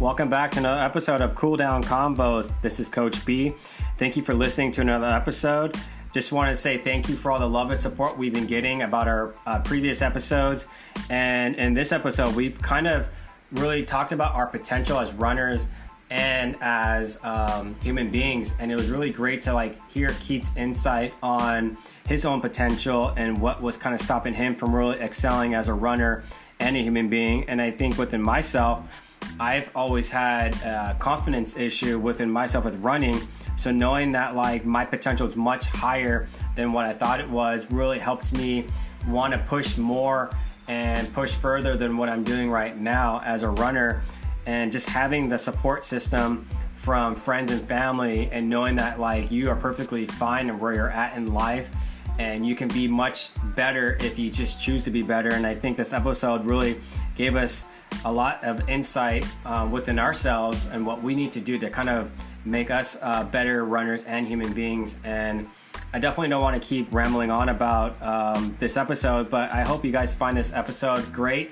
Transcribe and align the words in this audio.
Welcome 0.00 0.30
back 0.30 0.52
to 0.52 0.60
another 0.60 0.80
episode 0.80 1.20
of 1.20 1.34
Cool 1.34 1.58
Down 1.58 1.84
Combos. 1.84 2.50
This 2.62 2.80
is 2.80 2.88
Coach 2.88 3.22
B. 3.26 3.52
Thank 3.98 4.16
you 4.16 4.22
for 4.22 4.32
listening 4.32 4.72
to 4.72 4.80
another 4.80 5.04
episode. 5.04 5.76
Just 6.10 6.32
want 6.32 6.48
to 6.48 6.56
say 6.56 6.78
thank 6.78 7.10
you 7.10 7.16
for 7.16 7.30
all 7.30 7.38
the 7.38 7.46
love 7.46 7.70
and 7.70 7.78
support 7.78 8.16
we've 8.16 8.32
been 8.32 8.46
getting 8.46 8.80
about 8.80 9.06
our 9.06 9.34
uh, 9.44 9.60
previous 9.60 10.00
episodes. 10.00 10.66
And 11.10 11.54
in 11.56 11.74
this 11.74 11.92
episode, 11.92 12.34
we've 12.34 12.58
kind 12.62 12.88
of 12.88 13.10
really 13.52 13.84
talked 13.84 14.12
about 14.12 14.34
our 14.34 14.46
potential 14.46 14.98
as 14.98 15.12
runners 15.12 15.66
and 16.08 16.56
as 16.62 17.18
um, 17.22 17.76
human 17.82 18.08
beings. 18.08 18.54
And 18.58 18.72
it 18.72 18.76
was 18.76 18.88
really 18.88 19.10
great 19.10 19.42
to 19.42 19.52
like 19.52 19.76
hear 19.90 20.16
Keith's 20.20 20.50
insight 20.56 21.12
on 21.22 21.76
his 22.08 22.24
own 22.24 22.40
potential 22.40 23.12
and 23.18 23.38
what 23.38 23.60
was 23.60 23.76
kind 23.76 23.94
of 23.94 24.00
stopping 24.00 24.32
him 24.32 24.54
from 24.54 24.74
really 24.74 24.98
excelling 24.98 25.52
as 25.52 25.68
a 25.68 25.74
runner 25.74 26.24
and 26.58 26.74
a 26.74 26.82
human 26.82 27.10
being. 27.10 27.46
And 27.50 27.60
I 27.60 27.70
think 27.70 27.98
within 27.98 28.22
myself, 28.22 29.09
I've 29.40 29.70
always 29.74 30.10
had 30.10 30.54
a 30.62 30.94
confidence 30.98 31.56
issue 31.56 31.98
within 31.98 32.30
myself 32.30 32.66
with 32.66 32.76
running. 32.76 33.18
So 33.56 33.70
knowing 33.70 34.12
that 34.12 34.36
like 34.36 34.66
my 34.66 34.84
potential 34.84 35.26
is 35.26 35.34
much 35.34 35.64
higher 35.64 36.28
than 36.56 36.74
what 36.74 36.84
I 36.84 36.92
thought 36.92 37.20
it 37.20 37.28
was 37.28 37.70
really 37.70 37.98
helps 37.98 38.34
me 38.34 38.66
want 39.08 39.32
to 39.32 39.38
push 39.40 39.78
more 39.78 40.30
and 40.68 41.10
push 41.14 41.34
further 41.34 41.74
than 41.74 41.96
what 41.96 42.10
I'm 42.10 42.22
doing 42.22 42.50
right 42.50 42.76
now 42.78 43.22
as 43.24 43.42
a 43.42 43.48
runner. 43.48 44.02
And 44.44 44.70
just 44.70 44.86
having 44.86 45.30
the 45.30 45.38
support 45.38 45.84
system 45.84 46.46
from 46.74 47.14
friends 47.14 47.50
and 47.50 47.62
family 47.62 48.28
and 48.32 48.46
knowing 48.46 48.76
that 48.76 49.00
like 49.00 49.30
you 49.30 49.48
are 49.48 49.56
perfectly 49.56 50.04
fine 50.04 50.50
and 50.50 50.60
where 50.60 50.74
you're 50.74 50.90
at 50.90 51.16
in 51.16 51.32
life 51.32 51.74
and 52.18 52.46
you 52.46 52.54
can 52.54 52.68
be 52.68 52.86
much 52.86 53.30
better 53.56 53.96
if 54.00 54.18
you 54.18 54.30
just 54.30 54.60
choose 54.60 54.84
to 54.84 54.90
be 54.90 55.02
better. 55.02 55.30
And 55.30 55.46
I 55.46 55.54
think 55.54 55.78
this 55.78 55.94
episode 55.94 56.44
really 56.44 56.76
gave 57.16 57.36
us 57.36 57.64
a 58.04 58.12
lot 58.12 58.42
of 58.44 58.68
insight 58.68 59.26
uh, 59.44 59.68
within 59.70 59.98
ourselves 59.98 60.66
and 60.66 60.84
what 60.84 61.02
we 61.02 61.14
need 61.14 61.32
to 61.32 61.40
do 61.40 61.58
to 61.58 61.70
kind 61.70 61.88
of 61.88 62.10
make 62.44 62.70
us 62.70 62.96
uh, 63.02 63.24
better 63.24 63.64
runners 63.64 64.04
and 64.04 64.26
human 64.26 64.52
beings. 64.52 64.96
And 65.04 65.48
I 65.92 65.98
definitely 65.98 66.28
don't 66.28 66.42
want 66.42 66.60
to 66.60 66.66
keep 66.66 66.92
rambling 66.92 67.30
on 67.30 67.48
about 67.48 68.00
um, 68.02 68.56
this 68.58 68.76
episode, 68.76 69.28
but 69.28 69.50
I 69.50 69.62
hope 69.62 69.84
you 69.84 69.92
guys 69.92 70.14
find 70.14 70.36
this 70.36 70.52
episode 70.52 71.12
great. 71.12 71.50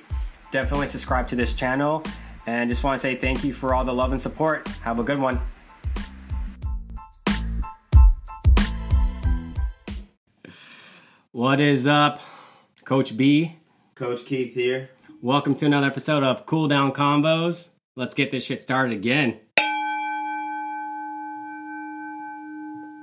Definitely 0.50 0.86
subscribe 0.86 1.28
to 1.28 1.36
this 1.36 1.54
channel. 1.54 2.02
And 2.46 2.70
just 2.70 2.82
want 2.82 2.96
to 2.96 3.02
say 3.02 3.14
thank 3.14 3.44
you 3.44 3.52
for 3.52 3.74
all 3.74 3.84
the 3.84 3.92
love 3.92 4.12
and 4.12 4.20
support. 4.20 4.66
Have 4.82 4.98
a 4.98 5.02
good 5.02 5.18
one. 5.18 5.40
What 11.32 11.60
is 11.60 11.86
up, 11.86 12.20
Coach 12.84 13.16
B? 13.16 13.56
Coach 13.94 14.24
Keith 14.24 14.54
here. 14.54 14.88
Welcome 15.20 15.56
to 15.56 15.66
another 15.66 15.88
episode 15.88 16.22
of 16.22 16.46
Cool 16.46 16.68
Down 16.68 16.92
Combos. 16.92 17.70
Let's 17.96 18.14
get 18.14 18.30
this 18.30 18.44
shit 18.44 18.62
started 18.62 18.92
again. 18.92 19.40
That 19.56 19.66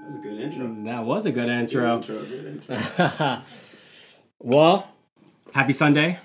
was 0.06 0.16
a 0.16 0.20
good 0.20 0.40
intro. 0.40 0.76
That 0.86 1.04
was 1.04 1.26
a 1.26 1.32
good 1.32 1.50
intro. 1.50 2.00
Good 2.00 2.46
intro. 2.46 2.78
Good 2.78 3.02
intro. 3.10 3.42
well, 4.40 4.88
happy 5.54 5.74
Sunday. 5.74 6.18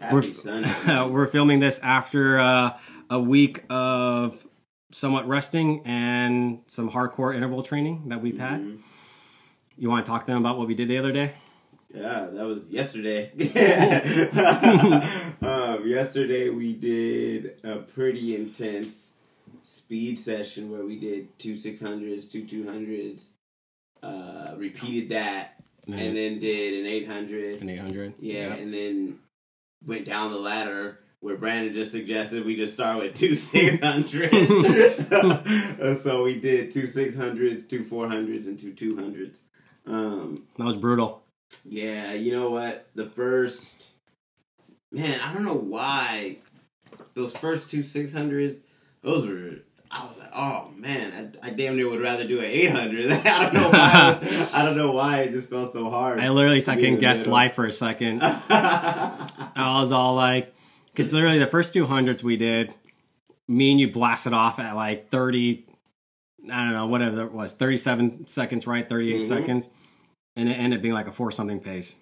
Happy 0.00 0.14
We're- 0.14 0.30
Sunday. 0.32 1.06
We're 1.08 1.28
filming 1.28 1.60
this 1.60 1.78
after 1.80 2.40
uh, 2.40 2.76
a 3.08 3.20
week 3.20 3.62
of 3.70 4.44
somewhat 4.90 5.28
resting 5.28 5.82
and 5.84 6.62
some 6.66 6.90
hardcore 6.90 7.34
interval 7.34 7.62
training 7.62 8.08
that 8.08 8.20
we've 8.20 8.38
had. 8.38 8.60
Mm-hmm. 8.60 8.82
You 9.76 9.88
want 9.88 10.04
to 10.04 10.10
talk 10.10 10.26
to 10.26 10.32
them 10.32 10.38
about 10.38 10.58
what 10.58 10.66
we 10.66 10.74
did 10.74 10.88
the 10.88 10.98
other 10.98 11.12
day? 11.12 11.34
Yeah, 11.94 12.28
that 12.32 12.46
was 12.46 12.68
yesterday. 12.68 13.30
um, 15.42 15.86
yesterday 15.86 16.50
we 16.50 16.74
did 16.74 17.60
a 17.64 17.76
pretty 17.78 18.36
intense 18.36 19.14
speed 19.62 20.18
session 20.18 20.70
where 20.70 20.84
we 20.84 20.98
did 20.98 21.38
two 21.38 21.56
six 21.56 21.80
hundreds, 21.80 22.28
two 22.28 22.44
two 22.44 22.66
hundreds, 22.66 23.30
uh, 24.02 24.54
repeated 24.56 25.08
that, 25.10 25.54
and 25.86 26.14
then 26.14 26.38
did 26.40 26.80
an 26.80 26.86
eight 26.86 27.08
hundred. 27.08 27.62
an 27.62 27.70
800. 27.70 28.14
Yeah, 28.20 28.52
and 28.52 28.72
then 28.72 29.18
went 29.86 30.04
down 30.04 30.30
the 30.30 30.38
ladder 30.38 30.98
where 31.20 31.36
Brandon 31.36 31.72
just 31.72 31.90
suggested 31.92 32.44
we 32.44 32.54
just 32.54 32.74
start 32.74 32.98
with 32.98 33.14
two 33.14 33.34
six 33.34 33.82
hundreds. 33.82 34.30
so 36.02 36.22
we 36.22 36.38
did 36.38 36.70
two 36.70 36.86
six 36.86 37.16
hundreds, 37.16 37.66
two 37.66 37.82
four 37.84 38.08
hundreds, 38.08 38.46
and 38.46 38.58
two 38.58 38.74
two 38.74 38.94
hundreds. 38.94 39.38
Um, 39.86 40.44
That 40.58 40.64
was 40.64 40.76
brutal. 40.76 41.17
Yeah, 41.64 42.12
you 42.14 42.32
know 42.32 42.50
what? 42.50 42.86
The 42.94 43.06
first 43.06 43.72
man, 44.92 45.20
I 45.20 45.32
don't 45.32 45.44
know 45.44 45.54
why 45.54 46.38
those 47.14 47.36
first 47.36 47.70
two 47.70 47.82
six 47.82 48.12
hundreds, 48.12 48.58
those 49.02 49.26
were. 49.26 49.56
I 49.90 50.04
was 50.04 50.18
like, 50.18 50.30
oh 50.34 50.70
man, 50.76 51.34
I, 51.42 51.48
I 51.48 51.50
damn 51.50 51.74
near 51.76 51.88
would 51.88 52.02
rather 52.02 52.26
do 52.26 52.38
an 52.40 52.44
eight 52.44 52.70
hundred. 52.70 53.10
I 53.26 53.42
don't 53.44 53.54
know 53.54 53.70
why. 53.70 54.48
I 54.52 54.62
don't 54.64 54.76
know 54.76 54.92
why 54.92 55.20
it 55.20 55.30
just 55.32 55.48
felt 55.48 55.72
so 55.72 55.88
hard. 55.88 56.20
I 56.20 56.28
literally 56.28 56.60
second 56.60 56.98
guessed 56.98 57.26
life 57.26 57.54
for 57.54 57.64
a 57.64 57.72
second. 57.72 58.20
I 58.22 59.78
was 59.80 59.90
all 59.90 60.14
like, 60.14 60.54
because 60.92 61.10
literally 61.12 61.38
the 61.38 61.46
first 61.46 61.72
200s 61.72 62.22
we 62.22 62.36
did, 62.36 62.74
me 63.46 63.70
and 63.70 63.80
you 63.80 63.90
blasted 63.90 64.34
off 64.34 64.58
at 64.58 64.76
like 64.76 65.08
30, 65.08 65.64
I 66.52 66.64
don't 66.64 66.72
know, 66.74 66.86
whatever 66.86 67.22
it 67.22 67.32
was, 67.32 67.54
37 67.54 68.26
seconds, 68.26 68.66
right? 68.66 68.86
38 68.86 69.22
Mhm. 69.22 69.26
seconds. 69.26 69.70
And 70.38 70.48
it 70.48 70.52
ended 70.52 70.78
up 70.78 70.82
being 70.82 70.94
like 70.94 71.08
a 71.08 71.12
four 71.12 71.32
something 71.32 71.58
pace. 71.58 71.96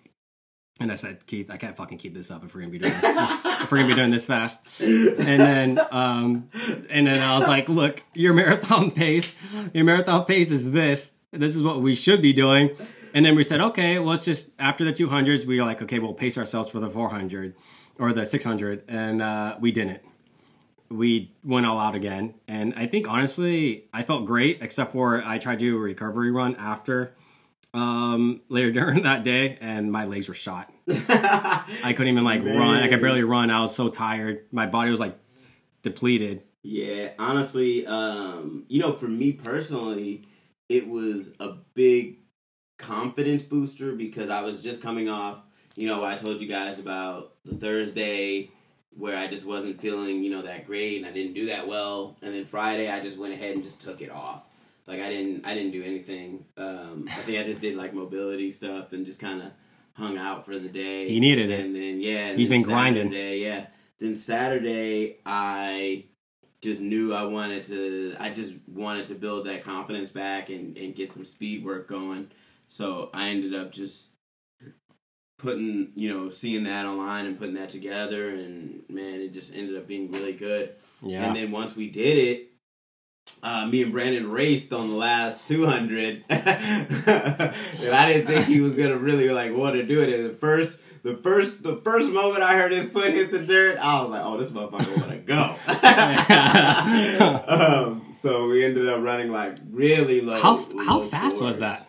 And 0.79 0.93
I 0.93 0.95
said, 0.95 1.27
Keith, 1.27 1.51
I 1.51 1.57
can't 1.57 1.75
fucking 1.75 1.97
keep 1.97 2.13
this 2.13 2.31
up 2.31 2.45
if 2.45 2.55
we're 2.55 2.61
gonna 2.61 2.71
be 2.71 2.79
doing 2.79 2.93
this. 2.93 3.03
if 3.03 3.73
we're 3.73 3.79
gonna 3.79 3.89
be 3.89 3.95
doing 3.95 4.11
this 4.11 4.27
fast. 4.27 4.63
And 4.79 5.17
then, 5.41 5.81
um, 5.91 6.49
and 6.91 7.07
then 7.07 7.23
I 7.23 7.39
was 7.39 7.49
like, 7.49 7.71
look, 7.71 8.03
your 8.13 8.35
marathon 8.35 8.91
pace, 8.91 9.35
your 9.73 9.85
marathon 9.85 10.27
pace 10.27 10.51
is 10.51 10.73
this. 10.73 11.13
This 11.33 11.57
is 11.57 11.63
what 11.63 11.81
we 11.81 11.95
should 11.95 12.21
be 12.21 12.35
doing. 12.35 12.77
And 13.15 13.25
then 13.25 13.35
we 13.35 13.43
said, 13.43 13.63
okay, 13.63 13.99
well, 13.99 14.11
let's 14.11 14.27
just 14.27 14.51
after 14.59 14.85
the 14.85 14.93
200s, 14.93 15.47
we 15.47 15.59
were 15.59 15.65
like, 15.65 15.81
okay, 15.81 15.99
we'll 15.99 16.13
pace 16.13 16.37
ourselves 16.37 16.71
for 16.71 16.79
the 16.79 16.91
400 16.91 17.55
or 17.99 18.13
the 18.13 18.27
600, 18.27 18.85
and 18.89 19.23
uh, 19.23 19.57
we 19.59 19.73
didn't. 19.73 20.03
We 20.91 21.33
went 21.43 21.65
all 21.65 21.81
out 21.81 21.95
again, 21.95 22.35
and 22.47 22.75
I 22.77 22.87
think 22.87 23.09
honestly, 23.09 23.87
I 23.95 24.03
felt 24.03 24.27
great, 24.27 24.59
except 24.61 24.93
for 24.93 25.23
I 25.25 25.39
tried 25.39 25.61
to 25.61 25.65
do 25.65 25.77
a 25.77 25.81
recovery 25.81 26.31
run 26.31 26.55
after 26.57 27.15
um, 27.75 28.43
later 28.49 28.72
during 28.72 29.03
that 29.03 29.25
day, 29.25 29.59
and 29.60 29.91
my 29.91 30.04
legs 30.04 30.28
were 30.28 30.34
shot. 30.34 30.72
I 30.88 31.93
couldn't 31.97 32.12
even 32.12 32.25
like 32.25 32.43
run. 32.43 32.82
I 32.82 32.88
could 32.88 33.00
barely 33.00 33.22
run. 33.22 33.50
I 33.50 33.60
was 33.60 33.75
so 33.75 33.88
tired. 33.88 34.47
My 34.53 34.66
body 34.66 34.91
was 34.91 35.00
like 35.00 35.19
depleted. 35.82 36.43
Yeah, 36.62 37.10
honestly, 37.19 37.87
um, 37.87 38.65
you 38.69 38.81
know, 38.81 38.93
for 38.93 39.06
me 39.06 39.32
personally, 39.32 40.22
it 40.69 40.88
was 40.88 41.32
a 41.38 41.54
big 41.75 42.19
confidence 42.78 43.43
booster 43.43 43.93
because 43.93 44.31
I 44.31 44.43
was 44.43 44.62
just 44.62 44.83
coming 44.83 45.09
off, 45.09 45.38
you 45.77 45.87
know, 45.87 46.04
I 46.04 46.16
told 46.16 46.41
you 46.41 46.48
guys 46.48 46.78
about 46.78 47.34
the 47.44 47.54
Thursday 47.54 48.50
where 48.97 49.16
I 49.16 49.27
just 49.27 49.47
wasn't 49.47 49.81
feeling, 49.81 50.25
you 50.25 50.31
know, 50.31 50.43
that 50.43 50.66
great 50.66 50.97
and 50.97 51.06
I 51.06 51.12
didn't 51.12 51.34
do 51.34 51.47
that 51.47 51.69
well. 51.69 52.16
And 52.22 52.34
then 52.34 52.47
Friday 52.47 52.91
I 52.91 53.00
just 53.00 53.19
went 53.19 53.34
ahead 53.34 53.54
and 53.54 53.62
just 53.62 53.81
took 53.81 54.00
it 54.00 54.10
off. 54.10 54.43
Like 54.87 55.01
I 55.01 55.09
didn't 55.09 55.47
I 55.47 55.55
didn't 55.55 55.73
do 55.73 55.83
anything. 55.83 56.45
Um, 56.57 57.07
I 57.11 57.15
think 57.23 57.39
I 57.39 57.43
just 57.43 57.61
did 57.61 57.77
like 57.77 57.93
mobility 57.93 58.51
stuff 58.51 58.93
and 58.93 59.05
just 59.05 59.21
kind 59.21 59.43
of 59.43 59.51
hung 59.95 60.17
out 60.17 60.45
for 60.45 60.59
the 60.59 60.69
day. 60.69 61.09
He 61.09 61.21
needed 61.21 61.51
it. 61.51 61.65
And 61.65 61.75
then 61.75 62.01
yeah, 62.01 62.29
and 62.29 62.39
He's 62.39 62.49
then 62.49 62.61
been 62.61 62.69
grinding. 62.69 63.09
Saturday, 63.09 63.41
yeah. 63.41 63.67
Then 63.99 64.15
Saturday 64.15 65.19
I 65.27 66.05
just 66.61 66.81
knew 66.81 67.15
I 67.15 67.25
wanted 67.25 67.65
to 67.65 68.17
I 68.19 68.31
just 68.31 68.55
wanted 68.69 69.07
to 69.07 69.15
build 69.15 69.47
that 69.47 69.65
confidence 69.65 70.11
back 70.11 70.51
and, 70.51 70.77
and 70.79 70.95
get 70.95 71.13
some 71.13 71.25
speed 71.25 71.65
work 71.65 71.89
going. 71.89 72.31
So 72.69 73.11
I 73.13 73.29
ended 73.31 73.55
up 73.55 73.73
just 73.73 74.11
putting, 75.39 75.93
you 75.95 76.13
know, 76.13 76.31
seeing 76.31 76.65
that 76.65 76.87
online 76.87 77.27
and 77.27 77.39
putting 77.39 77.55
that 77.55 77.71
together 77.71 78.31
and 78.31 78.83
man, 78.89 79.21
it 79.21 79.33
just 79.33 79.55
ended 79.55 79.77
up 79.77 79.87
being 79.87 80.10
really 80.10 80.33
good. 80.33 80.75
Yeah. 81.03 81.27
And 81.27 81.37
then 81.37 81.51
once 81.51 81.77
we 81.77 81.91
did 81.91 82.19
it, 82.19 82.53
uh, 83.47 83.65
me 83.65 83.81
and 83.84 83.93
Brandon 83.93 84.28
raced 84.28 84.72
on 84.72 84.89
the 84.89 84.97
last 84.97 85.47
200. 85.47 86.25
and 86.28 86.45
I 87.09 88.13
didn't 88.13 88.27
think 88.27 88.47
he 88.47 88.60
was 88.60 88.72
going 88.72 88.89
to 88.89 88.98
really 88.98 89.28
like 89.31 89.54
want 89.54 89.77
to 89.77 89.84
do 89.84 90.03
it. 90.03 90.09
And 90.13 90.28
the 90.28 90.34
first 90.34 90.77
the 91.04 91.16
first 91.19 91.63
the 91.63 91.77
first 91.77 92.10
moment 92.10 92.43
I 92.43 92.57
heard 92.57 92.72
his 92.72 92.91
foot 92.91 93.13
hit 93.13 93.31
the 93.31 93.39
dirt, 93.39 93.78
I 93.78 94.03
was 94.03 94.10
like, 94.10 94.22
"Oh, 94.25 94.37
this 94.37 94.51
motherfucker 94.51 94.97
want 94.98 95.13
to 95.13 95.19
go." 95.19 95.54
um, 97.48 98.10
so 98.10 98.48
we 98.48 98.65
ended 98.65 98.89
up 98.89 99.01
running 99.01 99.31
like 99.31 99.59
really 99.71 100.21
low. 100.22 100.41
how 100.41 100.57
how 100.84 101.03
fast 101.03 101.41
was 101.41 101.60
that? 101.60 101.87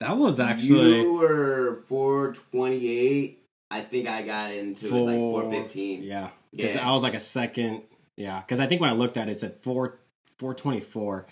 That 0.00 0.16
was 0.16 0.40
actually 0.40 1.02
You 1.02 1.12
were 1.12 1.84
four 1.86 2.32
twenty 2.32 2.88
eight. 2.88 3.44
I 3.70 3.80
think 3.82 4.08
I 4.08 4.22
got 4.22 4.52
into 4.52 4.88
it 4.88 4.92
like 4.92 5.16
four 5.16 5.48
fifteen. 5.50 6.02
Yeah, 6.02 6.30
because 6.50 6.74
Yeah. 6.74 6.88
I 6.88 6.92
was 6.92 7.04
like 7.04 7.14
a 7.14 7.20
second. 7.20 7.82
Yeah, 8.16 8.40
because 8.40 8.58
I 8.58 8.66
think 8.66 8.80
when 8.80 8.90
I 8.90 8.94
looked 8.94 9.16
at 9.16 9.28
it, 9.28 9.32
it 9.32 9.38
said 9.38 9.58
four 9.62 10.00
four 10.38 10.54
twenty 10.54 10.80
four, 10.80 11.26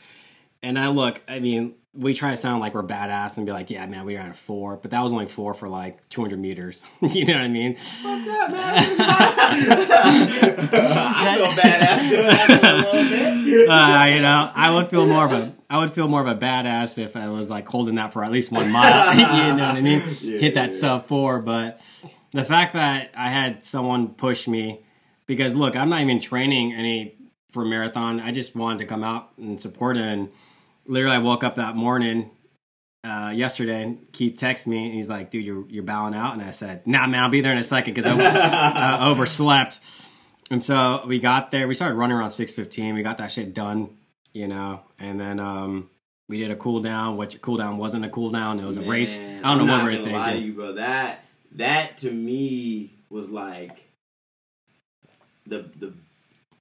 And 0.62 0.78
I 0.78 0.88
look, 0.88 1.20
I 1.28 1.38
mean, 1.40 1.74
we 1.92 2.12
try 2.14 2.30
to 2.32 2.36
sound 2.36 2.60
like 2.60 2.74
we're 2.74 2.82
badass 2.82 3.36
and 3.36 3.46
be 3.46 3.52
like, 3.52 3.70
yeah, 3.70 3.86
man, 3.86 4.04
we 4.04 4.16
ran 4.16 4.30
a 4.30 4.34
four, 4.34 4.76
but 4.76 4.90
that 4.90 5.00
was 5.02 5.12
only 5.12 5.26
four 5.26 5.54
for 5.54 5.68
like 5.68 6.08
200 6.08 6.38
meters. 6.40 6.82
you 7.00 7.24
know 7.24 7.34
what 7.34 7.42
I 7.42 7.48
mean? 7.48 7.76
Fuck 7.76 8.24
that, 8.24 8.50
man. 8.50 8.84
I 10.74 11.36
feel 11.36 11.52
badass 11.52 12.08
doing 12.10 12.26
that 12.26 12.60
for 12.60 12.66
a 12.66 12.74
little 12.74 13.44
bit. 13.44 13.68
uh, 13.68 14.04
you 14.08 14.20
know, 14.20 14.50
I 14.54 14.74
would 14.74 14.90
feel 14.90 15.06
more 15.06 15.24
of 15.24 15.32
a, 15.32 15.52
I 15.70 15.78
would 15.78 15.92
feel 15.92 16.08
more 16.08 16.20
of 16.20 16.26
a 16.26 16.34
badass 16.34 16.98
if 16.98 17.14
I 17.16 17.28
was 17.28 17.48
like 17.50 17.68
holding 17.68 17.94
that 17.96 18.12
for 18.12 18.24
at 18.24 18.32
least 18.32 18.50
one 18.50 18.70
mile. 18.70 19.14
you 19.50 19.56
know 19.56 19.66
what 19.66 19.76
I 19.76 19.80
mean? 19.80 20.02
Yeah, 20.20 20.38
Hit 20.38 20.54
that 20.54 20.72
yeah. 20.72 20.78
sub 20.78 21.06
four, 21.06 21.40
but 21.40 21.80
the 22.32 22.44
fact 22.44 22.72
that 22.74 23.10
I 23.16 23.28
had 23.30 23.62
someone 23.62 24.08
push 24.14 24.48
me, 24.48 24.80
because 25.26 25.54
look, 25.54 25.76
I'm 25.76 25.88
not 25.90 26.00
even 26.00 26.20
training 26.20 26.72
any 26.74 27.14
for 27.54 27.64
marathon. 27.64 28.20
I 28.20 28.32
just 28.32 28.54
wanted 28.54 28.80
to 28.80 28.86
come 28.86 29.02
out 29.02 29.30
and 29.38 29.58
support 29.60 29.96
him. 29.96 30.04
And 30.06 30.28
literally, 30.86 31.16
I 31.16 31.20
woke 31.20 31.44
up 31.44 31.54
that 31.54 31.76
morning 31.76 32.30
uh, 33.04 33.32
yesterday, 33.34 33.82
and 33.82 34.12
Keith 34.12 34.36
texted 34.38 34.66
me, 34.66 34.84
and 34.86 34.94
he's 34.94 35.08
like, 35.08 35.30
"Dude, 35.30 35.44
you're 35.44 35.64
you're 35.70 35.84
bowing 35.84 36.14
out," 36.14 36.34
and 36.34 36.42
I 36.42 36.50
said, 36.50 36.86
"Nah, 36.86 37.06
man, 37.06 37.22
I'll 37.22 37.30
be 37.30 37.40
there 37.40 37.52
in 37.52 37.58
a 37.58 37.64
second 37.64 37.94
because 37.94 38.10
I 38.10 39.00
uh, 39.00 39.08
overslept." 39.10 39.80
And 40.50 40.62
so 40.62 41.02
we 41.06 41.20
got 41.20 41.50
there. 41.50 41.66
We 41.66 41.74
started 41.74 41.94
running 41.94 42.16
around 42.16 42.30
six 42.30 42.52
fifteen. 42.54 42.94
We 42.94 43.02
got 43.02 43.18
that 43.18 43.30
shit 43.30 43.54
done, 43.54 43.96
you 44.32 44.48
know, 44.48 44.80
and 44.98 45.18
then 45.18 45.38
um, 45.38 45.90
we 46.28 46.38
did 46.38 46.50
a 46.50 46.56
cool 46.56 46.80
down. 46.80 47.16
Which 47.16 47.40
cool 47.40 47.56
down 47.56 47.78
wasn't 47.78 48.04
a 48.04 48.08
cool 48.10 48.30
down. 48.30 48.58
It 48.58 48.66
was 48.66 48.76
a 48.78 48.82
race. 48.82 49.20
I 49.20 49.22
don't 49.22 49.42
know 49.42 49.50
I'm 49.50 49.58
what 49.60 49.66
not 49.66 49.84
we 49.86 49.90
were 49.90 49.96
thinking. 49.96 50.12
lie 50.14 50.32
to 50.32 50.38
you, 50.38 50.52
bro. 50.52 50.72
That 50.72 51.24
that 51.52 51.98
to 51.98 52.10
me 52.10 52.90
was 53.10 53.30
like 53.30 53.90
the 55.46 55.70
the 55.78 55.94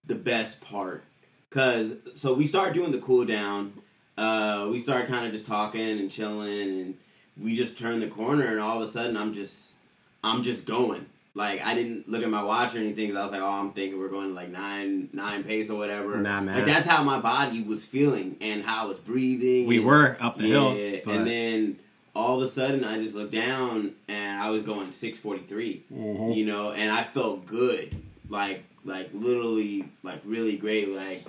the 0.05 0.15
best 0.15 0.61
part. 0.61 1.03
Cause 1.49 1.93
so 2.15 2.33
we 2.33 2.47
started 2.47 2.73
doing 2.73 2.91
the 2.91 2.99
cool 2.99 3.25
down. 3.25 3.73
Uh, 4.17 4.67
we 4.71 4.79
started 4.79 5.07
kind 5.07 5.25
of 5.25 5.31
just 5.31 5.45
talking 5.47 5.99
and 5.99 6.09
chilling, 6.09 6.79
and 6.81 6.97
we 7.39 7.55
just 7.55 7.77
turned 7.77 8.01
the 8.01 8.07
corner, 8.07 8.45
and 8.47 8.59
all 8.59 8.81
of 8.81 8.87
a 8.87 8.91
sudden, 8.91 9.15
I'm 9.17 9.33
just 9.33 9.75
I'm 10.23 10.41
just 10.43 10.65
going. 10.65 11.05
Like 11.35 11.63
I 11.65 11.73
didn't 11.75 12.07
look 12.09 12.21
at 12.23 12.29
my 12.29 12.43
watch 12.43 12.75
or 12.75 12.79
anything, 12.79 13.09
cause 13.09 13.17
I 13.17 13.23
was 13.23 13.31
like, 13.31 13.41
oh, 13.41 13.47
I'm 13.49 13.71
thinking 13.71 13.99
we're 13.99 14.09
going 14.09 14.35
like 14.35 14.49
nine 14.49 15.09
nine 15.13 15.43
pace 15.43 15.69
or 15.69 15.77
whatever. 15.77 16.17
Nah, 16.17 16.41
man. 16.41 16.55
Like 16.55 16.65
that's 16.65 16.87
how 16.87 17.03
my 17.03 17.19
body 17.19 17.61
was 17.63 17.85
feeling 17.85 18.35
and 18.41 18.63
how 18.63 18.83
I 18.83 18.85
was 18.87 18.97
breathing. 18.99 19.67
We 19.67 19.77
and- 19.77 19.85
were 19.85 20.17
up 20.19 20.37
the 20.37 20.47
yeah, 20.47 20.53
hill, 20.71 21.01
but 21.05 21.15
and 21.15 21.27
then 21.27 21.79
all 22.15 22.39
of 22.41 22.47
a 22.47 22.51
sudden 22.51 22.83
I 22.83 23.01
just 23.01 23.15
looked 23.15 23.33
down 23.33 23.93
and 24.07 24.41
I 24.41 24.51
was 24.51 24.61
going 24.61 24.91
643. 24.91 25.83
Mhm. 25.91 26.35
You 26.35 26.45
know, 26.45 26.71
and 26.71 26.91
I 26.91 27.03
felt 27.03 27.47
good. 27.47 27.95
Like 28.29 28.63
like 28.85 29.09
literally 29.13 29.85
like 30.03 30.21
really 30.25 30.57
great 30.57 30.89
like 30.89 31.25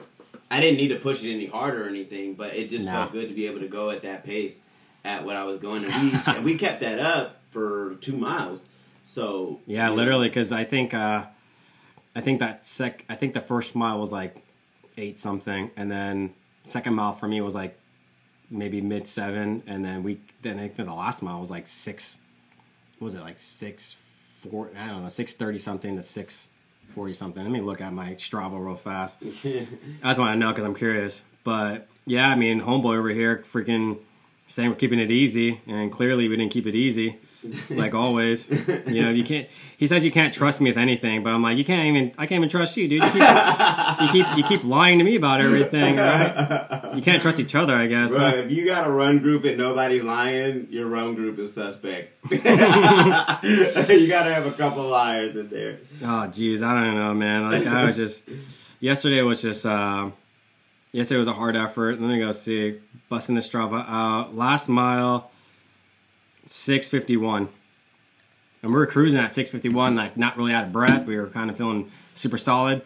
I 0.50 0.60
didn't 0.60 0.76
need 0.76 0.88
to 0.88 0.96
push 0.96 1.22
it 1.24 1.32
any 1.32 1.46
harder 1.46 1.84
or 1.86 1.88
anything, 1.88 2.34
but 2.34 2.54
it 2.54 2.70
just 2.70 2.84
Nah. 2.86 2.92
felt 2.92 3.12
good 3.12 3.28
to 3.28 3.34
be 3.34 3.46
able 3.46 3.60
to 3.60 3.68
go 3.68 3.90
at 3.90 4.02
that 4.02 4.24
pace 4.24 4.60
at 5.04 5.24
what 5.24 5.36
I 5.36 5.44
was 5.44 5.58
going 5.60 5.84
and 5.84 5.94
we 6.12 6.18
and 6.34 6.44
we 6.44 6.56
kept 6.56 6.80
that 6.80 6.98
up 6.98 7.40
for 7.50 7.94
2 8.02 8.16
miles. 8.16 8.66
So 9.02 9.60
Yeah, 9.66 9.90
literally, 9.90 10.28
because 10.28 10.52
I 10.52 10.64
think 10.64 10.94
uh, 10.94 11.26
I 12.16 12.20
think 12.20 12.38
that 12.40 12.64
sec. 12.66 13.04
I 13.08 13.14
think 13.16 13.34
the 13.34 13.40
first 13.40 13.74
mile 13.74 13.98
was 13.98 14.10
like 14.12 14.36
eight 14.96 15.18
something, 15.18 15.70
and 15.76 15.90
then 15.90 16.34
second 16.64 16.94
mile 16.94 17.12
for 17.12 17.26
me 17.28 17.40
was 17.40 17.54
like 17.54 17.78
maybe 18.50 18.80
mid 18.80 19.06
seven, 19.08 19.62
and 19.66 19.84
then 19.84 20.02
we 20.02 20.20
then 20.42 20.58
I 20.58 20.68
think 20.68 20.88
the 20.88 20.94
last 20.94 21.22
mile 21.22 21.40
was 21.40 21.50
like 21.50 21.66
six. 21.66 22.18
What 22.98 23.06
was 23.06 23.14
it 23.14 23.20
like 23.20 23.38
six 23.38 23.92
four? 23.92 24.70
I 24.78 24.88
don't 24.88 25.02
know, 25.02 25.08
six 25.08 25.34
thirty 25.34 25.58
something 25.58 25.96
to 25.96 26.02
six 26.02 26.48
forty 26.94 27.12
something. 27.12 27.42
Let 27.42 27.52
me 27.52 27.60
look 27.60 27.80
at 27.80 27.92
my 27.92 28.12
Strava 28.14 28.64
real 28.64 28.76
fast. 28.76 29.16
I 29.22 30.08
just 30.08 30.18
want 30.18 30.32
to 30.32 30.36
know 30.36 30.50
because 30.50 30.64
I'm 30.64 30.74
curious. 30.74 31.22
But 31.42 31.88
yeah, 32.06 32.28
I 32.28 32.34
mean, 32.34 32.60
homeboy 32.60 32.98
over 32.98 33.10
here 33.10 33.44
freaking 33.52 33.98
saying 34.48 34.70
we're 34.70 34.76
keeping 34.76 34.98
it 34.98 35.10
easy, 35.10 35.60
and 35.66 35.90
clearly 35.90 36.28
we 36.28 36.36
didn't 36.36 36.52
keep 36.52 36.66
it 36.66 36.74
easy, 36.74 37.18
like 37.70 37.94
always. 37.94 38.48
You 38.50 39.02
know, 39.02 39.10
you 39.10 39.24
can't. 39.24 39.48
He 39.76 39.86
says 39.86 40.04
you 40.04 40.10
can't 40.10 40.32
trust 40.32 40.60
me 40.60 40.70
with 40.70 40.78
anything, 40.78 41.22
but 41.22 41.30
I'm 41.30 41.42
like, 41.42 41.56
you 41.58 41.64
can't 41.64 41.86
even. 41.86 42.12
I 42.18 42.26
can't 42.26 42.38
even 42.38 42.48
trust 42.48 42.76
you, 42.76 42.88
dude. 42.88 43.02
You 43.02 43.10
keep, 43.10 43.20
you 44.00 44.08
keep, 44.08 44.36
you 44.36 44.42
keep 44.44 44.64
lying 44.64 44.98
to 44.98 45.04
me 45.04 45.16
about 45.16 45.40
everything. 45.40 45.96
Right? 45.96 46.92
You 46.94 47.02
can't 47.02 47.20
trust 47.20 47.40
each 47.40 47.54
other, 47.54 47.74
I 47.74 47.86
guess. 47.86 48.10
Bro, 48.10 48.20
huh? 48.20 48.36
if 48.36 48.50
you 48.50 48.64
got 48.64 48.86
a 48.86 48.90
run 48.90 49.18
group 49.18 49.44
and 49.44 49.58
nobody's 49.58 50.02
lying, 50.02 50.68
your 50.70 50.86
run 50.86 51.14
group 51.14 51.38
is 51.38 51.54
suspect. 51.54 52.12
you 52.30 52.38
gotta 52.38 54.32
have 54.32 54.46
a 54.46 54.52
couple 54.52 54.84
liars 54.84 55.36
in 55.36 55.48
there. 55.48 55.78
Oh, 56.02 56.28
jeez, 56.30 56.62
I 56.62 56.74
don't 56.74 56.94
know, 56.96 57.14
man. 57.14 57.50
Like 57.50 57.66
I 57.66 57.84
was 57.84 57.96
just 57.96 58.22
yesterday 58.80 59.22
was 59.22 59.42
just 59.42 59.66
uh, 59.66 60.10
yesterday 60.92 61.18
was 61.18 61.28
a 61.28 61.32
hard 61.32 61.56
effort. 61.56 62.00
Let 62.00 62.08
me 62.08 62.18
go 62.18 62.32
see 62.32 62.80
busting 63.08 63.34
the 63.34 63.40
Strava 63.40 63.84
out. 63.88 64.34
Last 64.34 64.68
mile, 64.68 65.30
six 66.46 66.88
fifty 66.88 67.16
one, 67.16 67.48
and 68.62 68.72
we 68.72 68.78
were 68.78 68.86
cruising 68.86 69.20
at 69.20 69.32
six 69.32 69.50
fifty 69.50 69.68
one, 69.68 69.96
like 69.96 70.16
not 70.16 70.36
really 70.36 70.52
out 70.52 70.64
of 70.64 70.72
breath. 70.72 71.06
We 71.06 71.16
were 71.16 71.28
kind 71.28 71.50
of 71.50 71.56
feeling 71.56 71.90
super 72.14 72.38
solid. 72.38 72.82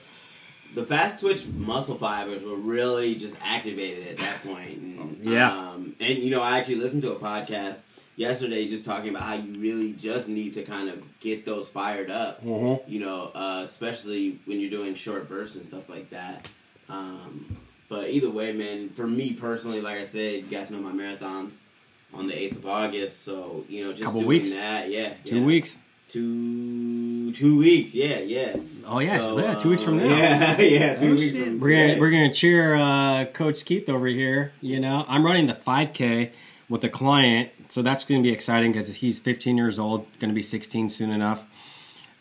The 0.74 0.84
fast 0.84 1.20
twitch 1.20 1.46
muscle 1.46 1.96
fibers 1.96 2.42
were 2.42 2.56
really 2.56 3.14
just 3.14 3.34
activated 3.42 4.06
at 4.08 4.18
that 4.18 4.42
point. 4.44 4.78
And, 4.78 5.18
Yeah. 5.22 5.50
Um, 5.50 5.94
and 6.00 6.18
you 6.18 6.30
know, 6.30 6.42
I 6.42 6.58
actually 6.58 6.76
listened 6.76 7.02
to 7.02 7.12
a 7.12 7.16
podcast 7.16 7.80
yesterday 8.16 8.68
just 8.68 8.84
talking 8.84 9.10
about 9.10 9.22
how 9.22 9.34
you 9.34 9.58
really 9.60 9.92
just 9.92 10.28
need 10.28 10.54
to 10.54 10.62
kind 10.62 10.88
of 10.88 11.02
get 11.20 11.44
those 11.44 11.68
fired 11.68 12.10
up. 12.10 12.44
Mm-hmm. 12.44 12.90
You 12.90 13.00
know, 13.00 13.30
uh, 13.34 13.62
especially 13.64 14.38
when 14.44 14.60
you're 14.60 14.70
doing 14.70 14.94
short 14.94 15.28
bursts 15.28 15.56
and 15.56 15.66
stuff 15.66 15.88
like 15.88 16.10
that. 16.10 16.48
Um, 16.88 17.56
but 17.88 18.10
either 18.10 18.30
way, 18.30 18.52
man, 18.52 18.90
for 18.90 19.06
me 19.06 19.32
personally, 19.32 19.80
like 19.80 19.98
I 19.98 20.04
said, 20.04 20.44
you 20.44 20.50
guys 20.50 20.70
know 20.70 20.78
my 20.78 20.92
marathons 20.92 21.58
on 22.12 22.26
the 22.26 22.38
eighth 22.38 22.56
of 22.56 22.66
August, 22.66 23.24
so 23.24 23.64
you 23.68 23.84
know, 23.84 23.92
just 23.92 24.04
Couple 24.04 24.20
doing 24.20 24.28
weeks. 24.28 24.52
that, 24.52 24.90
yeah, 24.90 25.14
Two 25.24 25.40
yeah. 25.40 25.44
weeks. 25.44 25.78
Two 26.08 27.32
two 27.32 27.58
weeks, 27.58 27.94
yeah, 27.94 28.18
yeah. 28.20 28.56
Oh 28.86 29.00
yeah, 29.00 29.20
So, 29.20 29.38
yeah, 29.38 29.54
two 29.54 29.70
weeks 29.70 29.82
from 29.82 29.98
uh, 29.98 30.04
now. 30.04 30.08
Yeah, 30.16 30.60
yeah, 30.60 30.94
two 30.96 31.08
Oh, 31.08 31.10
weeks 31.12 31.32
shit. 31.32 31.44
from 31.44 31.60
We're 31.60 31.70
gonna 31.70 31.86
today. 31.88 32.00
we're 32.00 32.10
gonna 32.10 32.32
cheer 32.32 32.74
uh, 32.74 33.24
Coach 33.26 33.64
Keith 33.64 33.88
over 33.88 34.06
here. 34.06 34.52
You 34.60 34.80
know, 34.80 35.04
I'm 35.08 35.24
running 35.24 35.46
the 35.46 35.54
5K 35.54 36.30
with 36.68 36.82
a 36.84 36.88
client, 36.88 37.50
so 37.68 37.82
that's 37.82 38.04
gonna 38.04 38.22
be 38.22 38.30
exciting 38.30 38.72
because 38.72 38.96
he's 38.96 39.18
15 39.18 39.56
years 39.56 39.78
old, 39.78 40.06
gonna 40.18 40.32
be 40.32 40.42
16 40.42 40.88
soon 40.88 41.10
enough, 41.10 41.44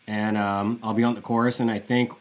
and 0.05 0.37
um, 0.37 0.79
I'll 0.83 0.93
be 0.93 1.03
on 1.03 1.15
the 1.15 1.21
course. 1.21 1.59
And 1.59 1.71
I 1.71 1.79
think 1.79 2.11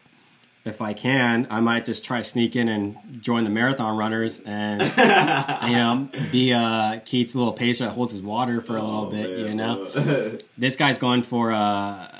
if 0.67 0.81
I 0.81 0.93
can, 0.93 1.47
I 1.49 1.59
might 1.61 1.85
just 1.85 2.03
try 2.03 2.21
sneak 2.21 2.55
in 2.55 2.67
and 2.69 2.95
join 3.21 3.43
the 3.45 3.49
marathon 3.49 3.97
runners 3.97 4.39
and 4.45 4.81
you 5.69 5.75
know 5.75 6.09
be 6.31 6.53
uh, 6.53 6.99
Keith's 7.05 7.33
little 7.35 7.53
pacer 7.53 7.85
that 7.85 7.91
holds 7.91 8.11
his 8.13 8.21
water 8.21 8.61
for 8.61 8.75
a 8.77 8.81
little 8.81 9.07
Oh, 9.07 9.09
bit. 9.09 9.29
man. 9.29 9.47
You 9.47 9.55
know, 9.55 10.37
this 10.57 10.75
guy's 10.75 10.97
going 10.97 11.23
for 11.23 11.51
uh 11.51 12.11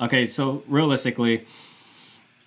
okay 0.00 0.26
so 0.26 0.62
realistically 0.66 1.46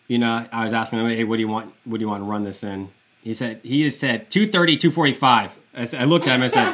you 0.07 0.17
know 0.17 0.45
i 0.51 0.63
was 0.63 0.73
asking 0.73 0.99
him 0.99 1.07
hey 1.09 1.23
what 1.23 1.35
do 1.35 1.41
you 1.41 1.47
want 1.47 1.71
what 1.85 1.97
do 1.99 2.03
you 2.03 2.09
want 2.09 2.21
to 2.21 2.25
run 2.25 2.43
this 2.43 2.63
in 2.63 2.89
he 3.23 3.33
said 3.33 3.59
he 3.63 3.83
just 3.83 3.99
said 3.99 4.29
230 4.31 4.77
245 4.77 5.51
i, 5.75 5.83
said, 5.83 6.01
I 6.01 6.05
looked 6.05 6.27
at 6.27 6.35
him 6.35 6.41
I 6.43 6.47
said 6.47 6.67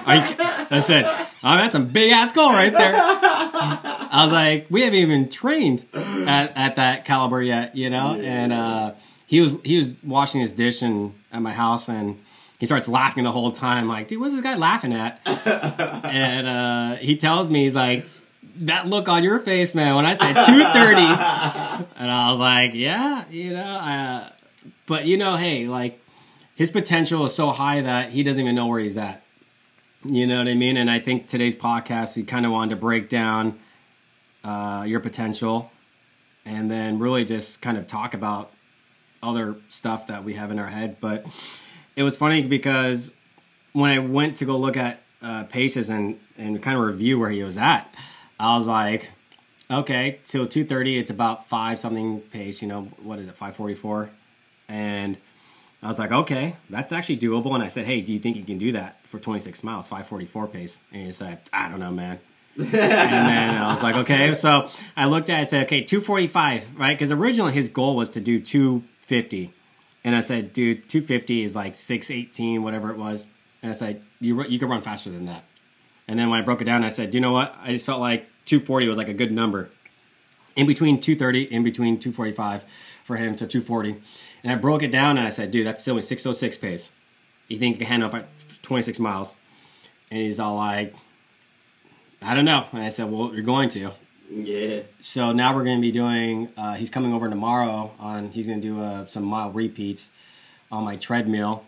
i 0.71 0.79
said 0.79 1.05
oh 1.43 1.57
that's 1.57 1.75
a 1.75 1.79
big 1.79 2.11
ass 2.11 2.31
goal 2.31 2.49
right 2.51 2.71
there 2.71 2.93
i 4.13 4.23
was 4.23 4.31
like 4.31 4.67
we 4.69 4.81
haven't 4.81 4.99
even 4.99 5.29
trained 5.29 5.85
at, 5.93 6.53
at 6.55 6.75
that 6.77 7.03
caliber 7.05 7.41
yet 7.41 7.75
you 7.75 7.89
know? 7.89 8.13
And 8.13 8.53
uh 8.53 8.91
he 9.27 9.41
was 9.41 9.55
he 9.63 9.77
was 9.77 9.91
washing 10.03 10.41
his 10.41 10.51
dish 10.51 10.81
and 10.81 11.13
at 11.31 11.41
my 11.41 11.51
house 11.51 11.89
and 11.89 12.19
he 12.59 12.65
starts 12.65 12.87
laughing 12.87 13.23
the 13.23 13.31
whole 13.31 13.51
time 13.51 13.87
like 13.87 14.07
dude 14.07 14.21
what's 14.21 14.33
this 14.33 14.43
guy 14.43 14.55
laughing 14.55 14.93
at? 14.93 15.19
And 16.05 16.47
uh, 16.47 16.95
he 16.97 17.17
tells 17.17 17.49
me 17.49 17.63
he's 17.63 17.75
like 17.75 18.05
that 18.57 18.85
look 18.87 19.09
on 19.09 19.23
your 19.23 19.39
face 19.39 19.73
man 19.73 19.95
when 19.95 20.05
i 20.05 20.13
said 20.13 20.33
230 20.33 21.01
and 21.97 22.11
i 22.11 22.29
was 22.29 22.39
like 22.39 22.75
yeah 22.75 23.23
you 23.31 23.51
know 23.51 23.63
uh, 23.63 24.29
but 24.85 25.05
you 25.05 25.17
know 25.17 25.35
hey 25.35 25.67
like 25.67 25.99
his 26.55 26.69
potential 26.69 27.25
is 27.25 27.33
so 27.33 27.49
high 27.49 27.81
that 27.81 28.11
he 28.11 28.21
doesn't 28.21 28.39
even 28.39 28.53
know 28.53 28.67
where 28.67 28.79
he's 28.79 28.97
at. 28.97 29.23
You 30.05 30.27
know 30.27 30.37
what 30.37 30.47
i 30.47 30.53
mean? 30.53 30.77
And 30.77 30.91
i 30.91 30.99
think 30.99 31.27
today's 31.27 31.55
podcast 31.55 32.15
we 32.15 32.23
kind 32.23 32.45
of 32.45 32.51
wanted 32.51 32.75
to 32.75 32.81
break 32.81 33.09
down 33.09 33.57
uh, 34.43 34.83
your 34.87 34.99
potential 34.99 35.71
and 36.45 36.69
then 36.69 36.99
really 36.99 37.25
just 37.25 37.61
kind 37.61 37.77
of 37.77 37.87
talk 37.87 38.13
about 38.13 38.51
other 39.21 39.55
stuff 39.69 40.07
that 40.07 40.23
we 40.23 40.33
have 40.33 40.51
in 40.51 40.59
our 40.59 40.67
head 40.67 40.97
but 40.99 41.25
it 41.95 42.03
was 42.03 42.17
funny 42.17 42.41
because 42.41 43.13
when 43.73 43.91
I 43.91 43.99
went 43.99 44.37
to 44.37 44.45
go 44.45 44.57
look 44.57 44.77
at 44.77 44.99
uh, 45.21 45.43
paces 45.45 45.89
and 45.89 46.19
and 46.37 46.61
kind 46.61 46.77
of 46.77 46.83
review 46.83 47.19
where 47.19 47.29
he 47.29 47.43
was 47.43 47.57
at, 47.57 47.83
I 48.39 48.57
was 48.57 48.67
like, 48.67 49.09
okay, 49.69 50.19
till 50.25 50.47
two 50.47 50.65
thirty, 50.65 50.97
it's 50.97 51.11
about 51.11 51.47
five 51.47 51.79
something 51.79 52.21
pace. 52.21 52.61
You 52.61 52.67
know, 52.67 52.81
what 53.01 53.19
is 53.19 53.27
it, 53.27 53.35
five 53.35 53.55
forty 53.55 53.75
four? 53.75 54.09
And 54.67 55.17
I 55.81 55.87
was 55.87 55.99
like, 55.99 56.11
okay, 56.11 56.55
that's 56.69 56.91
actually 56.91 57.17
doable. 57.17 57.53
And 57.53 57.63
I 57.63 57.67
said, 57.67 57.85
hey, 57.85 58.01
do 58.01 58.13
you 58.13 58.19
think 58.19 58.37
you 58.37 58.43
can 58.43 58.57
do 58.57 58.71
that 58.73 59.01
for 59.05 59.19
twenty 59.19 59.39
six 59.39 59.63
miles, 59.63 59.87
five 59.87 60.07
forty 60.07 60.25
four 60.25 60.47
pace? 60.47 60.79
And 60.91 61.05
he 61.05 61.11
said, 61.11 61.39
I 61.51 61.69
don't 61.69 61.79
know, 61.79 61.91
man. 61.91 62.19
And 62.57 62.67
then 62.67 63.55
I 63.55 63.73
was 63.73 63.81
like, 63.81 63.95
okay. 63.95 64.33
So 64.35 64.69
I 64.95 65.05
looked 65.05 65.29
at 65.29 65.43
it 65.43 65.49
said, 65.49 65.65
okay, 65.65 65.81
245, 65.81 66.77
right? 66.77 66.93
Because 66.93 67.11
originally 67.11 67.53
his 67.53 67.69
goal 67.69 67.95
was 67.95 68.09
to 68.11 68.21
do 68.21 68.39
250. 68.39 69.51
And 70.03 70.15
I 70.15 70.21
said, 70.21 70.53
dude, 70.53 70.89
250 70.89 71.43
is 71.43 71.55
like 71.55 71.75
618, 71.75 72.61
whatever 72.61 72.91
it 72.91 72.97
was. 72.97 73.25
And 73.61 73.71
I 73.71 73.75
said, 73.75 74.01
you, 74.19 74.43
you 74.43 74.59
could 74.59 74.69
run 74.69 74.81
faster 74.81 75.09
than 75.09 75.25
that. 75.25 75.43
And 76.07 76.19
then 76.19 76.29
when 76.29 76.39
I 76.39 76.43
broke 76.43 76.61
it 76.61 76.65
down, 76.65 76.83
I 76.83 76.89
said, 76.89 77.15
you 77.15 77.21
know 77.21 77.31
what? 77.31 77.55
I 77.61 77.71
just 77.71 77.85
felt 77.85 78.01
like 78.01 78.27
240 78.45 78.87
was 78.87 78.97
like 78.97 79.07
a 79.07 79.13
good 79.13 79.31
number. 79.31 79.69
In 80.55 80.67
between 80.67 80.99
230, 80.99 81.43
in 81.43 81.63
between 81.63 81.97
245 81.97 82.63
for 83.03 83.15
him, 83.15 83.37
so 83.37 83.47
240. 83.47 83.95
And 84.43 84.51
I 84.51 84.55
broke 84.55 84.83
it 84.83 84.91
down 84.91 85.17
and 85.17 85.25
I 85.25 85.29
said, 85.29 85.51
dude, 85.51 85.65
that's 85.65 85.81
still 85.81 85.97
a 85.97 86.03
606 86.03 86.57
pace. 86.57 86.91
You 87.47 87.57
think 87.57 87.75
you 87.75 87.79
can 87.79 87.87
handle 87.87 88.13
up 88.13 88.27
26 88.61 88.99
miles? 88.99 89.35
And 90.11 90.21
he's 90.21 90.39
all 90.39 90.57
like, 90.57 90.93
I 92.23 92.33
don't 92.33 92.45
know. 92.45 92.65
And 92.71 92.83
I 92.83 92.89
said, 92.89 93.11
well, 93.11 93.33
you're 93.33 93.43
going 93.43 93.69
to. 93.69 93.91
Yeah. 94.29 94.81
So 95.01 95.31
now 95.31 95.55
we're 95.55 95.63
going 95.63 95.77
to 95.77 95.81
be 95.81 95.91
doing. 95.91 96.49
Uh, 96.57 96.73
he's 96.73 96.89
coming 96.89 97.13
over 97.13 97.29
tomorrow. 97.29 97.91
On 97.99 98.29
he's 98.29 98.47
going 98.47 98.61
to 98.61 98.67
do 98.67 98.81
uh, 98.81 99.07
some 99.07 99.23
mile 99.23 99.51
repeats 99.51 100.11
on 100.71 100.83
my 100.83 100.95
treadmill 100.95 101.65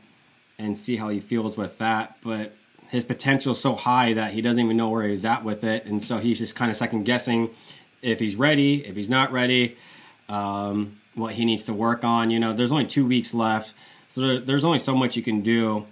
and 0.58 0.78
see 0.78 0.96
how 0.96 1.10
he 1.10 1.20
feels 1.20 1.58
with 1.58 1.78
that. 1.78 2.18
But 2.24 2.54
his 2.90 3.04
potential 3.04 3.52
is 3.52 3.60
so 3.60 3.76
high 3.76 4.14
that 4.14 4.34
he 4.34 4.42
doesn't 4.42 4.64
even 4.64 4.78
know 4.78 4.90
where 4.90 5.04
he's 5.04 5.26
at 5.26 5.44
with 5.44 5.64
it, 5.64 5.86
and 5.86 6.04
so 6.04 6.18
he's 6.20 6.40
just 6.40 6.56
kind 6.56 6.72
of 6.72 6.78
second 6.78 7.04
guessing 7.04 7.50
if 8.02 8.20
he's 8.20 8.36
ready, 8.36 8.86
if 8.86 8.96
he's 8.96 9.10
not 9.10 9.32
ready, 9.32 9.76
um, 10.30 10.96
what 11.16 11.34
he 11.34 11.46
needs 11.46 11.66
to 11.66 11.74
work 11.74 12.04
on. 12.04 12.30
You 12.30 12.40
know, 12.40 12.54
there's 12.54 12.72
only 12.72 12.86
two 12.86 13.06
weeks 13.06 13.34
left, 13.34 13.74
so 14.10 14.22
there, 14.22 14.40
there's 14.40 14.64
only 14.64 14.80
so 14.80 14.96
much 14.96 15.16
you 15.16 15.24
can 15.24 15.42
do 15.42 15.86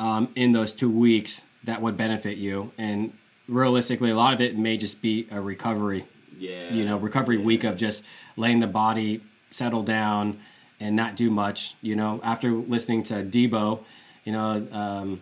um, 0.00 0.28
in 0.34 0.52
those 0.52 0.72
two 0.72 0.90
weeks 0.90 1.44
that 1.64 1.82
would 1.82 1.96
benefit 1.96 2.38
you, 2.38 2.72
and 2.78 3.12
realistically, 3.48 4.10
a 4.10 4.14
lot 4.16 4.34
of 4.34 4.40
it 4.40 4.56
may 4.56 4.76
just 4.76 5.00
be 5.02 5.26
a 5.30 5.40
recovery 5.40 6.04
Yeah. 6.38 6.72
you 6.72 6.84
know, 6.84 6.96
recovery 6.98 7.38
Yeah. 7.38 7.44
week 7.44 7.64
of 7.64 7.76
just 7.76 8.04
letting 8.36 8.60
the 8.60 8.66
body 8.68 9.20
settle 9.50 9.82
down 9.82 10.38
and 10.78 10.94
not 10.94 11.16
do 11.16 11.30
much. 11.30 11.74
You 11.82 11.96
know, 11.96 12.20
after 12.22 12.52
listening 12.52 13.02
to 13.04 13.14
Debo, 13.24 13.80
you 14.24 14.32
know, 14.32 14.66
um, 14.70 15.20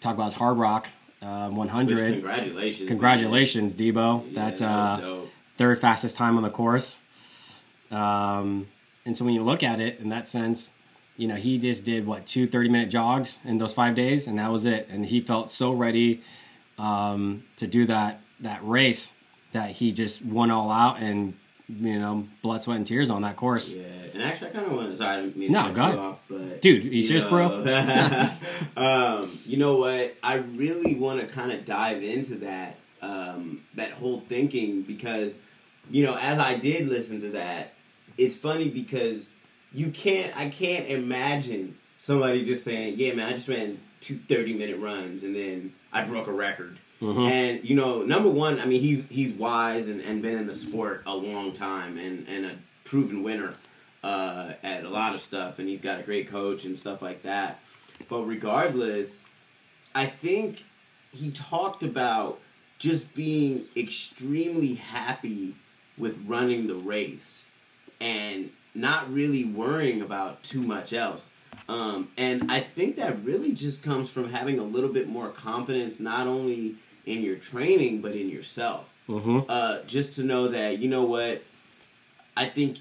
talk 0.00 0.14
about 0.14 0.24
his 0.26 0.34
Hardrock 0.34 0.86
uh, 1.22 1.48
Which, 1.48 1.56
100. 1.56 2.12
congratulations. 2.14 2.88
Congratulations, 2.88 3.74
Debo. 3.76 4.24
man. 4.24 4.34
That's 4.34 4.60
Yeah, 4.60 4.96
that 5.00 5.04
uh, 5.04 5.20
third 5.56 5.80
fastest 5.80 6.16
time 6.16 6.36
on 6.36 6.42
the 6.42 6.50
course. 6.50 6.98
Um, 7.90 8.66
and 9.06 9.16
so 9.16 9.24
when 9.24 9.34
you 9.34 9.42
look 9.42 9.62
at 9.62 9.80
it 9.80 10.00
in 10.00 10.08
that 10.10 10.28
sense, 10.28 10.72
you 11.16 11.28
know, 11.28 11.36
he 11.36 11.58
just 11.58 11.84
did 11.84 12.06
what 12.06 12.26
two 12.26 12.46
30 12.46 12.68
minute 12.70 12.90
jogs 12.90 13.38
in 13.44 13.58
those 13.58 13.72
five 13.72 13.94
days, 13.94 14.26
and 14.26 14.38
that 14.38 14.50
was 14.50 14.64
it. 14.64 14.88
And 14.90 15.06
he 15.06 15.20
felt 15.20 15.50
so 15.50 15.72
ready 15.72 16.20
um, 16.78 17.44
to 17.56 17.66
do 17.66 17.86
that 17.86 18.20
that 18.40 18.60
race 18.62 19.12
that 19.52 19.70
he 19.70 19.92
just 19.92 20.24
won 20.24 20.50
all 20.50 20.70
out 20.70 20.98
and 21.00 21.34
you 21.68 21.98
know 21.98 22.26
blood, 22.42 22.60
sweat, 22.62 22.76
and 22.76 22.86
tears 22.86 23.10
on 23.10 23.22
that 23.22 23.36
course. 23.36 23.74
Yeah, 23.74 23.84
and 24.14 24.22
actually, 24.22 24.48
I 24.48 24.50
kind 24.52 24.66
of 24.66 24.72
want 24.72 24.90
to. 24.90 24.96
Sorry, 24.96 25.10
I 25.10 25.20
didn't 25.22 25.36
mean 25.36 25.52
to 25.52 25.58
No, 25.58 25.64
cut 25.64 25.74
go 25.74 25.90
you 25.92 25.98
off, 25.98 26.18
but 26.28 26.62
Dude, 26.62 26.84
you 26.84 27.02
serious, 27.02 27.24
bro? 27.24 27.46
um, 28.76 29.38
you 29.46 29.56
know 29.56 29.76
what? 29.76 30.14
I 30.22 30.36
really 30.36 30.94
want 30.94 31.20
to 31.20 31.26
kind 31.26 31.52
of 31.52 31.64
dive 31.64 32.02
into 32.02 32.36
that 32.36 32.76
um, 33.00 33.60
that 33.74 33.92
whole 33.92 34.20
thinking 34.20 34.82
because 34.82 35.34
you 35.90 36.04
know, 36.04 36.16
as 36.16 36.38
I 36.38 36.56
did 36.56 36.88
listen 36.88 37.20
to 37.22 37.30
that, 37.30 37.74
it's 38.16 38.36
funny 38.36 38.68
because 38.68 39.30
you 39.72 39.90
can't. 39.90 40.36
I 40.36 40.48
can't 40.48 40.88
imagine 40.88 41.76
somebody 41.96 42.44
just 42.44 42.64
saying, 42.64 42.94
"Yeah, 42.96 43.14
man, 43.14 43.28
I 43.28 43.32
just 43.32 43.48
ran 43.48 43.78
two 44.02 44.16
30 44.16 44.54
minute 44.54 44.78
runs 44.78 45.22
and 45.22 45.34
then 45.34 45.72
I 45.92 46.04
broke 46.04 46.26
a 46.26 46.32
record." 46.32 46.78
Mhm. 47.00 47.28
And 47.30 47.68
you 47.68 47.74
know, 47.74 48.02
number 48.02 48.28
one, 48.28 48.60
I 48.60 48.66
mean, 48.66 48.80
he's 48.80 49.04
he's 49.08 49.32
wise 49.32 49.88
and, 49.88 50.00
and 50.00 50.22
been 50.22 50.36
in 50.38 50.46
the 50.46 50.54
sport 50.54 51.02
a 51.06 51.16
long 51.16 51.52
time 51.52 51.96
and, 51.98 52.26
and 52.28 52.44
a 52.46 52.52
proven 52.84 53.22
winner 53.22 53.54
uh, 54.04 54.52
at 54.62 54.84
a 54.84 54.88
lot 54.88 55.14
of 55.14 55.20
stuff, 55.20 55.58
and 55.58 55.68
he's 55.68 55.80
got 55.80 55.98
a 55.98 56.02
great 56.02 56.28
coach 56.28 56.64
and 56.64 56.78
stuff 56.78 57.02
like 57.02 57.22
that. 57.22 57.60
But 58.08 58.22
regardless, 58.24 59.28
I 59.94 60.06
think 60.06 60.62
he 61.12 61.30
talked 61.30 61.82
about 61.82 62.38
just 62.78 63.14
being 63.14 63.64
extremely 63.76 64.74
happy 64.74 65.54
with 65.98 66.18
running 66.26 66.66
the 66.66 66.74
race 66.74 67.48
and 68.00 68.50
not 68.74 69.12
really 69.12 69.44
worrying 69.44 70.00
about 70.02 70.42
too 70.42 70.62
much 70.62 70.92
else. 70.92 71.30
Um, 71.68 72.08
and 72.16 72.50
I 72.50 72.60
think 72.60 72.96
that 72.96 73.22
really 73.24 73.52
just 73.52 73.82
comes 73.82 74.10
from 74.10 74.30
having 74.30 74.58
a 74.58 74.64
little 74.64 74.92
bit 74.92 75.08
more 75.08 75.28
confidence, 75.28 76.00
not 76.00 76.26
only 76.26 76.74
in 77.06 77.22
your 77.22 77.36
training, 77.36 78.00
but 78.00 78.14
in 78.14 78.28
yourself. 78.28 78.92
Mm-hmm. 79.08 79.40
Uh, 79.48 79.78
just 79.86 80.14
to 80.14 80.22
know 80.22 80.48
that, 80.48 80.78
you 80.78 80.88
know 80.88 81.04
what, 81.04 81.42
I 82.36 82.46
think 82.46 82.78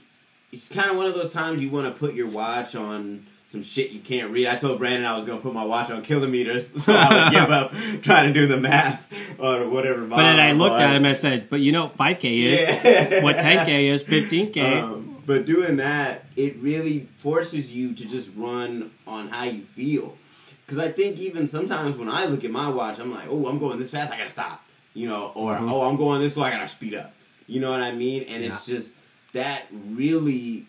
it's 0.51 0.67
kind 0.67 0.89
of 0.89 0.97
one 0.97 1.05
of 1.07 1.13
those 1.13 1.31
times 1.31 1.61
you 1.61 1.69
want 1.69 1.91
to 1.93 1.97
put 1.97 2.13
your 2.13 2.27
watch 2.27 2.75
on 2.75 3.25
some 3.49 3.63
shit 3.63 3.91
you 3.91 3.99
can't 3.99 4.31
read. 4.31 4.47
I 4.47 4.55
told 4.55 4.79
Brandon 4.79 5.05
I 5.05 5.15
was 5.17 5.25
going 5.25 5.37
to 5.37 5.43
put 5.43 5.53
my 5.53 5.65
watch 5.65 5.89
on 5.91 6.01
kilometers 6.03 6.83
so 6.83 6.93
I 6.93 7.25
would 7.25 7.33
give 7.33 7.49
up 7.51 7.71
trying 8.01 8.33
to 8.33 8.39
do 8.39 8.47
the 8.47 8.57
math 8.57 9.05
or 9.39 9.67
whatever. 9.69 10.05
But 10.05 10.17
then 10.17 10.39
I 10.39 10.53
looked 10.53 10.79
at 10.79 10.91
him 10.91 10.97
and 10.97 11.07
I 11.07 11.13
said, 11.13 11.49
"But 11.49 11.59
you 11.59 11.71
know, 11.73 11.89
5K 11.99 12.23
is 12.23 12.59
Yeah. 13.11 13.23
what 13.23 13.37
10K 13.37 13.89
is, 13.91 14.03
15K." 14.03 14.81
Um, 14.81 15.10
but 15.25 15.45
doing 15.45 15.77
that, 15.77 16.25
it 16.35 16.55
really 16.57 17.07
forces 17.17 17.71
you 17.71 17.93
to 17.93 18.07
just 18.07 18.35
run 18.35 18.91
on 19.07 19.27
how 19.27 19.43
you 19.45 19.61
feel. 19.61 20.17
Because 20.65 20.77
I 20.79 20.91
think 20.91 21.17
even 21.17 21.47
sometimes 21.47 21.97
when 21.97 22.09
I 22.09 22.25
look 22.25 22.43
at 22.43 22.51
my 22.51 22.69
watch, 22.69 22.99
I'm 22.99 23.11
like, 23.11 23.27
oh, 23.29 23.47
I'm 23.47 23.59
going 23.59 23.79
this 23.79 23.91
fast, 23.91 24.11
I 24.11 24.17
gotta 24.17 24.29
stop. 24.29 24.63
You 24.93 25.07
know, 25.09 25.31
or 25.35 25.53
Mhm. 25.55 25.71
oh, 25.71 25.81
I'm 25.89 25.95
going 25.97 26.21
this 26.21 26.33
slow, 26.33 26.43
I 26.43 26.51
gotta 26.51 26.69
speed 26.69 26.93
up. 26.95 27.13
You 27.47 27.59
know 27.59 27.71
what 27.71 27.81
I 27.81 27.91
mean? 27.91 28.23
And 28.23 28.43
it's 28.43 28.65
just 28.65 28.95
that 29.33 29.63
really, 29.71 30.65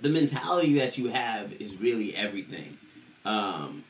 the 0.00 0.08
mentality 0.08 0.74
that 0.74 0.98
you 0.98 1.08
have 1.08 1.52
is 1.60 1.76
really 1.80 2.14
everything. 2.16 2.76
Um, 3.24 3.84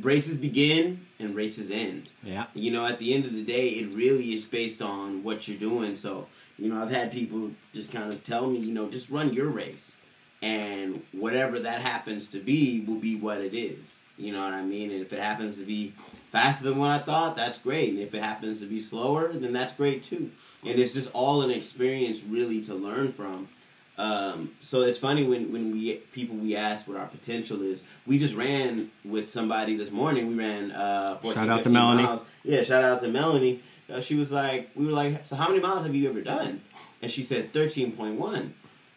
races 0.00 0.36
begin 0.36 1.00
and 1.18 1.34
races 1.34 1.70
end. 1.70 2.08
yeah. 2.22 2.46
You 2.54 2.70
know, 2.70 2.86
at 2.86 2.98
the 2.98 3.12
end 3.14 3.24
of 3.24 3.32
the 3.32 3.42
day, 3.42 3.68
it 3.68 3.88
really 3.94 4.32
is 4.34 4.44
based 4.44 4.80
on 4.82 5.22
what 5.24 5.48
you're 5.48 5.58
doing. 5.58 5.96
So, 5.96 6.28
you 6.58 6.72
know, 6.72 6.82
I've 6.82 6.90
had 6.90 7.12
people 7.12 7.50
just 7.72 7.92
kind 7.92 8.12
of 8.12 8.24
tell 8.24 8.48
me, 8.48 8.58
you 8.58 8.72
know, 8.74 8.88
just 8.90 9.10
run 9.10 9.32
your 9.32 9.48
race. 9.48 9.96
And 10.42 11.02
whatever 11.12 11.58
that 11.60 11.80
happens 11.80 12.28
to 12.28 12.38
be 12.38 12.80
will 12.80 13.00
be 13.00 13.16
what 13.16 13.40
it 13.40 13.54
is. 13.54 13.98
You 14.16 14.32
know 14.32 14.42
what 14.42 14.54
I 14.54 14.62
mean? 14.62 14.90
And 14.90 15.00
if 15.00 15.12
it 15.12 15.20
happens 15.20 15.58
to 15.58 15.64
be 15.64 15.92
faster 16.32 16.64
than 16.64 16.78
what 16.78 16.90
I 16.90 16.98
thought, 16.98 17.36
that's 17.36 17.58
great. 17.58 17.90
And 17.90 17.98
if 18.00 18.14
it 18.14 18.22
happens 18.22 18.60
to 18.60 18.66
be 18.66 18.80
slower, 18.80 19.32
then 19.32 19.52
that's 19.52 19.74
great 19.74 20.02
too. 20.02 20.30
And 20.64 20.78
it's 20.78 20.94
just 20.94 21.10
all 21.12 21.42
an 21.42 21.50
experience 21.50 22.22
really 22.22 22.62
to 22.64 22.74
learn 22.74 23.12
from. 23.12 23.48
Um, 23.96 24.50
so 24.60 24.82
it's 24.82 24.98
funny 24.98 25.24
when, 25.24 25.52
when 25.52 25.72
we 25.72 25.94
people 26.12 26.36
we 26.36 26.54
ask 26.54 26.86
what 26.86 26.96
our 26.96 27.06
potential 27.08 27.62
is. 27.62 27.82
We 28.06 28.18
just 28.18 28.34
ran 28.34 28.90
with 29.04 29.30
somebody 29.30 29.76
this 29.76 29.90
morning. 29.90 30.28
We 30.28 30.34
ran 30.34 30.70
uh, 30.70 31.18
14, 31.20 31.34
Shout 31.34 31.48
out 31.48 31.62
to 31.64 31.68
Melanie. 31.68 32.02
miles. 32.04 32.24
Yeah, 32.44 32.62
shout 32.62 32.84
out 32.84 33.02
to 33.02 33.08
Melanie. 33.08 33.60
Uh, 33.92 34.00
she 34.00 34.14
was 34.14 34.30
like, 34.30 34.70
we 34.74 34.86
were 34.86 34.92
like, 34.92 35.24
so 35.24 35.34
how 35.36 35.48
many 35.48 35.60
miles 35.60 35.84
have 35.84 35.94
you 35.94 36.08
ever 36.10 36.20
done? 36.20 36.60
And 37.02 37.10
she 37.10 37.22
said 37.22 37.52
thirteen 37.52 37.92
point 37.92 38.16
one. 38.18 38.54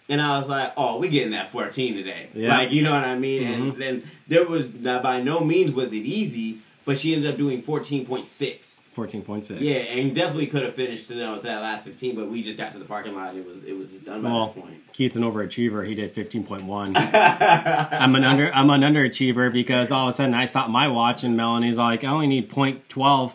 And 0.10 0.20
I 0.22 0.38
was 0.38 0.50
like, 0.50 0.74
oh, 0.76 0.98
we 0.98 1.08
getting 1.08 1.32
that 1.32 1.52
fourteen 1.52 1.96
today. 1.96 2.28
Yeah. 2.34 2.50
Like 2.58 2.72
you 2.72 2.82
know 2.84 2.92
what 2.92 3.04
I 3.06 3.18
mean? 3.18 3.44
Mhm. 3.44 3.54
And 3.54 3.76
then 3.78 4.04
there 4.28 4.46
was 4.46 4.74
now 4.74 5.02
by 5.02 5.22
no 5.22 5.40
means 5.42 5.72
was 5.72 5.90
it 5.94 5.96
easy, 5.98 6.58
but 6.84 7.00
she 7.00 7.14
ended 7.16 7.32
up 7.32 7.38
doing 7.38 7.62
fourteen 7.62 8.06
point 8.06 8.28
six. 8.28 8.78
14.6. 8.94 9.62
Yeah, 9.62 9.76
and 9.76 10.14
definitely 10.14 10.48
could 10.48 10.64
have 10.64 10.76
finished 10.76 11.10
you 11.10 11.16
know, 11.16 11.36
with 11.36 11.44
that 11.44 11.62
last 11.62 11.86
fifteen, 11.86 12.14
but 12.14 12.28
we 12.30 12.44
just 12.44 12.58
got 12.58 12.74
to 12.74 12.78
the 12.80 12.84
parking 12.84 13.16
lot. 13.16 13.34
It 13.38 13.46
was 13.48 13.64
it 13.64 13.72
was 13.78 13.90
just 13.92 14.04
done 14.04 14.22
by 14.22 14.30
Well, 14.30 14.48
that 14.48 14.62
point. 14.62 14.92
Keith's 14.92 15.16
an 15.16 15.24
overachiever. 15.24 15.88
He 15.88 15.96
did 15.96 16.14
15.1. 16.14 16.94
I'm 17.92 18.16
an 18.16 18.26
under 18.26 18.54
I'm 18.54 18.70
an 18.70 18.82
underachiever 18.82 19.54
because 19.54 19.92
all 19.92 20.10
of 20.10 20.14
a 20.14 20.18
sudden 20.18 20.34
I 20.34 20.44
stopped 20.44 20.70
my 20.72 20.90
watch 20.90 21.24
and 21.24 21.38
Melanie's 21.38 21.78
like, 21.78 22.04
I 22.04 22.08
only 22.08 22.28
need 22.28 22.50
.12 22.52 23.32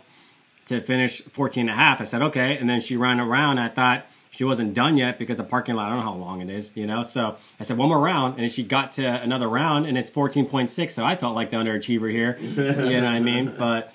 to 0.67 0.81
finish 0.81 1.23
14 1.23 1.63
and 1.63 1.71
a 1.71 1.73
half. 1.75 2.01
I 2.01 2.05
said, 2.05 2.23
okay. 2.23 2.57
And 2.57 2.69
then 2.69 2.81
she 2.81 2.97
ran 2.97 3.21
around. 3.21 3.59
I 3.59 3.69
thought 3.69 4.07
she 4.31 4.45
wasn't 4.45 4.75
done 4.75 4.97
yet 4.97 5.19
because 5.19 5.39
the 5.39 5.45
parking 5.45 5.77
lot, 5.77 5.87
I 5.87 5.89
don't 5.91 5.99
know 5.99 6.05
how 6.05 6.15
long 6.15 6.41
it 6.41 6.51
is, 6.51 6.77
you 6.77 6.87
know? 6.87 7.03
So 7.03 7.37
I 7.59 7.65
said, 7.65 7.79
one 7.79 7.89
more 7.89 8.01
round. 8.01 8.39
And 8.39 8.51
she 8.51 8.63
got 8.63 8.93
to 8.93 9.05
another 9.05 9.49
round 9.49 9.87
and 9.87 9.97
it's 9.97 10.11
14.6. 10.11 10.91
So 10.91 11.05
I 11.05 11.17
felt 11.17 11.35
like 11.35 11.51
the 11.51 11.57
underachiever 11.57 12.11
here. 12.11 12.37
you 12.41 12.55
know 12.55 13.07
what 13.07 13.15
I 13.15 13.21
mean? 13.21 13.55
But 13.57 13.93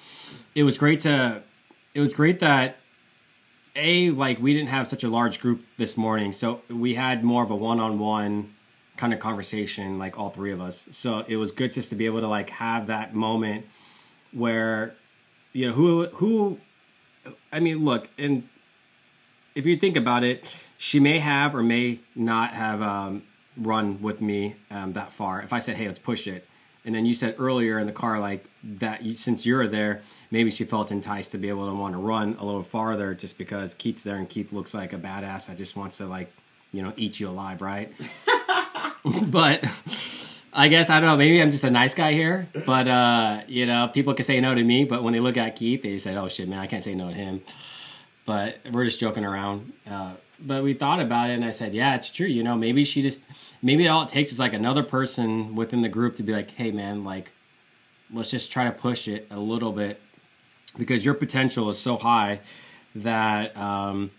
it 0.55 0.63
was 0.63 0.77
great 0.77 1.01
to, 1.01 1.41
it 1.93 1.99
was 1.99 2.13
great 2.13 2.39
that 2.39 2.77
a 3.75 4.09
like 4.11 4.39
we 4.39 4.53
didn't 4.53 4.69
have 4.69 4.87
such 4.87 5.03
a 5.03 5.09
large 5.09 5.39
group 5.39 5.63
this 5.77 5.95
morning 5.95 6.33
so 6.33 6.61
we 6.69 6.95
had 6.95 7.23
more 7.23 7.43
of 7.43 7.51
a 7.51 7.55
one-on-one 7.55 8.53
kind 8.97 9.13
of 9.13 9.19
conversation 9.19 9.97
like 9.97 10.19
all 10.19 10.29
three 10.29 10.51
of 10.51 10.59
us 10.59 10.89
so 10.91 11.23
it 11.27 11.37
was 11.37 11.51
good 11.51 11.71
just 11.71 11.89
to 11.89 11.95
be 11.95 12.05
able 12.05 12.19
to 12.19 12.27
like 12.27 12.49
have 12.49 12.87
that 12.87 13.15
moment 13.15 13.65
where 14.33 14.93
you 15.53 15.67
know 15.67 15.73
who 15.73 16.05
who 16.07 16.59
i 17.51 17.59
mean 17.59 17.83
look 17.83 18.07
and 18.17 18.47
if 19.55 19.65
you 19.65 19.77
think 19.77 19.95
about 19.97 20.23
it 20.23 20.53
she 20.77 20.99
may 20.99 21.19
have 21.19 21.55
or 21.55 21.61
may 21.61 21.99
not 22.15 22.51
have 22.51 22.81
um, 22.81 23.21
run 23.55 24.01
with 24.01 24.19
me 24.19 24.55
um, 24.71 24.93
that 24.93 25.11
far. 25.11 25.41
If 25.41 25.53
i 25.53 25.59
said 25.59 25.75
hey 25.75 25.87
let's 25.87 25.99
push 25.99 26.27
it 26.27 26.47
and 26.85 26.95
then 26.95 27.05
you 27.05 27.13
said 27.13 27.35
earlier 27.37 27.77
in 27.79 27.85
the 27.85 27.93
car 27.93 28.19
like 28.19 28.43
that 28.63 29.03
you, 29.03 29.15
since 29.15 29.45
you're 29.45 29.67
there 29.67 30.01
maybe 30.31 30.49
she 30.49 30.63
felt 30.63 30.91
enticed 30.91 31.31
to 31.31 31.37
be 31.37 31.49
able 31.49 31.67
to 31.67 31.75
want 31.75 31.93
to 31.93 31.99
run 31.99 32.35
a 32.39 32.45
little 32.45 32.63
farther 32.63 33.13
just 33.13 33.37
because 33.37 33.75
keith's 33.75 34.03
there 34.03 34.15
and 34.15 34.29
keith 34.29 34.51
looks 34.53 34.73
like 34.73 34.93
a 34.93 34.97
badass. 34.97 35.47
That 35.47 35.57
just 35.57 35.75
wants 35.75 35.97
to 35.97 36.05
like 36.05 36.31
you 36.71 36.81
know 36.81 36.93
eat 36.95 37.19
you 37.19 37.27
alive 37.29 37.61
right? 37.61 37.91
But 39.03 39.65
I 40.53 40.67
guess 40.67 40.89
I 40.89 40.99
don't 40.99 41.09
know. 41.09 41.17
Maybe 41.17 41.41
I'm 41.41 41.51
just 41.51 41.63
a 41.63 41.71
nice 41.71 41.93
guy 41.93 42.11
here, 42.13 42.47
but 42.65 42.87
uh, 42.87 43.41
you 43.47 43.65
know, 43.65 43.89
people 43.93 44.13
can 44.13 44.25
say 44.25 44.39
no 44.41 44.53
to 44.53 44.63
me, 44.63 44.83
but 44.83 45.01
when 45.03 45.13
they 45.13 45.19
look 45.21 45.37
at 45.37 45.55
Keith, 45.55 45.81
they 45.83 45.97
say, 45.97 46.15
"Oh 46.15 46.27
shit, 46.27 46.47
man, 46.49 46.59
I 46.59 46.67
can't 46.67 46.83
say 46.83 46.93
no 46.93 47.07
to 47.07 47.13
him." 47.13 47.41
But 48.25 48.57
we're 48.71 48.85
just 48.85 48.99
joking 48.99 49.23
around. 49.23 49.71
Uh, 49.89 50.13
but 50.39 50.63
we 50.63 50.73
thought 50.73 50.99
about 50.99 51.29
it, 51.29 51.33
and 51.33 51.45
I 51.45 51.51
said, 51.51 51.73
"Yeah, 51.73 51.95
it's 51.95 52.11
true. 52.11 52.27
You 52.27 52.43
know, 52.43 52.55
maybe 52.55 52.83
she 52.83 53.01
just, 53.01 53.21
maybe 53.61 53.87
all 53.87 54.03
it 54.03 54.09
takes 54.09 54.31
is 54.31 54.39
like 54.39 54.53
another 54.53 54.83
person 54.83 55.55
within 55.55 55.81
the 55.81 55.89
group 55.89 56.17
to 56.17 56.23
be 56.23 56.33
like, 56.33 56.51
hey, 56.51 56.71
man, 56.71 57.03
like, 57.03 57.31
let's 58.13 58.31
just 58.31 58.51
try 58.51 58.65
to 58.65 58.71
push 58.71 59.07
it 59.07 59.27
a 59.31 59.39
little 59.39 59.71
bit 59.71 60.01
because 60.77 61.05
your 61.05 61.13
potential 61.13 61.69
is 61.69 61.77
so 61.77 61.97
high 61.97 62.39
that 62.95 63.55
um, 63.55 64.11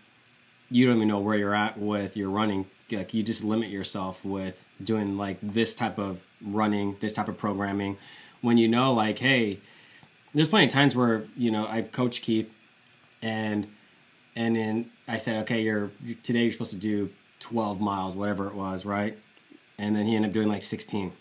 you 0.70 0.86
don't 0.86 0.96
even 0.96 1.08
know 1.08 1.18
where 1.20 1.36
you're 1.36 1.54
at 1.54 1.78
with 1.78 2.16
your 2.16 2.30
running. 2.30 2.66
Like, 2.90 3.14
you 3.14 3.22
just 3.22 3.42
limit 3.42 3.70
yourself 3.70 4.24
with 4.24 4.66
doing 4.84 5.16
like 5.16 5.38
this 5.42 5.74
type 5.74 5.98
of 5.98 6.20
running, 6.44 6.96
this 7.00 7.14
type 7.14 7.28
of 7.28 7.38
programming, 7.38 7.96
when 8.40 8.58
you 8.58 8.68
know, 8.68 8.92
like, 8.92 9.18
hey, 9.18 9.60
there's 10.34 10.48
plenty 10.48 10.66
of 10.66 10.72
times 10.72 10.94
where 10.96 11.24
you 11.36 11.50
know 11.50 11.66
I 11.66 11.82
coach 11.82 12.22
Keith, 12.22 12.52
and 13.22 13.66
and 14.34 14.56
then 14.56 14.90
I 15.08 15.18
said, 15.18 15.42
okay, 15.42 15.62
you're 15.62 15.90
today 16.22 16.44
you're 16.44 16.52
supposed 16.52 16.72
to 16.72 16.76
do 16.76 17.10
12 17.40 17.80
miles, 17.80 18.14
whatever 18.14 18.46
it 18.46 18.54
was, 18.54 18.84
right? 18.84 19.16
And 19.78 19.96
then 19.96 20.06
he 20.06 20.16
ended 20.16 20.30
up 20.30 20.34
doing 20.34 20.48
like 20.48 20.62
16. 20.62 21.12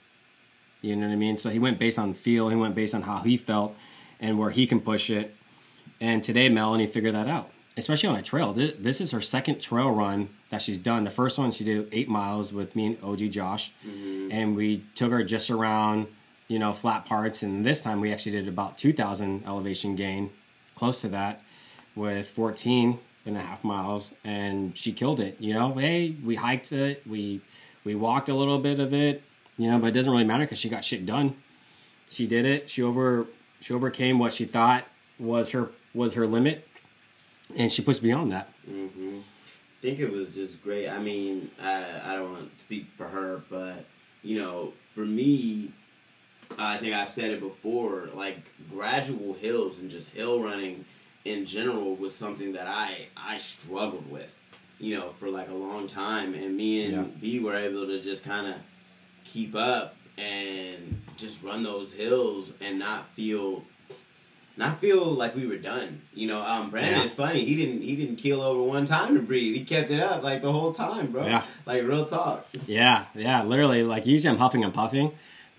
You 0.82 0.96
know 0.96 1.08
what 1.08 1.13
I 1.13 1.15
mean? 1.15 1.38
So 1.38 1.50
he 1.50 1.60
went 1.60 1.80
based 1.80 2.00
on 2.00 2.13
feel, 2.13 2.50
he 2.50 2.56
went 2.56 2.75
based 2.75 2.96
on 2.96 3.03
how 3.03 3.20
he 3.20 3.38
felt 3.38 3.75
and 4.20 4.38
where 4.38 4.50
he 4.50 4.68
can 4.68 4.80
push 4.80 5.10
it. 5.10 5.36
And 6.00 6.24
today 6.24 6.50
Melanie 6.50 6.88
figured 6.88 7.15
that 7.15 7.27
out, 7.27 7.51
especially 7.78 8.10
on 8.10 8.16
a 8.16 8.22
trail. 8.22 8.54
This 8.54 9.01
is 9.01 9.12
her 9.12 9.22
second 9.22 9.60
trail 9.60 9.92
run 9.92 10.30
that 10.50 10.62
she's 10.62 10.78
done. 10.78 11.04
The 11.04 11.10
first 11.10 11.38
one 11.38 11.51
she 11.51 11.63
did 11.63 11.88
eight 11.92 12.10
miles 12.10 12.51
with 12.51 12.75
me 12.75 12.88
and 12.88 13.04
OG 13.04 13.32
Josh, 13.32 13.72
mm-hmm. 13.86 14.30
and 14.32 14.56
we 14.56 14.84
took 14.96 15.12
her 15.12 15.24
just 15.24 15.50
around, 15.50 16.08
you 16.48 16.60
know, 16.60 16.74
flat 16.74 17.06
parts. 17.06 17.44
And 17.44 17.66
this 17.66 17.82
time 17.82 18.01
we 18.01 18.12
actually 18.12 18.34
did 18.34 18.48
about 18.48 18.78
2,000 18.78 19.46
elevation 19.46 19.96
gain, 19.96 20.30
close 20.75 21.01
to 21.01 21.08
that, 21.10 21.42
with 21.96 22.28
14 22.28 23.00
and 23.25 23.38
a 23.38 23.40
half 23.40 23.63
miles, 23.63 24.12
and 24.24 24.75
she 24.75 24.92
killed 24.92 25.20
it. 25.20 25.40
You 25.40 25.54
know, 25.54 25.74
hey, 25.74 26.16
we 26.25 26.36
hiked 26.36 26.72
it, 26.72 27.06
we 27.08 27.42
we 27.84 27.96
walked 27.96 28.30
a 28.30 28.34
little 28.34 28.60
bit 28.60 28.80
of 28.80 28.94
it, 28.94 29.24
you 29.58 29.70
know, 29.70 29.80
but 29.80 29.88
it 29.88 29.92
doesn't 29.92 30.12
really 30.12 30.24
matter 30.24 30.44
because 30.44 30.60
she 30.60 30.70
got 30.70 30.84
shit 30.84 31.06
done. 31.06 31.36
She 32.10 32.28
did 32.28 32.46
it. 32.46 32.70
She 32.70 32.84
over 32.84 33.28
she 33.60 33.74
overcame 33.74 34.20
what 34.20 34.34
she 34.34 34.46
thought 34.46 34.86
was 35.20 35.51
her 35.51 35.70
was 35.94 36.16
her 36.16 36.25
limit, 36.28 36.68
and 37.58 37.72
she 37.72 37.81
pushed 37.81 38.01
beyond 38.01 38.31
that. 38.31 38.50
Mm-hmm. 38.70 39.20
I 39.20 39.81
think 39.81 40.00
it 40.00 40.12
was 40.12 40.29
just 40.36 40.63
great. 40.63 40.88
I 40.88 41.00
mean, 41.00 41.50
I 41.62 41.86
I 42.05 42.15
don't 42.15 42.31
want 42.31 42.58
to 42.58 42.63
speak 42.63 42.88
for 42.98 43.08
her, 43.08 43.41
but 43.50 43.86
you 44.24 44.39
know, 44.39 44.74
for 44.93 45.05
me, 45.05 45.72
I 46.58 46.77
think 46.77 46.93
I've 46.93 47.10
said 47.10 47.31
it 47.31 47.39
before. 47.39 48.10
Like 48.13 48.38
gradual 48.72 49.34
hills 49.34 49.79
and 49.79 49.89
just 49.89 50.08
hill 50.10 50.41
running 50.41 50.86
in 51.25 51.46
general 51.46 51.96
was 51.96 52.15
something 52.15 52.53
that 52.53 52.67
I 52.67 53.08
I 53.17 53.38
struggled 53.38 54.10
with, 54.12 54.38
you 54.79 54.98
know, 54.98 55.10
for 55.20 55.29
like 55.29 55.50
a 55.50 55.55
long 55.55 55.88
time. 55.88 56.34
And 56.34 56.55
me 56.55 56.86
and 56.86 56.93
yeah. 56.93 57.03
B 57.20 57.39
were 57.39 57.55
able 57.55 57.88
to 57.88 58.01
just 58.01 58.24
kind 58.24 58.48
of 58.48 58.55
keep 59.25 59.55
up 59.55 59.96
and 60.17 61.01
just 61.17 61.43
run 61.43 61.63
those 61.63 61.93
hills 61.93 62.51
and 62.62 62.77
not 62.77 63.08
feel 63.10 63.63
not 64.62 64.80
feel 64.80 65.06
like 65.06 65.36
we 65.36 65.48
were 65.48 65.58
done. 65.58 66.01
You 66.13 66.27
know, 66.27 66.41
um, 66.41 66.70
Brandon's 66.70 67.12
yeah. 67.12 67.25
funny. 67.25 67.46
He 67.46 67.56
didn't 67.56 67.82
he 67.82 67.96
didn't 67.96 68.15
keel 68.18 68.41
over 68.41 68.62
one 68.62 68.86
time 68.86 69.15
to 69.15 69.22
breathe. 69.22 69.56
He 69.56 69.65
kept 69.65 69.91
it 69.91 70.00
up 70.00 70.24
like 70.24 70.41
the 70.41 70.51
whole 70.51 70.74
time, 70.74 71.12
bro. 71.12 71.25
Yeah. 71.25 71.44
Like 71.65 71.84
real 71.84 72.06
talk. 72.06 72.48
Yeah, 72.68 73.06
yeah, 73.13 73.44
literally. 73.44 73.84
Like 73.84 74.06
usually 74.06 74.32
I'm 74.32 74.39
huffing 74.39 74.63
and 74.63 74.74
puffing, 74.74 75.12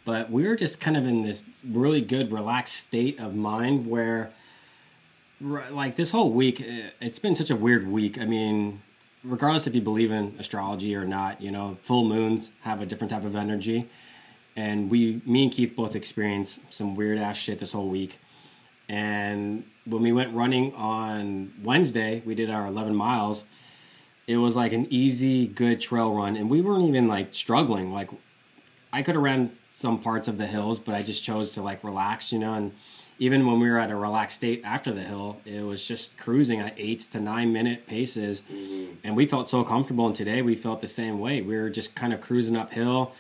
but 0.05 0.31
we 0.31 0.47
were 0.47 0.57
just 0.57 0.81
kind 0.81 0.97
of 0.97 1.07
in 1.07 1.23
this 1.23 1.43
really 1.69 2.01
good, 2.01 2.33
relaxed 2.33 2.77
state 2.77 3.21
of 3.21 3.35
mind 3.35 3.87
where 3.87 4.31
like 5.43 5.97
this 5.97 6.11
whole 6.11 6.31
week, 6.31 6.65
it's 7.01 7.19
been 7.19 7.35
such 7.35 7.51
a 7.51 7.57
weird 7.57 7.87
week. 7.87 8.19
I 8.19 8.25
mean, 8.25 8.81
regardless 9.25 9.67
if 9.67 9.75
you 9.75 9.81
believe 9.81 10.11
in 10.11 10.35
astrology 10.39 10.95
or 10.95 11.05
not, 11.05 11.41
you 11.41 11.51
know, 11.51 11.77
full 11.83 12.05
moons 12.05 12.51
have 12.63 12.81
a 12.81 12.87
different 12.87 13.11
type 13.11 13.25
of 13.25 13.37
energy. 13.37 13.89
And 14.55 14.91
we, 14.91 15.21
me 15.25 15.45
and 15.45 15.53
Keith 15.53 15.75
both 15.75 15.97
experienced 15.97 16.73
some 16.73 16.95
weird 16.95 17.19
ass 17.19 17.37
shit 17.39 17.59
this 17.59 17.73
whole 17.73 17.89
week. 17.89 18.19
And 18.89 19.65
when 19.85 20.03
we 20.03 20.13
went 20.13 20.35
running 20.35 20.75
on 20.75 21.53
Wednesday, 21.63 22.23
we 22.25 22.35
did 22.35 22.51
our 22.51 22.67
11 22.67 22.95
miles. 22.95 23.45
It 24.27 24.37
was 24.37 24.55
like 24.55 24.73
an 24.73 24.87
easy, 24.91 25.47
good 25.47 25.81
trail 25.81 26.13
run. 26.15 26.37
And 26.37 26.49
we 26.49 26.61
weren't 26.61 26.89
even 26.89 27.09
like 27.09 27.35
struggling. 27.35 27.93
Like, 27.93 28.11
I 28.93 29.03
could 29.03 29.15
have 29.15 29.25
ran 29.25 29.51
some 29.71 29.99
parts 29.99 30.29
of 30.29 30.39
the 30.39 30.47
hills, 30.47 30.79
but 30.79 30.95
I 30.95 31.03
just 31.03 31.25
chose 31.25 31.53
to 31.55 31.63
like 31.63 31.83
relax, 31.83 32.33
you 32.33 32.39
know, 32.39 32.53
and 32.53 32.73
even 33.19 33.47
when 33.47 33.61
we 33.61 33.71
were 33.71 33.79
at 33.79 33.91
a 33.91 33.95
relaxed 33.95 34.39
state 34.39 34.63
after 34.65 34.93
the 34.93 35.03
hill, 35.03 35.37
it 35.47 35.63
was 35.63 35.87
just 35.87 36.17
cruising 36.19 36.61
at 36.61 36.75
eight 36.77 37.01
to 37.13 37.21
nine 37.21 37.53
minute 37.53 37.87
paces. 37.87 38.43
Mm-hmm. 38.53 38.95
And 39.05 39.17
we 39.17 39.27
felt 39.27 39.49
so 39.49 39.63
comfortable. 39.63 40.07
And 40.07 40.15
today 40.15 40.43
we 40.43 40.57
felt 40.57 40.81
the 40.81 40.89
same 40.89 41.21
way. 41.21 41.41
We 41.41 41.57
were 41.57 41.71
just 41.71 41.95
kind 41.95 42.13
of 42.13 42.21
cruising 42.21 42.57
uphill, 42.57 43.13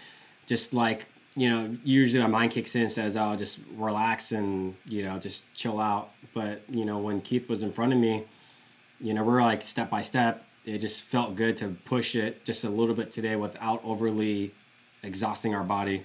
just 0.46 0.75
like, 0.75 1.07
you 1.34 1.48
know, 1.48 1.74
usually 1.84 2.22
my 2.22 2.28
mind 2.28 2.52
kicks 2.52 2.74
in 2.74 2.82
and 2.82 2.92
says, 2.92 3.16
oh, 3.16 3.36
just 3.36 3.58
relax 3.76 4.32
and, 4.32 4.74
you 4.86 5.02
know, 5.02 5.18
just 5.18 5.52
chill 5.54 5.80
out. 5.80 6.10
But, 6.34 6.62
you 6.68 6.84
know, 6.84 6.98
when 6.98 7.20
Keith 7.20 7.48
was 7.48 7.62
in 7.62 7.72
front 7.72 7.92
of 7.92 7.98
me, 7.98 8.24
you 9.00 9.14
know, 9.14 9.24
we're 9.24 9.42
like 9.42 9.62
step 9.62 9.90
by 9.90 10.02
step. 10.02 10.44
It 10.64 10.78
just 10.78 11.02
felt 11.04 11.34
good 11.34 11.56
to 11.58 11.68
push 11.84 12.14
it 12.14 12.44
just 12.44 12.64
a 12.64 12.68
little 12.68 12.94
bit 12.94 13.10
today 13.10 13.36
without 13.36 13.80
overly 13.84 14.52
exhausting 15.02 15.54
our 15.54 15.64
body 15.64 16.04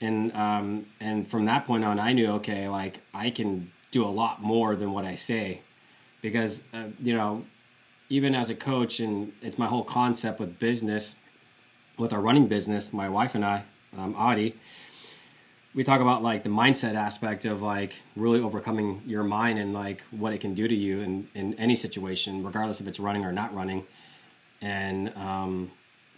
and 0.00 0.34
um, 0.34 0.86
and 1.00 1.26
from 1.26 1.46
that 1.46 1.66
point 1.66 1.84
on, 1.84 1.98
I 1.98 2.12
knew 2.12 2.28
okay, 2.32 2.68
like 2.68 3.00
I 3.14 3.30
can 3.30 3.70
do 3.90 4.04
a 4.04 4.08
lot 4.08 4.42
more 4.42 4.76
than 4.76 4.92
what 4.92 5.04
I 5.04 5.14
say, 5.14 5.60
because 6.20 6.62
uh, 6.74 6.84
you 7.02 7.14
know, 7.14 7.44
even 8.08 8.34
as 8.34 8.50
a 8.50 8.54
coach, 8.54 9.00
and 9.00 9.32
it's 9.42 9.58
my 9.58 9.66
whole 9.66 9.84
concept 9.84 10.38
with 10.38 10.58
business, 10.58 11.16
with 11.98 12.12
our 12.12 12.20
running 12.20 12.46
business, 12.46 12.92
my 12.92 13.08
wife 13.08 13.34
and 13.34 13.44
I, 13.44 13.62
um, 13.98 14.14
Adi, 14.16 14.54
we 15.74 15.84
talk 15.84 16.00
about 16.00 16.22
like 16.22 16.42
the 16.42 16.48
mindset 16.48 16.94
aspect 16.94 17.44
of 17.44 17.62
like 17.62 17.94
really 18.16 18.40
overcoming 18.40 19.02
your 19.06 19.22
mind 19.22 19.58
and 19.58 19.74
like 19.74 20.02
what 20.10 20.32
it 20.32 20.40
can 20.40 20.54
do 20.54 20.66
to 20.66 20.74
you 20.74 21.00
in 21.00 21.28
in 21.34 21.54
any 21.54 21.76
situation, 21.76 22.44
regardless 22.44 22.80
if 22.80 22.86
it's 22.86 22.98
running 22.98 23.24
or 23.24 23.32
not 23.32 23.54
running, 23.54 23.84
and 24.62 25.14
um, 25.16 25.70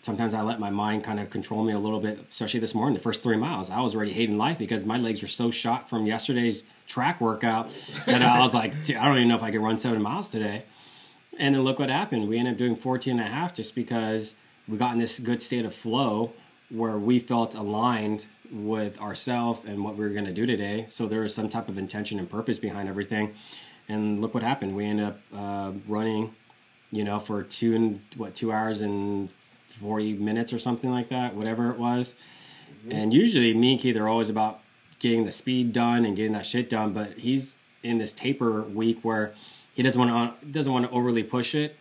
sometimes 0.02 0.32
I 0.34 0.42
let 0.42 0.60
my 0.60 0.70
mind 0.70 1.04
kind 1.04 1.20
of 1.20 1.30
control 1.30 1.64
me 1.64 1.72
a 1.72 1.78
little 1.78 2.00
bit, 2.00 2.18
especially 2.30 2.60
this 2.60 2.74
morning, 2.74 2.94
the 2.94 3.02
first 3.02 3.22
three 3.22 3.36
miles. 3.36 3.70
I 3.70 3.80
was 3.80 3.94
already 3.94 4.12
hating 4.12 4.38
life 4.38 4.58
because 4.58 4.84
my 4.84 4.96
legs 4.96 5.22
were 5.22 5.28
so 5.28 5.50
shot 5.50 5.88
from 5.90 6.06
yesterday's 6.06 6.62
track 6.86 7.20
workout 7.20 7.70
that 8.06 8.22
I 8.22 8.40
was 8.40 8.54
like, 8.54 8.72
I 8.88 9.04
don't 9.04 9.16
even 9.16 9.28
know 9.28 9.36
if 9.36 9.42
I 9.42 9.50
could 9.50 9.60
run 9.60 9.78
seven 9.78 10.00
miles 10.00 10.30
today. 10.30 10.62
And 11.38 11.54
then 11.54 11.62
look 11.62 11.78
what 11.78 11.90
happened. 11.90 12.28
We 12.28 12.38
ended 12.38 12.54
up 12.54 12.58
doing 12.58 12.74
14 12.74 13.18
and 13.18 13.20
a 13.20 13.30
half 13.30 13.54
just 13.54 13.74
because 13.74 14.34
we 14.66 14.76
got 14.78 14.92
in 14.92 14.98
this 14.98 15.18
good 15.18 15.42
state 15.42 15.64
of 15.64 15.74
flow 15.74 16.32
where 16.70 16.98
we 16.98 17.18
felt 17.18 17.54
aligned 17.54 18.24
with 18.50 19.00
ourselves 19.00 19.64
and 19.66 19.84
what 19.84 19.96
we 19.96 20.04
were 20.04 20.12
going 20.12 20.24
to 20.24 20.32
do 20.32 20.46
today. 20.46 20.86
So 20.88 21.06
there 21.06 21.20
was 21.20 21.34
some 21.34 21.48
type 21.48 21.68
of 21.68 21.78
intention 21.78 22.18
and 22.18 22.28
purpose 22.30 22.58
behind 22.58 22.88
everything. 22.88 23.34
And 23.88 24.20
look 24.20 24.34
what 24.34 24.42
happened. 24.42 24.76
We 24.76 24.84
ended 24.84 25.06
up 25.06 25.18
uh, 25.34 25.72
running, 25.86 26.34
you 26.92 27.04
know, 27.04 27.18
for 27.18 27.42
two 27.42 27.74
and 27.74 28.00
what 28.16 28.34
two 28.34 28.52
hours 28.52 28.80
and 28.82 29.30
40 29.80 30.14
minutes 30.14 30.52
or 30.52 30.58
something 30.58 30.90
like 30.90 31.08
that, 31.08 31.34
whatever 31.34 31.70
it 31.70 31.78
was. 31.78 32.14
Mm-hmm. 32.80 32.92
And 32.92 33.14
usually, 33.14 33.54
me 33.54 33.72
and 33.72 33.80
Keith 33.80 33.96
are 33.96 34.08
always 34.08 34.28
about 34.28 34.60
getting 34.98 35.24
the 35.24 35.32
speed 35.32 35.72
done 35.72 36.04
and 36.04 36.16
getting 36.16 36.32
that 36.32 36.46
shit 36.46 36.68
done. 36.68 36.92
But 36.92 37.12
he's 37.14 37.56
in 37.82 37.98
this 37.98 38.12
taper 38.12 38.62
week 38.62 38.98
where 39.02 39.34
he 39.74 39.82
doesn't 39.82 40.00
want 40.00 40.40
to 40.40 40.46
doesn't 40.46 40.72
want 40.72 40.86
to 40.86 40.92
overly 40.92 41.22
push 41.22 41.54
it. 41.54 41.76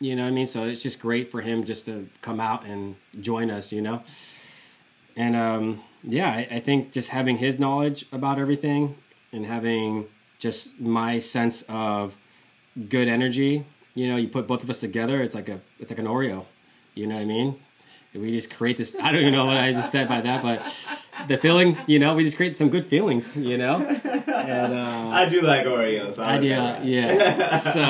You 0.00 0.16
know 0.16 0.22
what 0.22 0.28
I 0.28 0.32
mean? 0.32 0.46
So 0.46 0.64
it's 0.64 0.82
just 0.82 1.00
great 1.00 1.30
for 1.30 1.42
him 1.42 1.64
just 1.64 1.84
to 1.86 2.08
come 2.22 2.40
out 2.40 2.64
and 2.64 2.96
join 3.20 3.50
us. 3.50 3.70
You 3.70 3.82
know, 3.82 4.02
and 5.16 5.36
um, 5.36 5.82
yeah, 6.02 6.30
I, 6.30 6.48
I 6.50 6.60
think 6.60 6.92
just 6.92 7.10
having 7.10 7.38
his 7.38 7.58
knowledge 7.58 8.06
about 8.12 8.38
everything 8.38 8.96
and 9.32 9.46
having 9.46 10.06
just 10.38 10.80
my 10.80 11.18
sense 11.18 11.62
of 11.68 12.16
good 12.88 13.08
energy. 13.08 13.64
You 13.94 14.08
know, 14.08 14.16
you 14.16 14.28
put 14.28 14.46
both 14.46 14.62
of 14.62 14.70
us 14.70 14.80
together, 14.80 15.20
it's 15.22 15.34
like 15.34 15.48
a 15.48 15.60
it's 15.78 15.90
like 15.90 15.98
an 15.98 16.06
Oreo. 16.06 16.46
You 16.94 17.06
know 17.06 17.16
what 17.16 17.22
I 17.22 17.26
mean? 17.26 17.56
We 18.14 18.32
just 18.32 18.50
create 18.50 18.76
this. 18.76 18.96
I 19.00 19.12
don't 19.12 19.20
even 19.20 19.34
know 19.34 19.44
what 19.44 19.56
I 19.56 19.72
just 19.72 19.92
said 19.92 20.08
by 20.08 20.20
that, 20.22 20.42
but 20.42 20.60
the 21.28 21.38
feeling, 21.38 21.76
you 21.86 21.98
know, 21.98 22.14
we 22.14 22.24
just 22.24 22.36
create 22.36 22.56
some 22.56 22.68
good 22.68 22.84
feelings, 22.86 23.34
you 23.36 23.56
know. 23.56 23.76
And 23.80 24.74
uh, 24.74 25.08
I 25.10 25.28
do 25.28 25.42
like 25.42 25.66
Oreos. 25.66 26.14
So 26.14 26.24
I, 26.24 26.38
do, 26.38 26.46
yeah. 26.46 27.58
so 27.58 27.82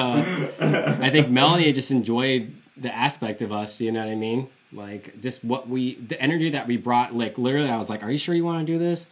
I 0.61 1.11
think 1.11 1.29
Melanie 1.31 1.73
just 1.73 1.91
enjoyed 1.91 2.53
the 2.77 2.95
aspect 2.95 3.43
of 3.43 3.53
us. 3.53 3.81
You 3.81 3.93
know 3.93 4.05
what 4.05 4.11
I 4.11 4.17
mean? 4.17 4.49
Like 4.73 5.21
just 5.21 5.45
what 5.45 5.69
we, 5.69 5.95
the 5.95 6.21
energy 6.21 6.51
that 6.51 6.67
we 6.67 6.77
brought. 6.77 7.15
Like 7.15 7.39
literally, 7.39 7.71
I 7.71 7.77
was 7.77 7.89
like, 7.91 8.03
"Are 8.03 8.11
you 8.11 8.19
sure 8.19 8.35
you 8.35 8.45
want 8.45 8.67
to 8.67 8.73
do 8.73 8.79
this?" 8.79 9.07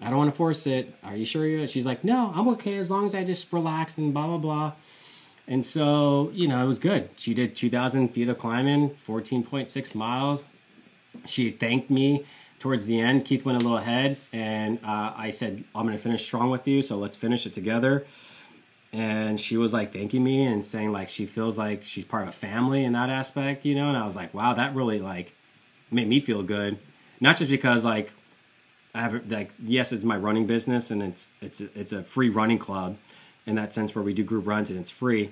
I 0.00 0.08
don't 0.08 0.18
want 0.18 0.30
to 0.30 0.36
force 0.36 0.66
it. 0.66 0.92
Are 1.04 1.16
you 1.16 1.24
sure 1.24 1.46
you? 1.46 1.66
She's 1.66 1.86
like, 1.86 2.02
"No, 2.02 2.32
I'm 2.34 2.48
okay 2.48 2.76
as 2.76 2.90
long 2.90 3.06
as 3.06 3.14
I 3.14 3.24
just 3.24 3.52
relax 3.52 3.98
and 3.98 4.12
blah 4.12 4.26
blah 4.26 4.38
blah." 4.38 4.72
And 5.48 5.64
so, 5.64 6.30
you 6.32 6.46
know, 6.48 6.62
it 6.62 6.66
was 6.66 6.78
good. 6.78 7.10
She 7.16 7.34
did 7.34 7.56
2,000 7.56 8.08
feet 8.08 8.28
of 8.28 8.38
climbing, 8.38 8.90
14.6 9.06 9.94
miles. 9.94 10.44
She 11.26 11.50
thanked 11.50 11.90
me 11.90 12.24
towards 12.62 12.86
the 12.86 13.00
end, 13.00 13.24
Keith 13.24 13.44
went 13.44 13.60
a 13.60 13.60
little 13.60 13.76
ahead, 13.76 14.16
and 14.32 14.78
uh, 14.84 15.12
I 15.16 15.30
said, 15.30 15.64
"I'm 15.74 15.84
going 15.84 15.96
to 15.96 16.02
finish 16.02 16.24
strong 16.24 16.48
with 16.48 16.66
you, 16.68 16.80
so 16.80 16.96
let's 16.96 17.16
finish 17.16 17.44
it 17.44 17.52
together." 17.52 18.06
And 18.92 19.40
she 19.40 19.56
was 19.56 19.72
like 19.72 19.92
thanking 19.92 20.22
me 20.22 20.46
and 20.46 20.64
saying 20.64 20.92
like 20.92 21.08
she 21.08 21.26
feels 21.26 21.58
like 21.58 21.82
she's 21.82 22.04
part 22.04 22.22
of 22.22 22.28
a 22.28 22.32
family 22.32 22.84
in 22.84 22.92
that 22.92 23.10
aspect, 23.10 23.64
you 23.64 23.74
know. 23.74 23.88
And 23.88 23.96
I 23.96 24.04
was 24.04 24.14
like, 24.14 24.32
"Wow, 24.32 24.54
that 24.54 24.76
really 24.76 25.00
like 25.00 25.34
made 25.90 26.06
me 26.08 26.20
feel 26.20 26.44
good." 26.44 26.78
Not 27.20 27.36
just 27.36 27.50
because 27.50 27.84
like 27.84 28.12
I 28.94 29.00
have 29.00 29.28
like 29.30 29.50
yes, 29.60 29.92
it's 29.92 30.04
my 30.04 30.16
running 30.16 30.46
business 30.46 30.92
and 30.92 31.02
it's 31.02 31.30
it's 31.40 31.60
it's 31.60 31.92
a 31.92 32.02
free 32.02 32.28
running 32.28 32.58
club 32.58 32.96
in 33.44 33.56
that 33.56 33.72
sense 33.72 33.92
where 33.92 34.04
we 34.04 34.14
do 34.14 34.22
group 34.22 34.46
runs 34.46 34.70
and 34.70 34.78
it's 34.78 34.90
free, 34.90 35.30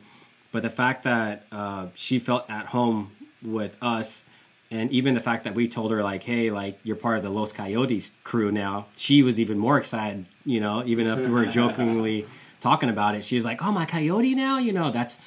but 0.51 0.63
the 0.63 0.71
fact 0.71 1.05
that 1.05 1.47
uh, 1.53 1.87
she 1.95 2.19
felt 2.19 2.51
at 2.51 2.67
home 2.67 3.13
with 3.41 3.77
us 3.81 4.25
and 4.71 4.91
even 4.93 5.15
the 5.15 5.21
fact 5.21 5.45
that 5.45 5.55
we 5.55 5.69
told 5.69 5.91
her 5.91 6.03
like 6.03 6.23
hey 6.23 6.51
like 6.51 6.79
you're 6.85 6.97
part 6.97 7.17
of 7.17 7.23
the 7.23 7.31
los 7.31 7.53
coyotes 7.53 8.13
crew 8.25 8.53
now 8.53 8.87
she 8.97 9.23
was 9.23 9.41
even 9.41 9.59
more 9.59 9.79
excited 9.79 10.25
you 10.45 10.61
know 10.61 10.85
even 10.85 11.07
if 11.07 11.19
we 11.19 11.29
were 11.29 11.47
jokingly 11.47 12.27
talking 12.61 12.91
about 12.91 13.15
it. 13.15 13.25
She 13.25 13.35
was 13.35 13.45
like 13.45 13.63
oh 13.63 13.73
my 13.73 13.87
coyote 13.87 14.35
now? 14.35 14.59
You 14.59 14.73
know 14.73 14.91
that's 14.91 15.19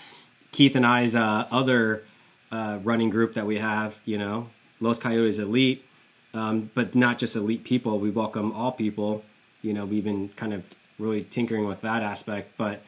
keith 0.51 0.75
and 0.75 0.85
i's 0.85 1.15
uh, 1.15 1.47
other 1.51 2.03
uh, 2.51 2.79
running 2.83 3.09
group 3.09 3.33
that 3.33 3.45
we 3.45 3.57
have 3.57 3.99
you 4.05 4.17
know 4.17 4.49
los 4.79 4.99
coyotes 4.99 5.39
elite. 5.39 5.85
Um, 6.35 6.71
but 6.73 6.95
not 6.95 7.19
just 7.19 7.35
elite 7.35 7.63
people 7.63 7.99
we 7.99 8.09
welcome 8.09 8.53
all 8.53 8.71
people. 8.71 9.23
You 9.61 9.73
know 9.73 9.85
we've 9.85 10.03
been 10.03 10.29
kind 10.29 10.53
of 10.53 10.63
really 10.99 11.21
tinkering 11.21 11.67
with 11.67 11.81
that 11.81 12.03
aspect. 12.03 12.51
But 12.57 12.81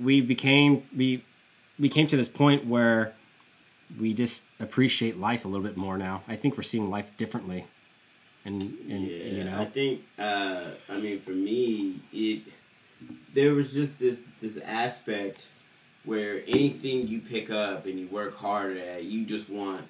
we 0.00 0.20
became 0.20 0.84
we 0.96 1.22
we 1.78 1.88
came 1.88 2.06
to 2.06 2.16
this 2.16 2.28
point 2.28 2.66
where 2.66 3.12
we 4.00 4.14
just 4.14 4.44
appreciate 4.60 5.18
life 5.18 5.44
a 5.44 5.48
little 5.48 5.66
bit 5.66 5.76
more 5.76 5.96
now. 5.98 6.22
I 6.28 6.36
think 6.36 6.56
we're 6.56 6.62
seeing 6.62 6.90
life 6.90 7.16
differently. 7.16 7.64
And, 8.44 8.62
and 8.62 9.06
yeah, 9.06 9.24
you 9.24 9.44
know, 9.44 9.60
I 9.60 9.64
think 9.64 10.02
uh, 10.18 10.62
I 10.88 10.98
mean 10.98 11.18
for 11.20 11.32
me, 11.32 11.96
it 12.12 12.42
there 13.34 13.52
was 13.54 13.74
just 13.74 13.98
this 13.98 14.22
this 14.40 14.56
aspect 14.58 15.46
where 16.04 16.42
anything 16.46 17.08
you 17.08 17.18
pick 17.20 17.50
up 17.50 17.86
and 17.86 17.98
you 17.98 18.06
work 18.06 18.36
hard 18.36 18.76
at, 18.76 19.02
you 19.02 19.26
just 19.26 19.50
want 19.50 19.84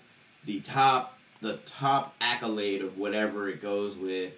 the 0.45 0.61
top 0.61 1.19
the 1.43 1.59
top 1.67 2.15
accolade 2.21 2.81
of 2.81 2.97
whatever 2.97 3.49
it 3.49 3.61
goes 3.61 3.95
with, 3.97 4.33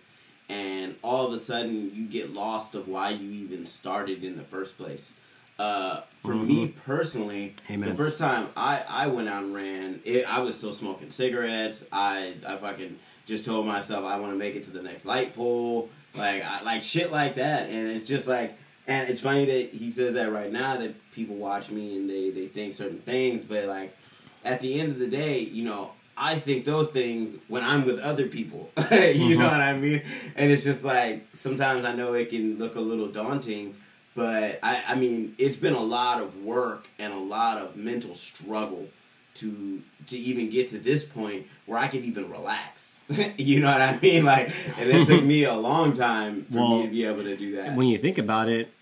and 0.49 0.97
all 1.03 1.27
of 1.27 1.33
a 1.33 1.38
sudden 1.38 1.94
you 1.94 2.05
get 2.07 2.33
lost 2.33 2.75
of 2.75 2.88
why 2.88 3.11
you 3.11 3.31
even 3.31 3.66
started 3.66 4.25
in 4.25 4.37
the 4.37 4.42
first 4.42 4.77
place. 4.77 5.12
Uh, 5.59 6.03
for 6.23 6.35
mm-hmm. 6.35 6.47
me 6.47 6.68
personally, 6.87 7.55
Amen. 7.71 7.88
the 7.88 7.94
first 7.94 8.18
time 8.18 8.49
I, 8.57 8.83
I 8.88 9.07
went 9.09 9.29
out 9.29 9.42
and 9.42 9.55
ran, 9.55 10.01
it, 10.05 10.25
I 10.31 10.40
was 10.40 10.57
still 10.57 10.73
smoking 10.73 11.11
cigarettes. 11.11 11.85
I 11.90 12.35
I 12.47 12.57
fucking 12.57 12.99
just 13.27 13.44
told 13.44 13.66
myself 13.66 14.05
I 14.05 14.18
want 14.18 14.33
to 14.33 14.38
make 14.38 14.55
it 14.55 14.64
to 14.64 14.71
the 14.71 14.83
next 14.83 15.05
light 15.05 15.35
pole, 15.35 15.90
like 16.14 16.44
I, 16.44 16.62
like 16.62 16.83
shit 16.83 17.11
like 17.11 17.37
that. 17.37 17.68
And 17.68 17.88
it's 17.88 18.07
just 18.07 18.27
like, 18.27 18.57
and 18.87 19.09
it's 19.09 19.21
funny 19.21 19.44
that 19.47 19.71
he 19.71 19.90
says 19.90 20.14
that 20.14 20.33
right 20.33 20.53
now 20.53 20.77
that 20.77 20.94
people 21.12 21.37
watch 21.37 21.71
me 21.71 21.97
and 21.97 22.09
they 22.09 22.31
they 22.31 22.47
think 22.47 22.75
certain 22.75 22.99
things, 22.99 23.42
but 23.42 23.64
like 23.64 23.97
at 24.44 24.61
the 24.61 24.79
end 24.79 24.92
of 24.92 24.99
the 24.99 25.09
day, 25.09 25.40
you 25.40 25.64
know, 25.64 25.90
I 26.16 26.38
think 26.38 26.64
those 26.64 26.88
things 26.90 27.37
when 27.49 27.64
I'm 27.64 27.85
with 27.85 27.99
other 28.01 28.27
people. 28.29 28.71
you 28.77 28.83
mm-hmm. 28.85 29.40
know 29.40 29.47
what 29.47 29.61
I 29.61 29.77
mean? 29.77 30.03
And 30.37 30.53
it's 30.53 30.64
just 30.64 30.85
like 30.85 31.27
sometimes 31.33 31.85
I 31.85 31.94
know 31.94 32.14
it 32.14 32.31
can 32.31 32.59
look 32.59 32.77
a 32.77 32.81
little 32.81 33.09
daunting 33.09 33.75
but 34.18 34.59
I, 34.64 34.83
I 34.88 34.94
mean, 34.96 35.37
it's 35.38 35.57
been 35.57 35.74
a 35.74 35.81
lot 35.81 36.20
of 36.20 36.44
work 36.44 36.88
and 36.98 37.12
a 37.12 37.18
lot 37.18 37.59
of 37.59 37.76
mental 37.76 38.16
struggle 38.16 38.88
to 39.35 39.81
to 40.09 40.18
even 40.18 40.50
get 40.50 40.70
to 40.70 40.78
this 40.78 41.04
point 41.04 41.46
where 41.66 41.78
I 41.78 41.87
can 41.87 42.02
even 42.02 42.28
relax. 42.28 42.96
you 43.37 43.61
know 43.61 43.70
what 43.70 43.81
I 43.81 43.96
mean? 44.02 44.24
Like, 44.24 44.52
and 44.76 44.90
it 44.90 45.07
took 45.07 45.22
me 45.22 45.44
a 45.44 45.54
long 45.54 45.96
time 45.96 46.46
for 46.46 46.57
well, 46.57 46.78
me 46.78 46.87
to 46.87 46.88
be 46.88 47.04
able 47.04 47.22
to 47.22 47.37
do 47.37 47.54
that. 47.57 47.76
When 47.76 47.87
you 47.87 47.96
think 47.96 48.18
about 48.18 48.48
it, 48.48 48.72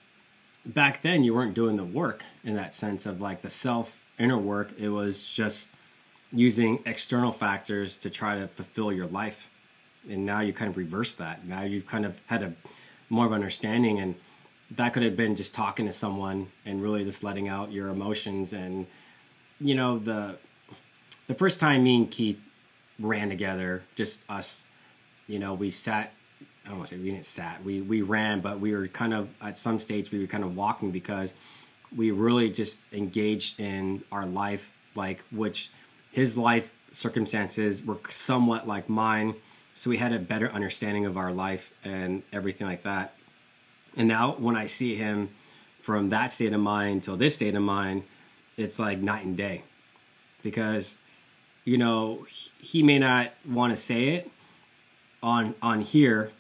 back 0.65 1.03
then 1.03 1.23
you 1.23 1.35
weren't 1.35 1.53
doing 1.53 1.77
the 1.77 1.85
work 1.85 2.25
in 2.43 2.55
that 2.55 2.73
sense 2.73 3.05
of 3.05 3.21
like 3.21 3.43
the 3.43 3.51
self 3.51 4.03
inner 4.19 4.39
work. 4.39 4.71
It 4.79 4.89
was 4.89 5.31
just 5.31 5.71
using 6.33 6.79
external 6.87 7.33
factors 7.33 7.99
to 7.99 8.09
try 8.09 8.41
to 8.41 8.49
fulfill 8.49 8.91
your 8.91 9.07
life. 9.07 9.51
And 10.09 10.25
now 10.25 10.41
you 10.41 10.55
kind 10.55 10.71
of 10.71 10.79
reverse 10.79 11.15
that. 11.17 11.45
Now 11.47 11.63
you've 11.63 11.87
kind 11.87 12.07
of 12.07 12.19
had 12.29 12.43
a 12.43 12.55
more 13.11 13.27
of 13.27 13.35
understanding 13.35 14.01
and 14.01 14.15
that 14.73 14.93
could 14.93 15.03
have 15.03 15.17
been 15.17 15.37
just 15.37 15.55
talking 15.55 15.87
to 15.87 15.93
someone 15.93 16.49
and 16.65 16.83
really 16.83 17.05
just 17.05 17.23
letting 17.23 17.49
out 17.49 17.71
your 17.71 17.89
emotions 17.89 18.53
and 18.53 18.87
you 19.61 19.75
know 19.75 19.99
the 19.99 20.37
the 21.27 21.35
first 21.35 21.61
time 21.61 21.85
me 21.85 21.97
and 21.97 22.11
Keith 22.11 22.41
ran 23.01 23.29
together, 23.29 23.83
just 23.95 24.23
us, 24.31 24.65
you 25.29 25.39
know, 25.39 25.55
we 25.55 25.71
sat. 25.71 26.13
I 26.65 26.69
don't 26.71 26.79
want 26.79 26.89
to 26.91 26.97
say 26.97 27.03
we 27.03 27.11
didn't 27.11 27.27
sat. 27.27 27.63
We 27.65 27.81
we 27.81 28.03
ran, 28.03 28.41
but 28.41 28.61
we 28.61 28.75
were 28.75 28.89
kind 28.89 29.15
of 29.15 29.29
at 29.41 29.57
some 29.57 29.79
stage 29.79 30.11
we 30.11 30.21
were 30.21 30.27
kind 30.27 30.45
of 30.45 30.57
walking 30.57 30.91
because 30.91 31.35
we 31.97 32.11
really 32.11 32.51
just 32.51 32.81
engaged 32.93 33.61
in 33.61 34.03
our 34.11 34.27
life, 34.27 34.73
like 34.95 35.23
which 35.31 35.71
his 36.13 36.37
life 36.37 36.73
circumstances 36.93 37.85
were 37.85 37.99
somewhat 38.09 38.67
like 38.67 38.89
mine, 38.89 39.35
so 39.75 39.91
we 39.91 39.99
had 39.99 40.13
a 40.13 40.19
better 40.19 40.51
understanding 40.51 41.07
of 41.07 41.17
our 41.17 41.33
life 41.33 41.73
and 41.85 42.23
everything 42.33 42.67
like 42.67 42.83
that. 42.83 43.16
And 43.97 44.09
now 44.09 44.33
when 44.39 44.57
I 44.57 44.67
see 44.67 44.95
him 44.95 45.31
from 45.81 46.11
that 46.11 46.33
state 46.33 46.53
of 46.53 46.61
mind 46.61 47.05
till 47.05 47.17
this 47.17 47.37
state 47.37 47.55
of 47.55 47.63
mind, 47.63 48.03
it's 48.57 48.79
like 48.79 48.99
night 48.99 49.25
and 49.25 49.37
day. 49.37 49.63
Because, 50.43 50.97
you 51.65 51.79
know, 51.79 52.27
he 52.61 52.83
may 52.83 52.99
not 52.99 53.33
want 53.49 53.73
to 53.73 53.77
say 53.77 54.09
it 54.09 54.31
on 55.23 55.55
on 55.63 55.81
here, 55.81 56.31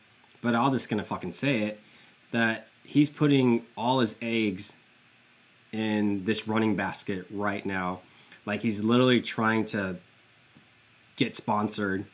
but 0.43 0.55
I'll 0.55 0.71
just 0.71 0.89
gonna 0.89 1.05
fucking 1.05 1.33
say 1.33 1.63
it 1.63 1.81
that 2.33 2.69
he's 2.85 3.11
putting 3.11 3.63
all 3.77 4.01
his 4.01 4.17
eggs 4.21 4.75
in 5.73 6.25
this 6.25 6.47
running 6.47 6.77
basket 6.77 7.27
right 7.31 7.65
now. 7.65 8.01
Like 8.45 8.61
he's 8.61 8.83
literally 8.83 9.21
trying 9.21 9.67
to 9.67 9.97
get 11.17 11.35
sponsored 11.35 12.05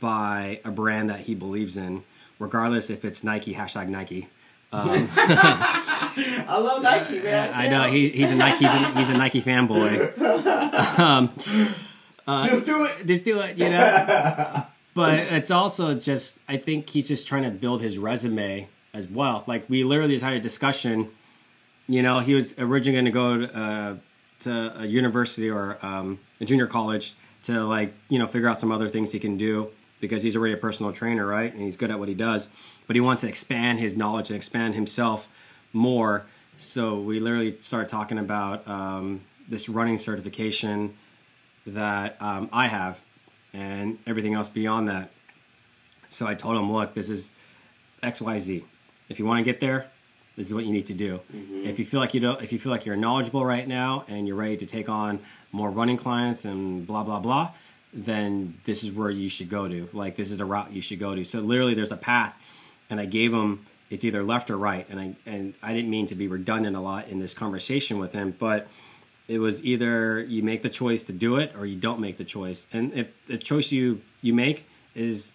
by 0.00 0.60
a 0.64 0.70
brand 0.70 1.10
that 1.10 1.20
he 1.20 1.34
believes 1.34 1.76
in, 1.76 2.02
regardless 2.38 2.90
if 2.90 3.04
it's 3.04 3.22
Nike, 3.22 3.54
hashtag 3.54 3.88
Nike. 3.88 4.28
Um, 4.74 5.08
I 5.16 6.58
love 6.58 6.82
Nike, 6.82 7.20
man. 7.20 7.52
I 7.54 7.68
know 7.68 7.84
he, 7.84 8.08
he's 8.08 8.30
a 8.32 8.34
Nike 8.34 8.64
he's 8.64 8.74
a, 8.74 8.98
he's 8.98 9.08
a 9.08 9.16
Nike 9.16 9.40
fanboy. 9.40 10.18
Um, 10.98 11.32
uh, 12.26 12.48
just 12.48 12.66
do 12.66 12.84
it. 12.84 13.06
Just 13.06 13.24
do 13.24 13.40
it. 13.40 13.56
You 13.56 13.70
know. 13.70 14.64
but 14.94 15.18
it's 15.18 15.52
also 15.52 15.94
just 15.94 16.38
I 16.48 16.56
think 16.56 16.90
he's 16.90 17.06
just 17.06 17.26
trying 17.26 17.44
to 17.44 17.50
build 17.50 17.82
his 17.82 17.98
resume 17.98 18.66
as 18.92 19.06
well. 19.06 19.44
Like 19.46 19.68
we 19.70 19.84
literally 19.84 20.14
just 20.14 20.24
had 20.24 20.34
a 20.34 20.40
discussion. 20.40 21.08
You 21.86 22.02
know, 22.02 22.18
he 22.18 22.34
was 22.34 22.58
originally 22.58 23.10
going 23.10 23.46
to 23.46 23.50
go 23.50 23.60
uh, 23.60 23.96
to 24.40 24.80
a 24.80 24.86
university 24.86 25.50
or 25.50 25.78
um, 25.82 26.18
a 26.40 26.44
junior 26.44 26.66
college 26.66 27.14
to 27.44 27.64
like 27.64 27.92
you 28.08 28.18
know 28.18 28.26
figure 28.26 28.48
out 28.48 28.58
some 28.58 28.72
other 28.72 28.88
things 28.88 29.12
he 29.12 29.20
can 29.20 29.36
do 29.36 29.70
because 30.00 30.22
he's 30.22 30.36
already 30.36 30.54
a 30.54 30.56
personal 30.58 30.92
trainer, 30.92 31.26
right? 31.26 31.52
And 31.52 31.62
he's 31.62 31.76
good 31.76 31.90
at 31.90 31.98
what 31.98 32.08
he 32.08 32.14
does. 32.14 32.48
But 32.86 32.96
he 32.96 33.00
wants 33.00 33.22
to 33.22 33.28
expand 33.28 33.78
his 33.78 33.96
knowledge 33.96 34.30
and 34.30 34.36
expand 34.36 34.74
himself 34.74 35.28
more. 35.72 36.26
So 36.58 36.98
we 36.98 37.20
literally 37.20 37.56
started 37.60 37.88
talking 37.88 38.18
about 38.18 38.66
um, 38.68 39.22
this 39.48 39.68
running 39.68 39.98
certification 39.98 40.94
that 41.66 42.16
um, 42.20 42.48
I 42.52 42.68
have 42.68 43.00
and 43.52 43.98
everything 44.06 44.34
else 44.34 44.48
beyond 44.48 44.88
that. 44.88 45.10
So 46.08 46.26
I 46.26 46.34
told 46.34 46.56
him, 46.56 46.72
look, 46.72 46.94
this 46.94 47.08
is 47.08 47.30
X, 48.02 48.20
Y, 48.20 48.38
Z. 48.38 48.64
If 49.08 49.18
you 49.18 49.24
want 49.24 49.38
to 49.38 49.44
get 49.44 49.60
there, 49.60 49.86
this 50.36 50.48
is 50.48 50.54
what 50.54 50.64
you 50.64 50.72
need 50.72 50.86
to 50.86 50.94
do. 50.94 51.20
Mm-hmm. 51.34 51.66
If 51.66 51.78
you 51.78 51.84
feel 51.84 52.00
like 52.00 52.14
you 52.14 52.20
don't, 52.20 52.42
if 52.42 52.52
you 52.52 52.58
feel 52.58 52.72
like 52.72 52.84
you're 52.84 52.96
knowledgeable 52.96 53.44
right 53.44 53.66
now 53.66 54.04
and 54.08 54.26
you're 54.26 54.36
ready 54.36 54.56
to 54.58 54.66
take 54.66 54.88
on 54.88 55.20
more 55.52 55.70
running 55.70 55.96
clients 55.96 56.44
and 56.44 56.86
blah 56.86 57.04
blah 57.04 57.20
blah, 57.20 57.50
then 57.92 58.54
this 58.64 58.82
is 58.82 58.90
where 58.90 59.10
you 59.10 59.28
should 59.28 59.48
go 59.48 59.68
to. 59.68 59.88
Like 59.92 60.16
this 60.16 60.30
is 60.30 60.38
the 60.38 60.44
route 60.44 60.72
you 60.72 60.82
should 60.82 60.98
go 60.98 61.14
to. 61.14 61.24
So 61.24 61.40
literally, 61.40 61.74
there's 61.74 61.92
a 61.92 61.96
path, 61.96 62.36
and 62.94 63.00
I 63.00 63.06
gave 63.06 63.34
him 63.34 63.66
it's 63.90 64.04
either 64.04 64.22
left 64.22 64.50
or 64.50 64.56
right. 64.56 64.86
And 64.88 65.00
I 65.00 65.14
and 65.26 65.54
I 65.62 65.72
didn't 65.74 65.90
mean 65.90 66.06
to 66.06 66.14
be 66.14 66.28
redundant 66.28 66.76
a 66.76 66.80
lot 66.80 67.08
in 67.08 67.18
this 67.18 67.34
conversation 67.34 67.98
with 67.98 68.12
him, 68.12 68.34
but 68.38 68.68
it 69.26 69.40
was 69.40 69.64
either 69.64 70.20
you 70.20 70.44
make 70.44 70.62
the 70.62 70.70
choice 70.70 71.06
to 71.06 71.12
do 71.12 71.36
it 71.36 71.52
or 71.58 71.66
you 71.66 71.76
don't 71.76 71.98
make 71.98 72.16
the 72.16 72.24
choice. 72.24 72.66
And 72.72 72.92
if 72.92 73.26
the 73.26 73.36
choice 73.36 73.72
you 73.72 74.00
you 74.22 74.32
make 74.32 74.68
is 74.94 75.34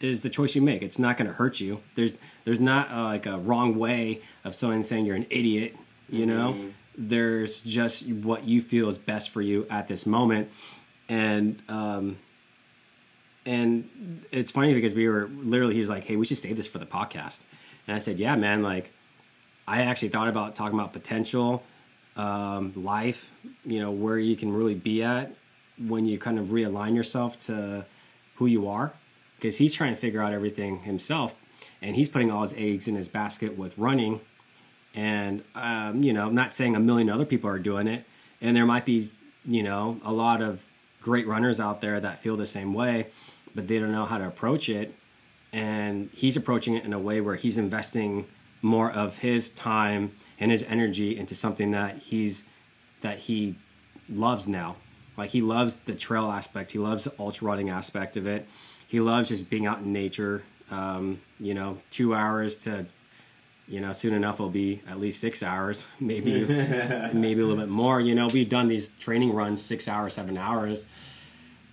is 0.00 0.22
the 0.22 0.28
choice 0.28 0.54
you 0.54 0.60
make, 0.60 0.82
it's 0.82 0.98
not 0.98 1.16
going 1.16 1.28
to 1.28 1.34
hurt 1.34 1.58
you. 1.58 1.80
There's 1.94 2.12
there's 2.44 2.60
not 2.60 2.90
uh, 2.90 3.04
like 3.04 3.24
a 3.24 3.38
wrong 3.38 3.78
way 3.78 4.20
of 4.44 4.54
someone 4.54 4.84
saying 4.84 5.06
you're 5.06 5.16
an 5.16 5.26
idiot. 5.30 5.74
You 6.10 6.26
know, 6.26 6.52
mm-hmm. 6.52 6.68
there's 6.98 7.62
just 7.62 8.06
what 8.06 8.44
you 8.44 8.60
feel 8.60 8.90
is 8.90 8.98
best 8.98 9.30
for 9.30 9.40
you 9.40 9.66
at 9.70 9.88
this 9.88 10.04
moment 10.04 10.50
and 11.08 11.58
um, 11.68 12.18
and 13.46 13.88
it's 14.34 14.52
funny 14.52 14.74
because 14.74 14.94
we 14.94 15.08
were 15.08 15.28
literally 15.28 15.74
he 15.74 15.80
was 15.80 15.88
like, 15.88 16.04
"Hey, 16.04 16.16
we 16.16 16.26
should 16.26 16.38
save 16.38 16.56
this 16.56 16.66
for 16.66 16.78
the 16.78 16.86
podcast," 16.86 17.44
and 17.86 17.96
I 17.96 17.98
said, 17.98 18.18
"Yeah, 18.18 18.36
man. 18.36 18.62
Like, 18.62 18.90
I 19.66 19.82
actually 19.82 20.08
thought 20.08 20.28
about 20.28 20.54
talking 20.54 20.78
about 20.78 20.92
potential, 20.92 21.62
um, 22.16 22.72
life. 22.76 23.30
You 23.64 23.80
know, 23.80 23.90
where 23.90 24.18
you 24.18 24.36
can 24.36 24.52
really 24.52 24.74
be 24.74 25.02
at 25.02 25.32
when 25.78 26.06
you 26.06 26.18
kind 26.18 26.38
of 26.38 26.46
realign 26.46 26.94
yourself 26.94 27.38
to 27.46 27.86
who 28.36 28.46
you 28.46 28.68
are." 28.68 28.92
because 29.44 29.58
he's 29.58 29.74
trying 29.74 29.94
to 29.94 30.00
figure 30.00 30.22
out 30.22 30.32
everything 30.32 30.78
himself, 30.80 31.34
and 31.82 31.94
he's 31.94 32.08
putting 32.08 32.30
all 32.30 32.40
his 32.42 32.54
eggs 32.54 32.88
in 32.88 32.94
his 32.94 33.08
basket 33.08 33.58
with 33.58 33.76
running. 33.76 34.18
And 34.94 35.44
um, 35.54 36.02
you 36.02 36.14
know, 36.14 36.26
I'm 36.26 36.34
not 36.34 36.54
saying 36.54 36.74
a 36.74 36.80
million 36.80 37.10
other 37.10 37.26
people 37.26 37.50
are 37.50 37.58
doing 37.58 37.86
it, 37.86 38.06
and 38.40 38.56
there 38.56 38.64
might 38.64 38.86
be 38.86 39.10
you 39.44 39.62
know 39.62 40.00
a 40.02 40.12
lot 40.12 40.40
of 40.40 40.62
great 41.02 41.26
runners 41.26 41.60
out 41.60 41.82
there 41.82 42.00
that 42.00 42.20
feel 42.20 42.38
the 42.38 42.46
same 42.46 42.72
way, 42.72 43.08
but 43.54 43.68
they 43.68 43.78
don't 43.78 43.92
know 43.92 44.04
how 44.04 44.18
to 44.18 44.26
approach 44.26 44.68
it. 44.68 44.94
And 45.52 46.10
he's 46.12 46.36
approaching 46.36 46.74
it 46.74 46.84
in 46.84 46.92
a 46.92 46.98
way 46.98 47.20
where 47.20 47.36
he's 47.36 47.56
investing 47.56 48.26
more 48.60 48.90
of 48.90 49.18
his 49.18 49.50
time 49.50 50.12
and 50.40 50.50
his 50.50 50.64
energy 50.64 51.16
into 51.16 51.34
something 51.34 51.70
that 51.70 51.98
he's 51.98 52.44
that 53.02 53.18
he 53.18 53.54
loves 54.08 54.48
now. 54.48 54.76
Like 55.16 55.30
he 55.30 55.42
loves 55.42 55.78
the 55.80 55.94
trail 55.94 56.30
aspect. 56.30 56.72
He 56.72 56.78
loves 56.78 57.04
the 57.04 57.12
ultra 57.18 57.46
running 57.46 57.70
aspect 57.70 58.16
of 58.16 58.26
it. 58.26 58.48
He 58.88 59.00
loves 59.00 59.28
just 59.28 59.48
being 59.48 59.66
out 59.66 59.78
in 59.78 59.92
nature. 59.92 60.42
Um, 60.70 61.20
you 61.38 61.54
know, 61.54 61.78
two 61.90 62.14
hours 62.14 62.58
to, 62.64 62.86
you 63.68 63.80
know, 63.80 63.92
soon 63.92 64.14
enough 64.14 64.40
will 64.40 64.48
be 64.48 64.80
at 64.88 64.98
least 64.98 65.20
six 65.20 65.42
hours, 65.42 65.84
maybe 66.00 66.44
maybe 67.12 67.40
a 67.40 67.44
little 67.44 67.56
bit 67.56 67.68
more. 67.68 68.00
You 68.00 68.14
know, 68.14 68.26
we've 68.28 68.48
done 68.48 68.68
these 68.68 68.88
training 68.98 69.32
runs 69.32 69.62
six 69.62 69.86
hours, 69.86 70.14
seven 70.14 70.36
hours. 70.36 70.86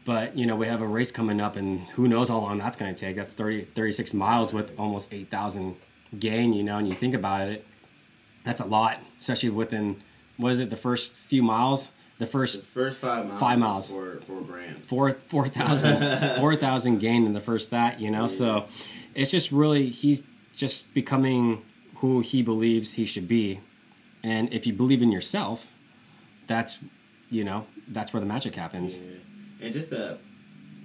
But, 0.04 0.36
you 0.36 0.46
know, 0.46 0.56
we 0.56 0.66
have 0.68 0.82
a 0.82 0.88
race 0.88 1.12
coming 1.12 1.40
up 1.40 1.56
and 1.56 1.82
who 1.92 2.08
knows 2.08 2.30
how 2.30 2.40
long 2.40 2.58
that's 2.58 2.76
going 2.76 2.94
to 2.94 3.00
take. 3.00 3.16
That's 3.16 3.34
30, 3.34 3.66
36 3.66 4.14
miles 4.14 4.52
with 4.52 4.78
almost 4.80 5.14
8,000 5.14 5.76
gain, 6.18 6.54
you 6.54 6.64
know, 6.64 6.78
and 6.78 6.88
you 6.88 6.94
think 6.94 7.14
about 7.14 7.50
it, 7.50 7.66
that's 8.44 8.60
a 8.60 8.66
lot, 8.66 9.00
especially 9.20 9.50
within 9.50 10.02
what 10.38 10.54
is 10.54 10.60
it, 10.60 10.70
the 10.70 10.78
first 10.78 11.14
few 11.14 11.44
miles, 11.44 11.90
the 12.18 12.28
first 12.28 12.62
the 12.62 12.66
first 12.68 13.00
five 13.00 13.28
miles, 13.28 13.40
five 13.40 13.60
miles 13.60 13.90
for 13.90 14.22
four 14.88 15.14
four 15.14 15.48
thousand 15.48 16.38
four 16.40 16.56
thousand 16.56 17.00
gain 17.00 17.26
in 17.26 17.34
the 17.34 17.40
first 17.40 17.72
that, 17.72 18.00
you 18.00 18.12
know. 18.12 18.22
Yeah. 18.22 18.28
So 18.28 18.66
it's 19.16 19.32
just 19.32 19.52
really 19.52 19.88
he's 19.88 20.24
just 20.56 20.94
becoming 20.94 21.64
who 21.96 22.20
he 22.22 22.42
believes 22.44 22.94
he 22.94 23.06
should 23.06 23.28
be, 23.28 23.60
and 24.24 24.52
if 24.54 24.68
you 24.68 24.74
believe 24.74 25.02
in 25.02 25.12
yourself, 25.12 25.72
that's 26.48 26.78
you 27.30 27.44
know 27.44 27.66
that's 27.88 28.14
where 28.14 28.20
the 28.20 28.28
magic 28.28 28.56
happens. 28.56 29.00
Yeah. 29.00 29.06
And 29.62 29.74
just 29.74 29.90
to 29.90 30.18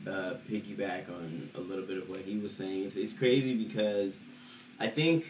uh, 0.07 0.35
piggyback 0.51 1.09
on 1.09 1.49
a 1.57 1.61
little 1.61 1.85
bit 1.85 1.99
of 1.99 2.09
what 2.09 2.21
he 2.21 2.39
was 2.39 2.55
saying, 2.55 2.85
it's, 2.85 2.97
it's 2.97 3.15
crazy 3.15 3.55
because 3.55 4.19
I 4.79 4.89
think 4.89 5.25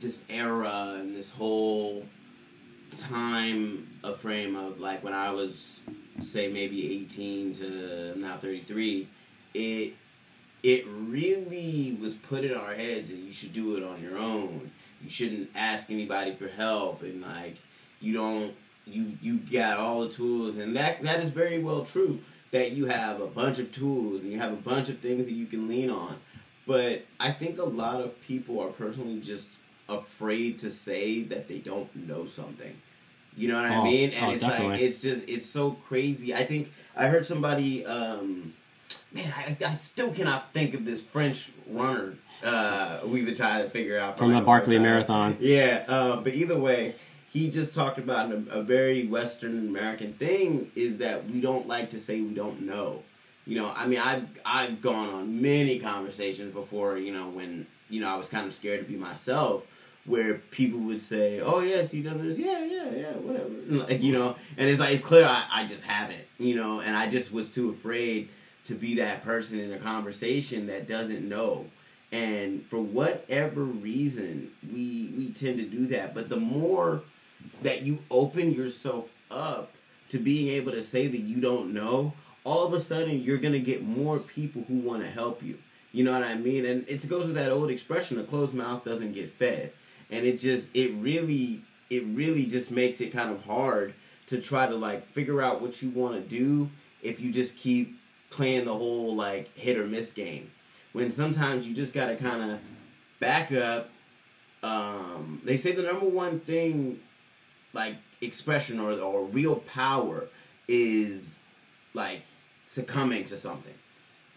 this 0.00 0.24
era 0.30 0.96
and 0.98 1.14
this 1.14 1.30
whole 1.30 2.06
time 2.96 3.86
of 4.02 4.18
frame 4.20 4.56
of 4.56 4.80
like 4.80 5.04
when 5.04 5.12
I 5.12 5.30
was 5.30 5.80
say 6.22 6.48
maybe 6.48 7.02
18 7.02 7.54
to 7.56 8.14
now 8.16 8.36
33 8.38 9.06
it 9.54 9.94
it 10.62 10.84
really 10.86 11.96
was 12.00 12.14
put 12.14 12.44
in 12.44 12.54
our 12.54 12.74
heads 12.74 13.10
that 13.10 13.16
you 13.16 13.32
should 13.32 13.52
do 13.52 13.76
it 13.76 13.84
on 13.84 14.02
your 14.02 14.18
own. 14.18 14.70
You 15.04 15.10
shouldn't 15.10 15.50
ask 15.54 15.90
anybody 15.90 16.34
for 16.34 16.48
help 16.48 17.02
and 17.02 17.22
like 17.22 17.56
you 18.00 18.14
don't 18.14 18.54
you 18.86 19.12
you 19.20 19.38
got 19.38 19.78
all 19.78 20.00
the 20.00 20.12
tools. 20.12 20.56
And 20.56 20.74
that 20.76 21.02
that 21.02 21.20
is 21.20 21.30
very 21.30 21.62
well 21.62 21.84
true 21.84 22.20
that 22.50 22.72
you 22.72 22.86
have 22.86 23.20
a 23.20 23.26
bunch 23.26 23.58
of 23.58 23.72
tools 23.72 24.22
and 24.22 24.32
you 24.32 24.38
have 24.38 24.52
a 24.52 24.56
bunch 24.56 24.88
of 24.88 24.98
things 24.98 25.24
that 25.26 25.32
you 25.32 25.46
can 25.46 25.68
lean 25.68 25.90
on 25.90 26.16
but 26.68 27.06
I 27.18 27.32
think 27.32 27.58
a 27.58 27.64
lot 27.64 28.02
of 28.02 28.20
people 28.24 28.60
are 28.60 28.68
personally 28.68 29.20
just 29.20 29.48
afraid 29.88 30.58
to 30.58 30.70
say 30.70 31.22
that 31.22 31.48
they 31.48 31.58
don't 31.58 31.88
know 32.06 32.26
something. 32.26 32.76
You 33.38 33.48
know 33.48 33.62
what 33.62 33.70
oh, 33.70 33.80
I 33.80 33.84
mean? 33.84 34.10
And 34.10 34.26
oh, 34.26 34.30
it's 34.32 34.42
definitely. 34.42 34.72
like 34.72 34.80
it's 34.82 35.00
just 35.00 35.26
it's 35.26 35.46
so 35.46 35.70
crazy. 35.88 36.34
I 36.34 36.44
think 36.44 36.70
I 36.94 37.06
heard 37.06 37.24
somebody 37.24 37.86
um 37.86 38.52
man, 39.12 39.32
I, 39.34 39.56
I 39.64 39.76
still 39.76 40.12
cannot 40.12 40.52
think 40.52 40.74
of 40.74 40.84
this 40.84 41.00
French 41.00 41.50
runner 41.70 42.14
uh 42.44 43.00
we've 43.06 43.24
been 43.24 43.36
trying 43.36 43.64
to 43.64 43.70
figure 43.70 43.98
out 43.98 44.18
from 44.18 44.34
the 44.34 44.42
Barkley 44.42 44.78
Marathon. 44.78 45.38
Yeah, 45.40 45.84
uh, 45.88 46.16
but 46.16 46.34
either 46.34 46.58
way, 46.58 46.96
he 47.38 47.50
just 47.50 47.72
talked 47.72 47.98
about 47.98 48.32
a, 48.32 48.42
a 48.50 48.62
very 48.62 49.06
Western 49.06 49.68
American 49.68 50.12
thing 50.12 50.70
is 50.74 50.98
that 50.98 51.26
we 51.26 51.40
don't 51.40 51.68
like 51.68 51.90
to 51.90 52.00
say 52.00 52.20
we 52.20 52.34
don't 52.34 52.62
know. 52.62 53.02
You 53.46 53.60
know, 53.60 53.72
I 53.74 53.86
mean, 53.86 54.00
I've 54.00 54.26
I've 54.44 54.82
gone 54.82 55.08
on 55.08 55.40
many 55.40 55.78
conversations 55.78 56.52
before, 56.52 56.98
you 56.98 57.12
know, 57.12 57.28
when 57.28 57.66
you 57.88 58.00
know 58.00 58.08
I 58.08 58.16
was 58.16 58.28
kind 58.28 58.46
of 58.46 58.54
scared 58.54 58.84
to 58.84 58.92
be 58.92 58.98
myself, 58.98 59.66
where 60.04 60.34
people 60.50 60.80
would 60.80 61.00
say, 61.00 61.40
"Oh 61.40 61.60
yes, 61.60 61.92
done 61.92 62.26
this, 62.26 62.38
yeah, 62.38 62.62
yeah, 62.64 62.90
yeah, 62.90 63.12
whatever," 63.12 63.48
like 63.86 64.02
you 64.02 64.12
know, 64.12 64.36
and 64.56 64.68
it's 64.68 64.80
like 64.80 64.94
it's 64.94 65.04
clear 65.04 65.24
I, 65.24 65.46
I 65.50 65.66
just 65.66 65.84
haven't, 65.84 66.26
you 66.38 66.56
know, 66.56 66.80
and 66.80 66.94
I 66.94 67.08
just 67.08 67.32
was 67.32 67.48
too 67.48 67.70
afraid 67.70 68.28
to 68.66 68.74
be 68.74 68.96
that 68.96 69.24
person 69.24 69.60
in 69.60 69.72
a 69.72 69.78
conversation 69.78 70.66
that 70.66 70.86
doesn't 70.86 71.26
know, 71.26 71.66
and 72.12 72.62
for 72.64 72.80
whatever 72.80 73.62
reason, 73.62 74.50
we 74.70 75.14
we 75.16 75.30
tend 75.30 75.56
to 75.56 75.64
do 75.64 75.86
that, 75.86 76.14
but 76.14 76.28
the 76.28 76.36
more 76.36 77.02
that 77.62 77.82
you 77.82 77.98
open 78.10 78.52
yourself 78.52 79.10
up 79.30 79.72
to 80.10 80.18
being 80.18 80.48
able 80.48 80.72
to 80.72 80.82
say 80.82 81.06
that 81.06 81.18
you 81.18 81.40
don't 81.40 81.72
know 81.74 82.12
all 82.48 82.66
of 82.66 82.72
a 82.72 82.80
sudden 82.80 83.22
you're 83.22 83.36
gonna 83.36 83.58
get 83.58 83.82
more 83.82 84.18
people 84.18 84.64
who 84.68 84.76
want 84.78 85.02
to 85.02 85.10
help 85.10 85.42
you. 85.42 85.58
You 85.92 86.04
know 86.04 86.12
what 86.12 86.22
I 86.22 86.34
mean? 86.34 86.64
And 86.64 86.88
it 86.88 87.06
goes 87.08 87.26
with 87.26 87.34
that 87.34 87.50
old 87.50 87.70
expression: 87.70 88.18
a 88.18 88.24
closed 88.24 88.54
mouth 88.54 88.84
doesn't 88.84 89.12
get 89.12 89.30
fed. 89.30 89.72
And 90.10 90.24
it 90.24 90.38
just, 90.38 90.74
it 90.74 90.92
really, 90.94 91.60
it 91.90 92.04
really 92.06 92.46
just 92.46 92.70
makes 92.70 93.02
it 93.02 93.12
kind 93.12 93.30
of 93.30 93.44
hard 93.44 93.92
to 94.28 94.40
try 94.40 94.66
to 94.66 94.74
like 94.74 95.04
figure 95.04 95.42
out 95.42 95.60
what 95.60 95.82
you 95.82 95.90
want 95.90 96.14
to 96.14 96.20
do 96.20 96.70
if 97.02 97.20
you 97.20 97.32
just 97.32 97.56
keep 97.56 97.98
playing 98.30 98.64
the 98.64 98.74
whole 98.74 99.14
like 99.14 99.54
hit 99.54 99.76
or 99.76 99.84
miss 99.84 100.12
game. 100.12 100.50
When 100.94 101.10
sometimes 101.10 101.66
you 101.66 101.74
just 101.74 101.92
gotta 101.92 102.16
kind 102.16 102.52
of 102.52 102.60
back 103.20 103.52
up. 103.52 103.90
Um, 104.62 105.40
they 105.44 105.56
say 105.56 105.72
the 105.72 105.82
number 105.82 106.06
one 106.06 106.40
thing, 106.40 106.98
like 107.72 107.96
expression 108.20 108.80
or 108.80 108.92
or 108.92 109.24
real 109.24 109.56
power, 109.56 110.24
is 110.66 111.40
like 111.94 112.22
succumbing 112.66 113.24
to 113.26 113.36
something. 113.36 113.74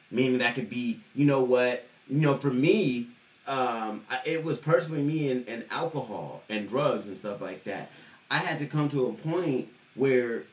Meaning 0.10 0.40
that 0.40 0.56
could 0.56 0.70
be, 0.70 1.00
you 1.16 1.26
know 1.26 1.42
what, 1.42 1.86
you 2.10 2.20
know, 2.20 2.36
for 2.36 2.52
me, 2.52 3.08
um, 3.48 4.02
it 4.26 4.44
was 4.44 4.58
personally 4.58 5.02
me 5.02 5.30
and, 5.30 5.48
and 5.48 5.64
alcohol 5.72 6.44
and 6.50 6.68
drugs 6.68 7.08
and 7.08 7.18
stuff 7.18 7.42
like 7.42 7.64
that. 7.64 7.90
I 8.30 8.38
had 8.38 8.60
to 8.60 8.66
come 8.66 8.90
to 8.90 9.08
a 9.08 9.14
point 9.14 9.70
where 9.96 10.44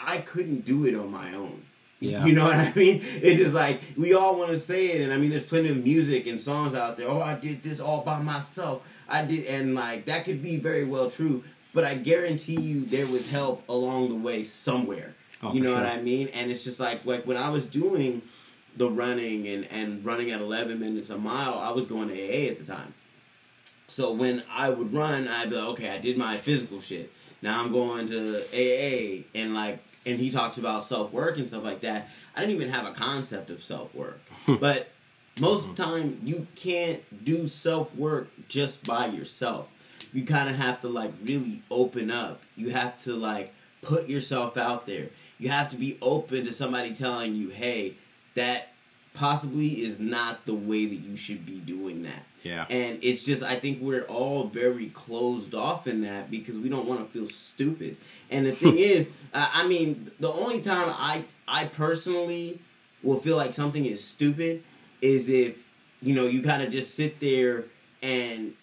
I 0.00 0.18
couldn't 0.18 0.64
do 0.64 0.86
it 0.86 0.94
on 0.94 1.10
my 1.10 1.34
own. 1.34 1.62
Yeah. 2.00 2.24
You 2.24 2.32
know 2.32 2.44
what 2.44 2.54
I 2.54 2.72
mean? 2.76 3.00
It's 3.02 3.40
just 3.40 3.54
like 3.54 3.80
we 3.96 4.14
all 4.14 4.38
want 4.38 4.50
to 4.50 4.58
say 4.58 4.92
it, 4.92 5.00
and 5.00 5.12
I 5.12 5.16
mean, 5.16 5.30
there's 5.30 5.42
plenty 5.44 5.68
of 5.68 5.82
music 5.84 6.26
and 6.26 6.40
songs 6.40 6.74
out 6.74 6.96
there. 6.96 7.08
Oh, 7.08 7.20
I 7.20 7.34
did 7.34 7.62
this 7.62 7.80
all 7.80 8.02
by 8.02 8.20
myself. 8.20 8.86
I 9.08 9.24
did, 9.24 9.46
and 9.46 9.74
like 9.74 10.04
that 10.04 10.24
could 10.24 10.42
be 10.42 10.56
very 10.56 10.84
well 10.84 11.10
true. 11.10 11.42
But 11.74 11.84
I 11.84 11.94
guarantee 11.94 12.60
you, 12.60 12.84
there 12.84 13.06
was 13.06 13.28
help 13.28 13.62
along 13.68 14.08
the 14.08 14.14
way 14.14 14.44
somewhere. 14.44 15.14
Oh, 15.42 15.52
you 15.52 15.60
know 15.60 15.74
sure. 15.74 15.82
what 15.82 15.86
I 15.86 16.00
mean? 16.00 16.28
And 16.28 16.50
it's 16.50 16.64
just 16.64 16.80
like 16.80 17.04
like 17.04 17.26
when 17.26 17.36
I 17.36 17.50
was 17.50 17.66
doing 17.66 18.22
the 18.76 18.88
running 18.88 19.46
and 19.46 19.66
and 19.70 20.04
running 20.04 20.30
at 20.30 20.40
11 20.40 20.80
minutes 20.80 21.10
a 21.10 21.18
mile, 21.18 21.58
I 21.58 21.70
was 21.70 21.86
going 21.86 22.08
to 22.08 22.14
AA 22.14 22.50
at 22.50 22.58
the 22.58 22.64
time. 22.64 22.94
So 23.86 24.12
when 24.12 24.42
I 24.50 24.70
would 24.70 24.92
run, 24.92 25.28
I'd 25.28 25.50
be 25.50 25.56
like, 25.56 25.68
okay, 25.70 25.90
I 25.90 25.98
did 25.98 26.16
my 26.16 26.36
physical 26.36 26.80
shit. 26.80 27.12
Now 27.42 27.62
I'm 27.62 27.72
going 27.72 28.08
to 28.08 28.42
AA 28.52 29.24
and 29.34 29.54
like 29.54 29.78
and 30.06 30.18
he 30.18 30.30
talks 30.30 30.58
about 30.58 30.84
self 30.84 31.12
work 31.12 31.38
and 31.38 31.48
stuff 31.48 31.64
like 31.64 31.80
that. 31.80 32.08
I 32.36 32.40
didn't 32.40 32.56
even 32.56 32.70
have 32.70 32.86
a 32.86 32.92
concept 32.92 33.50
of 33.50 33.62
self 33.62 33.94
work. 33.94 34.20
Hmm. 34.46 34.54
but 34.54 34.88
most 35.38 35.64
of 35.64 35.76
the 35.76 35.82
time 35.82 36.20
you 36.24 36.46
can't 36.56 37.02
do 37.24 37.48
self 37.48 37.94
work 37.94 38.28
just 38.48 38.86
by 38.86 39.06
yourself. 39.06 39.68
You 40.12 40.24
kind 40.24 40.48
of 40.48 40.56
have 40.56 40.80
to 40.82 40.88
like 40.88 41.12
really 41.22 41.62
open 41.70 42.10
up. 42.10 42.42
You 42.56 42.70
have 42.70 43.02
to 43.04 43.14
like 43.14 43.52
put 43.82 44.08
yourself 44.08 44.56
out 44.56 44.86
there 44.86 45.08
you 45.38 45.48
have 45.50 45.70
to 45.70 45.76
be 45.76 45.96
open 46.02 46.44
to 46.44 46.52
somebody 46.52 46.94
telling 46.94 47.34
you, 47.34 47.48
hey, 47.48 47.94
that 48.34 48.72
possibly 49.14 49.82
is 49.82 49.98
not 49.98 50.44
the 50.46 50.54
way 50.54 50.86
that 50.86 50.94
you 50.94 51.16
should 51.16 51.46
be 51.46 51.58
doing 51.58 52.02
that. 52.02 52.24
Yeah. 52.42 52.66
And 52.68 52.98
it's 53.02 53.24
just, 53.24 53.42
I 53.42 53.56
think 53.56 53.80
we're 53.80 54.04
all 54.04 54.44
very 54.44 54.86
closed 54.90 55.54
off 55.54 55.86
in 55.86 56.02
that 56.02 56.30
because 56.30 56.56
we 56.56 56.68
don't 56.68 56.86
want 56.86 57.00
to 57.00 57.06
feel 57.06 57.28
stupid. 57.28 57.96
And 58.30 58.46
the 58.46 58.52
thing 58.52 58.78
is, 58.78 59.08
uh, 59.32 59.50
I 59.52 59.66
mean, 59.66 60.10
the 60.20 60.30
only 60.30 60.60
time 60.60 60.88
I, 60.88 61.24
I 61.46 61.66
personally 61.66 62.58
will 63.02 63.18
feel 63.20 63.36
like 63.36 63.52
something 63.52 63.84
is 63.84 64.02
stupid 64.02 64.62
is 65.00 65.28
if, 65.28 65.56
you 66.02 66.14
know, 66.14 66.26
you 66.26 66.42
kind 66.42 66.62
of 66.62 66.72
just 66.72 66.94
sit 66.94 67.20
there 67.20 67.64
and 68.02 68.54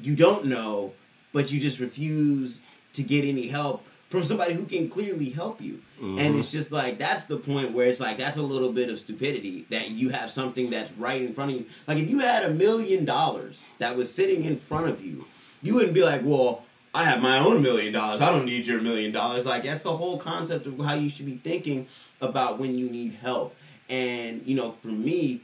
you 0.00 0.16
don't 0.16 0.46
know, 0.46 0.92
but 1.32 1.50
you 1.50 1.60
just 1.60 1.80
refuse 1.80 2.60
to 2.94 3.02
get 3.02 3.24
any 3.24 3.48
help 3.48 3.84
from 4.08 4.24
somebody 4.24 4.54
who 4.54 4.64
can 4.64 4.88
clearly 4.88 5.30
help 5.30 5.60
you. 5.60 5.80
Mm-hmm. 6.00 6.18
And 6.18 6.38
it's 6.38 6.50
just 6.50 6.72
like 6.72 6.98
that's 6.98 7.24
the 7.24 7.36
point 7.36 7.72
where 7.72 7.86
it's 7.86 8.00
like 8.00 8.16
that's 8.16 8.38
a 8.38 8.42
little 8.42 8.72
bit 8.72 8.88
of 8.88 8.98
stupidity 8.98 9.66
that 9.70 9.90
you 9.90 10.10
have 10.10 10.30
something 10.30 10.70
that's 10.70 10.90
right 10.92 11.20
in 11.20 11.34
front 11.34 11.50
of 11.50 11.56
you. 11.58 11.66
Like 11.86 11.98
if 11.98 12.08
you 12.08 12.20
had 12.20 12.44
a 12.44 12.50
million 12.50 13.04
dollars 13.04 13.66
that 13.78 13.96
was 13.96 14.12
sitting 14.12 14.44
in 14.44 14.56
front 14.56 14.88
of 14.88 15.04
you, 15.04 15.26
you 15.62 15.74
wouldn't 15.74 15.94
be 15.94 16.02
like, 16.02 16.22
"Well, 16.24 16.64
I 16.94 17.04
have 17.04 17.20
my 17.20 17.38
own 17.38 17.62
million 17.62 17.92
dollars. 17.92 18.22
I 18.22 18.32
don't 18.32 18.46
need 18.46 18.66
your 18.66 18.80
million 18.80 19.12
dollars." 19.12 19.44
Like 19.44 19.64
that's 19.64 19.82
the 19.82 19.96
whole 19.96 20.18
concept 20.18 20.66
of 20.66 20.78
how 20.78 20.94
you 20.94 21.10
should 21.10 21.26
be 21.26 21.36
thinking 21.36 21.86
about 22.20 22.58
when 22.58 22.78
you 22.78 22.88
need 22.88 23.14
help. 23.14 23.54
And 23.88 24.46
you 24.46 24.56
know, 24.56 24.72
for 24.72 24.88
me, 24.88 25.40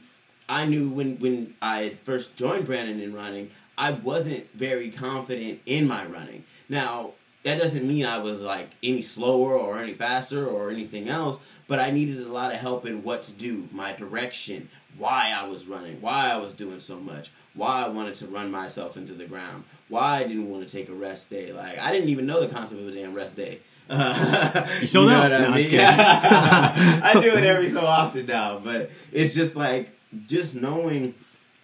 I 0.49 0.65
knew 0.65 0.89
when 0.89 1.17
when 1.17 1.53
I 1.61 1.95
first 2.03 2.35
joined 2.35 2.65
Brandon 2.65 2.99
in 2.99 3.13
running, 3.13 3.51
I 3.77 3.91
wasn't 3.91 4.51
very 4.53 4.89
confident 4.89 5.59
in 5.65 5.87
my 5.87 6.05
running. 6.05 6.43
Now 6.69 7.11
that 7.43 7.59
doesn't 7.59 7.87
mean 7.87 8.05
I 8.05 8.17
was 8.17 8.41
like 8.41 8.69
any 8.81 9.01
slower 9.01 9.53
or 9.53 9.79
any 9.79 9.93
faster 9.93 10.47
or 10.47 10.71
anything 10.71 11.09
else, 11.09 11.39
but 11.67 11.79
I 11.79 11.91
needed 11.91 12.19
a 12.25 12.31
lot 12.31 12.53
of 12.53 12.59
help 12.59 12.85
in 12.85 13.03
what 13.03 13.23
to 13.23 13.31
do, 13.31 13.67
my 13.71 13.93
direction, 13.93 14.69
why 14.97 15.31
I 15.35 15.47
was 15.47 15.67
running, 15.67 16.01
why 16.01 16.31
I 16.31 16.37
was 16.37 16.53
doing 16.53 16.79
so 16.79 16.99
much, 16.99 17.29
why 17.53 17.85
I 17.85 17.89
wanted 17.89 18.15
to 18.15 18.27
run 18.27 18.51
myself 18.51 18.97
into 18.97 19.13
the 19.13 19.25
ground, 19.25 19.63
why 19.89 20.19
I 20.19 20.23
didn't 20.23 20.49
want 20.49 20.67
to 20.67 20.71
take 20.71 20.89
a 20.89 20.93
rest 20.93 21.29
day. 21.29 21.53
Like 21.53 21.77
I 21.79 21.91
didn't 21.91 22.09
even 22.09 22.25
know 22.25 22.41
the 22.41 22.47
concept 22.47 22.81
of 22.81 22.87
a 22.87 22.91
damn 22.91 23.13
rest 23.13 23.35
day. 23.35 23.59
You 23.89 24.87
still 24.87 25.03
you 25.03 25.09
know, 25.09 25.27
know? 25.27 25.41
what 25.41 25.51
I 25.51 25.55
mean? 25.55 25.69
Yeah. 25.69 27.01
I 27.03 27.13
do 27.13 27.35
it 27.35 27.43
every 27.43 27.69
so 27.69 27.85
often 27.85 28.25
now, 28.25 28.57
but 28.57 28.89
it's 29.11 29.35
just 29.35 29.55
like 29.55 29.89
just 30.27 30.55
knowing 30.55 31.13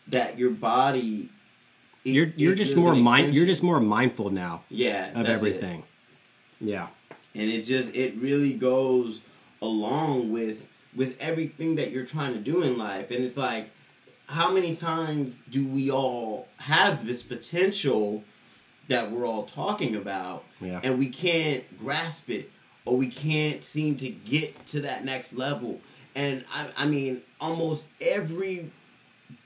that 0.09 0.37
your 0.37 0.51
body. 0.51 1.29
It, 2.03 2.11
you're 2.11 2.31
you're 2.35 2.55
just 2.55 2.75
more 2.75 2.95
mind. 2.95 3.35
You're 3.35 3.45
just 3.45 3.63
more 3.63 3.79
mindful 3.79 4.29
now. 4.29 4.63
Yeah, 4.69 5.19
of 5.19 5.27
everything. 5.27 5.83
It. 6.59 6.65
Yeah, 6.65 6.87
and 7.35 7.49
it 7.49 7.63
just 7.63 7.95
it 7.95 8.15
really 8.15 8.53
goes 8.53 9.21
along 9.61 10.31
with 10.31 10.67
with 10.95 11.19
everything 11.19 11.75
that 11.75 11.91
you're 11.91 12.05
trying 12.05 12.33
to 12.33 12.39
do 12.39 12.63
in 12.63 12.77
life, 12.77 13.11
and 13.11 13.23
it's 13.23 13.37
like 13.37 13.69
how 14.31 14.49
many 14.51 14.75
times 14.75 15.37
do 15.49 15.67
we 15.67 15.91
all 15.91 16.47
have 16.57 17.05
this 17.05 17.21
potential 17.21 18.23
that 18.87 19.11
we're 19.11 19.25
all 19.25 19.43
talking 19.43 19.95
about 19.95 20.43
yeah. 20.61 20.79
and 20.83 20.97
we 20.97 21.09
can't 21.09 21.63
grasp 21.79 22.29
it 22.29 22.49
or 22.85 22.97
we 22.97 23.07
can't 23.07 23.63
seem 23.63 23.95
to 23.97 24.09
get 24.09 24.65
to 24.67 24.81
that 24.81 25.03
next 25.03 25.33
level 25.33 25.81
and 26.15 26.43
I, 26.53 26.67
I 26.77 26.85
mean 26.85 27.21
almost 27.39 27.83
every 27.99 28.69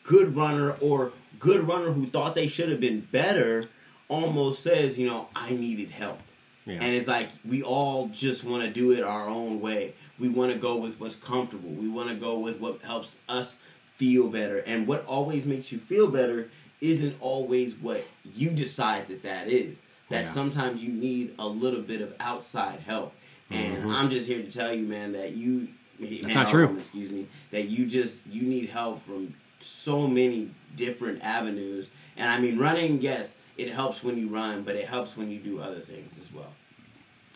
good 0.03 0.35
runner 0.35 0.75
or 0.81 1.11
good 1.45 1.67
runner 1.67 1.91
who 1.91 2.05
thought 2.07 2.35
they 2.35 2.47
should 2.47 2.69
have 2.69 2.79
been 2.79 2.99
better 2.99 3.67
almost 4.07 4.61
says 4.61 4.97
you 4.97 5.07
know 5.07 5.27
i 5.35 5.51
needed 5.51 5.89
help 5.89 6.19
yeah. 6.65 6.73
and 6.73 6.95
it's 6.95 7.07
like 7.07 7.29
we 7.47 7.63
all 7.63 8.07
just 8.09 8.43
want 8.43 8.63
to 8.63 8.69
do 8.69 8.91
it 8.91 9.03
our 9.03 9.27
own 9.27 9.59
way 9.59 9.93
we 10.19 10.29
want 10.29 10.51
to 10.51 10.57
go 10.57 10.75
with 10.77 10.99
what's 10.99 11.15
comfortable 11.15 11.69
we 11.69 11.87
want 11.87 12.09
to 12.09 12.15
go 12.15 12.37
with 12.39 12.59
what 12.59 12.81
helps 12.81 13.15
us 13.27 13.59
feel 13.97 14.27
better. 14.27 14.59
And 14.59 14.87
what 14.87 15.05
always 15.05 15.45
makes 15.45 15.71
you 15.71 15.77
feel 15.77 16.07
better 16.07 16.49
isn't 16.81 17.15
always 17.21 17.73
what 17.75 18.05
you 18.35 18.49
decide 18.49 19.07
that 19.07 19.23
that 19.23 19.47
is. 19.47 19.79
That 20.09 20.25
yeah. 20.25 20.31
sometimes 20.31 20.83
you 20.83 20.91
need 20.91 21.33
a 21.39 21.47
little 21.47 21.81
bit 21.81 22.01
of 22.01 22.13
outside 22.19 22.79
help. 22.81 23.15
And 23.49 23.77
mm-hmm. 23.77 23.89
I'm 23.89 24.09
just 24.09 24.27
here 24.27 24.41
to 24.41 24.51
tell 24.51 24.73
you, 24.73 24.85
man, 24.85 25.13
that 25.13 25.31
you. 25.31 25.67
That's 25.99 26.23
man, 26.23 26.33
not 26.33 26.47
true. 26.47 26.75
Excuse 26.77 27.11
me. 27.11 27.27
That 27.51 27.69
you 27.69 27.85
just 27.85 28.25
you 28.27 28.41
need 28.43 28.69
help 28.69 29.03
from 29.05 29.33
so 29.59 30.07
many 30.07 30.49
different 30.75 31.23
avenues. 31.23 31.89
And 32.17 32.29
I 32.29 32.39
mean, 32.39 32.57
running, 32.57 33.01
yes, 33.01 33.37
it 33.57 33.69
helps 33.69 34.03
when 34.03 34.17
you 34.17 34.27
run, 34.27 34.63
but 34.63 34.75
it 34.75 34.87
helps 34.87 35.15
when 35.17 35.31
you 35.31 35.39
do 35.39 35.59
other 35.59 35.79
things 35.79 36.13
as 36.19 36.33
well. 36.33 36.53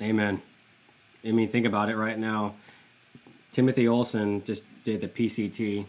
Amen. 0.01 0.41
I 1.25 1.31
mean, 1.31 1.49
think 1.49 1.65
about 1.65 1.89
it 1.89 1.97
right 1.97 2.17
now. 2.17 2.53
Timothy 3.51 3.87
Olson 3.87 4.43
just 4.43 4.65
did 4.83 5.01
the 5.01 5.07
PCT 5.07 5.85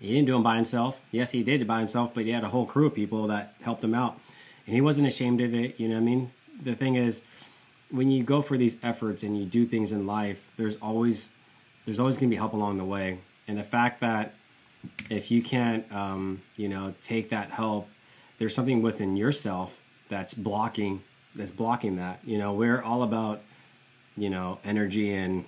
he 0.00 0.12
didn't 0.12 0.26
do 0.26 0.32
them 0.32 0.42
by 0.42 0.56
himself. 0.56 1.00
Yes, 1.10 1.32
he 1.32 1.42
did 1.42 1.60
it 1.60 1.66
by 1.66 1.80
himself, 1.80 2.14
but 2.14 2.24
he 2.24 2.30
had 2.30 2.44
a 2.44 2.48
whole 2.48 2.66
crew 2.66 2.86
of 2.86 2.94
people 2.94 3.26
that 3.28 3.54
helped 3.62 3.82
him 3.82 3.94
out. 3.94 4.18
And 4.66 4.74
he 4.74 4.80
wasn't 4.80 5.08
ashamed 5.08 5.40
of 5.40 5.54
it. 5.54 5.80
You 5.80 5.88
know 5.88 5.94
what 5.94 6.02
I 6.02 6.04
mean? 6.04 6.30
The 6.62 6.74
thing 6.74 6.94
is, 6.94 7.22
when 7.90 8.10
you 8.10 8.22
go 8.22 8.42
for 8.42 8.56
these 8.56 8.76
efforts 8.82 9.22
and 9.22 9.38
you 9.38 9.44
do 9.44 9.64
things 9.64 9.92
in 9.92 10.06
life, 10.06 10.46
there's 10.56 10.76
always 10.76 11.30
there's 11.84 11.98
always 11.98 12.18
going 12.18 12.28
to 12.28 12.34
be 12.34 12.36
help 12.36 12.52
along 12.52 12.76
the 12.76 12.84
way. 12.84 13.18
And 13.48 13.56
the 13.56 13.64
fact 13.64 14.00
that 14.00 14.34
if 15.10 15.30
you 15.30 15.42
can't, 15.42 15.90
um, 15.92 16.42
you 16.56 16.68
know, 16.68 16.94
take 17.00 17.30
that 17.30 17.50
help, 17.50 17.88
there's 18.38 18.54
something 18.54 18.82
within 18.82 19.16
yourself 19.16 19.80
that's 20.08 20.34
blocking 20.34 21.02
that's 21.34 21.50
blocking 21.50 21.96
that. 21.96 22.20
You 22.24 22.38
know, 22.38 22.52
we're 22.54 22.82
all 22.82 23.02
about, 23.02 23.40
you 24.16 24.30
know, 24.30 24.58
energy 24.64 25.12
and 25.12 25.44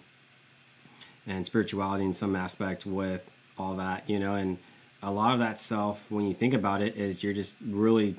and 1.26 1.44
spirituality 1.46 2.04
in 2.04 2.12
some 2.12 2.34
aspect 2.34 2.86
with 2.86 3.28
all 3.58 3.76
that, 3.76 4.08
you 4.08 4.18
know, 4.18 4.34
and 4.34 4.58
a 5.02 5.10
lot 5.10 5.32
of 5.32 5.38
that 5.40 5.58
self, 5.58 6.10
when 6.10 6.26
you 6.26 6.34
think 6.34 6.54
about 6.54 6.82
it, 6.82 6.96
is 6.96 7.22
you're 7.22 7.32
just 7.32 7.56
really 7.66 8.16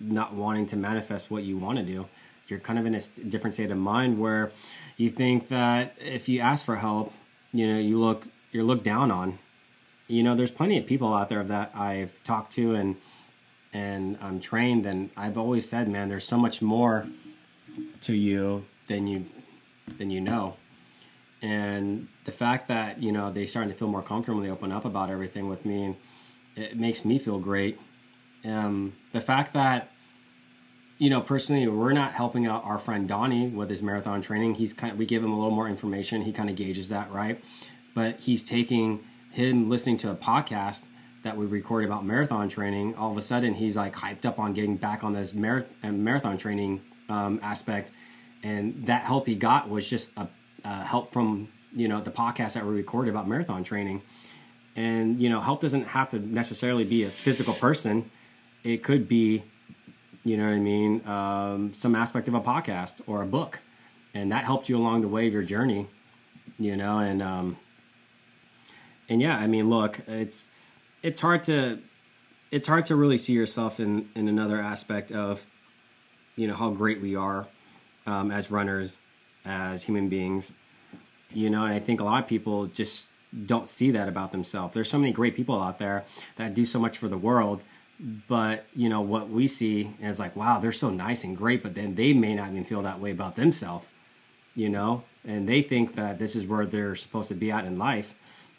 not 0.00 0.34
wanting 0.34 0.66
to 0.66 0.76
manifest 0.76 1.30
what 1.30 1.42
you 1.42 1.56
want 1.56 1.78
to 1.78 1.84
do. 1.84 2.06
You're 2.48 2.58
kind 2.58 2.78
of 2.78 2.86
in 2.86 2.94
a 2.94 3.00
different 3.28 3.54
state 3.54 3.70
of 3.70 3.78
mind 3.78 4.18
where 4.20 4.52
you 4.96 5.10
think 5.10 5.48
that 5.48 5.94
if 5.98 6.28
you 6.28 6.40
ask 6.40 6.64
for 6.64 6.76
help, 6.76 7.12
you 7.52 7.66
know, 7.66 7.78
you 7.78 7.98
look 7.98 8.26
you're 8.52 8.64
looked 8.64 8.84
down 8.84 9.10
on. 9.10 9.38
You 10.08 10.22
know, 10.22 10.34
there's 10.34 10.50
plenty 10.50 10.78
of 10.78 10.86
people 10.86 11.12
out 11.14 11.28
there 11.28 11.42
that 11.44 11.72
I've 11.74 12.22
talked 12.24 12.52
to 12.54 12.74
and 12.74 12.96
and 13.72 14.16
I'm 14.22 14.40
trained, 14.40 14.86
and 14.86 15.10
I've 15.16 15.36
always 15.36 15.68
said, 15.68 15.86
man, 15.86 16.08
there's 16.08 16.24
so 16.24 16.38
much 16.38 16.62
more 16.62 17.06
to 18.02 18.14
you 18.14 18.64
than 18.88 19.06
you 19.06 19.26
than 19.98 20.10
you 20.10 20.20
know. 20.20 20.56
And 21.42 22.08
the 22.24 22.32
fact 22.32 22.68
that 22.68 23.02
you 23.02 23.12
know 23.12 23.30
they 23.30 23.46
starting 23.46 23.72
to 23.72 23.78
feel 23.78 23.88
more 23.88 24.02
comfortable 24.02 24.40
they 24.40 24.50
open 24.50 24.72
up 24.72 24.84
about 24.84 25.10
everything 25.10 25.48
with 25.48 25.64
me 25.64 25.84
and 25.84 25.96
it 26.56 26.76
makes 26.76 27.04
me 27.04 27.18
feel 27.18 27.38
great. 27.38 27.78
Um, 28.44 28.94
the 29.12 29.20
fact 29.20 29.52
that 29.52 29.90
you 30.98 31.10
know 31.10 31.20
personally 31.20 31.66
we're 31.66 31.92
not 31.92 32.12
helping 32.12 32.46
out 32.46 32.64
our 32.64 32.78
friend 32.78 33.06
donnie 33.06 33.48
with 33.48 33.68
his 33.68 33.82
marathon 33.82 34.22
training. 34.22 34.54
He's 34.54 34.72
kind 34.72 34.92
of 34.92 34.98
we 34.98 35.06
give 35.06 35.22
him 35.22 35.32
a 35.32 35.36
little 35.36 35.54
more 35.54 35.68
information. 35.68 36.22
He 36.22 36.32
kind 36.32 36.48
of 36.48 36.56
gauges 36.56 36.88
that 36.88 37.10
right? 37.10 37.42
But 37.94 38.20
he's 38.20 38.42
taking 38.42 39.00
him 39.36 39.68
listening 39.68 39.98
to 39.98 40.10
a 40.10 40.14
podcast 40.14 40.86
that 41.22 41.36
we 41.36 41.44
recorded 41.44 41.86
about 41.86 42.06
marathon 42.06 42.48
training 42.48 42.94
all 42.94 43.10
of 43.10 43.18
a 43.18 43.22
sudden 43.22 43.52
he's 43.52 43.76
like 43.76 43.94
hyped 43.94 44.24
up 44.24 44.38
on 44.38 44.54
getting 44.54 44.76
back 44.76 45.04
on 45.04 45.12
this 45.12 45.34
mar- 45.34 45.66
uh, 45.84 45.92
marathon 45.92 46.38
training 46.38 46.80
um, 47.10 47.38
aspect. 47.42 47.92
And 48.42 48.86
that 48.86 49.02
help 49.02 49.26
he 49.26 49.34
got 49.34 49.68
was 49.68 49.90
just 49.90 50.10
a 50.16 50.26
uh, 50.64 50.84
help 50.84 51.12
from 51.12 51.48
you 51.74 51.86
know 51.86 52.00
the 52.00 52.10
podcast 52.10 52.54
that 52.54 52.64
we 52.64 52.74
recorded 52.74 53.10
about 53.10 53.28
marathon 53.28 53.62
training. 53.62 54.00
And 54.74 55.20
you 55.20 55.28
know 55.28 55.42
help 55.42 55.60
doesn't 55.60 55.84
have 55.88 56.08
to 56.10 56.18
necessarily 56.18 56.84
be 56.84 57.04
a 57.04 57.10
physical 57.10 57.52
person. 57.52 58.10
It 58.64 58.82
could 58.82 59.06
be 59.06 59.42
you 60.24 60.38
know 60.38 60.44
what 60.44 60.54
i 60.54 60.58
mean 60.58 61.06
um, 61.06 61.74
some 61.74 61.94
aspect 61.94 62.26
of 62.26 62.34
a 62.34 62.40
podcast 62.40 63.02
or 63.06 63.22
a 63.22 63.26
book. 63.26 63.58
And 64.14 64.32
that 64.32 64.44
helped 64.44 64.70
you 64.70 64.78
along 64.78 65.02
the 65.02 65.08
way 65.08 65.26
of 65.26 65.34
your 65.34 65.42
journey 65.42 65.88
you 66.58 66.74
know 66.74 67.00
and 67.00 67.20
um, 67.22 67.56
and 69.08 69.20
yeah 69.20 69.36
i 69.38 69.46
mean 69.46 69.68
look 69.68 70.00
it's 70.06 70.50
it's 71.02 71.20
hard 71.20 71.44
to 71.44 71.78
it's 72.50 72.68
hard 72.68 72.86
to 72.86 72.96
really 72.96 73.18
see 73.18 73.32
yourself 73.32 73.80
in 73.80 74.08
in 74.14 74.28
another 74.28 74.60
aspect 74.60 75.12
of 75.12 75.44
you 76.36 76.46
know 76.46 76.54
how 76.54 76.70
great 76.70 77.00
we 77.00 77.16
are 77.16 77.46
um, 78.06 78.30
as 78.30 78.50
runners 78.50 78.98
as 79.46 79.84
human 79.84 80.08
beings. 80.08 80.52
You 81.32 81.50
know, 81.50 81.64
and 81.64 81.74
I 81.74 81.80
think 81.80 82.00
a 82.00 82.04
lot 82.04 82.22
of 82.22 82.28
people 82.28 82.66
just 82.66 83.08
don't 83.46 83.68
see 83.68 83.90
that 83.90 84.08
about 84.08 84.32
themselves. 84.32 84.74
There's 84.74 84.90
so 84.90 84.98
many 84.98 85.12
great 85.12 85.34
people 85.34 85.60
out 85.60 85.78
there 85.78 86.04
that 86.36 86.54
do 86.54 86.64
so 86.64 86.78
much 86.78 86.98
for 86.98 87.08
the 87.08 87.18
world, 87.18 87.62
but 88.28 88.64
you 88.74 88.88
know 88.88 89.00
what 89.00 89.28
we 89.28 89.48
see 89.48 89.90
is 90.00 90.18
like, 90.18 90.36
wow, 90.36 90.58
they're 90.60 90.72
so 90.72 90.90
nice 90.90 91.24
and 91.24 91.36
great, 91.36 91.62
but 91.62 91.74
then 91.74 91.94
they 91.94 92.12
may 92.12 92.34
not 92.34 92.50
even 92.50 92.64
feel 92.64 92.82
that 92.82 93.00
way 93.00 93.10
about 93.10 93.36
themselves. 93.36 93.86
You 94.54 94.70
know, 94.70 95.02
and 95.26 95.46
they 95.46 95.60
think 95.60 95.96
that 95.96 96.18
this 96.18 96.34
is 96.34 96.46
where 96.46 96.64
they're 96.64 96.96
supposed 96.96 97.28
to 97.28 97.34
be 97.34 97.50
at 97.50 97.66
in 97.66 97.76
life, 97.76 98.14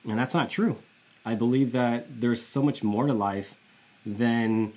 and 0.08 0.18
that's 0.18 0.34
not 0.34 0.50
true. 0.50 0.78
I 1.26 1.36
believe 1.36 1.74
that 1.74 2.22
there's 2.22 2.42
so 2.42 2.64
much 2.64 2.84
more 2.84 3.06
to 3.08 3.14
life 3.14 3.56
than 4.06 4.74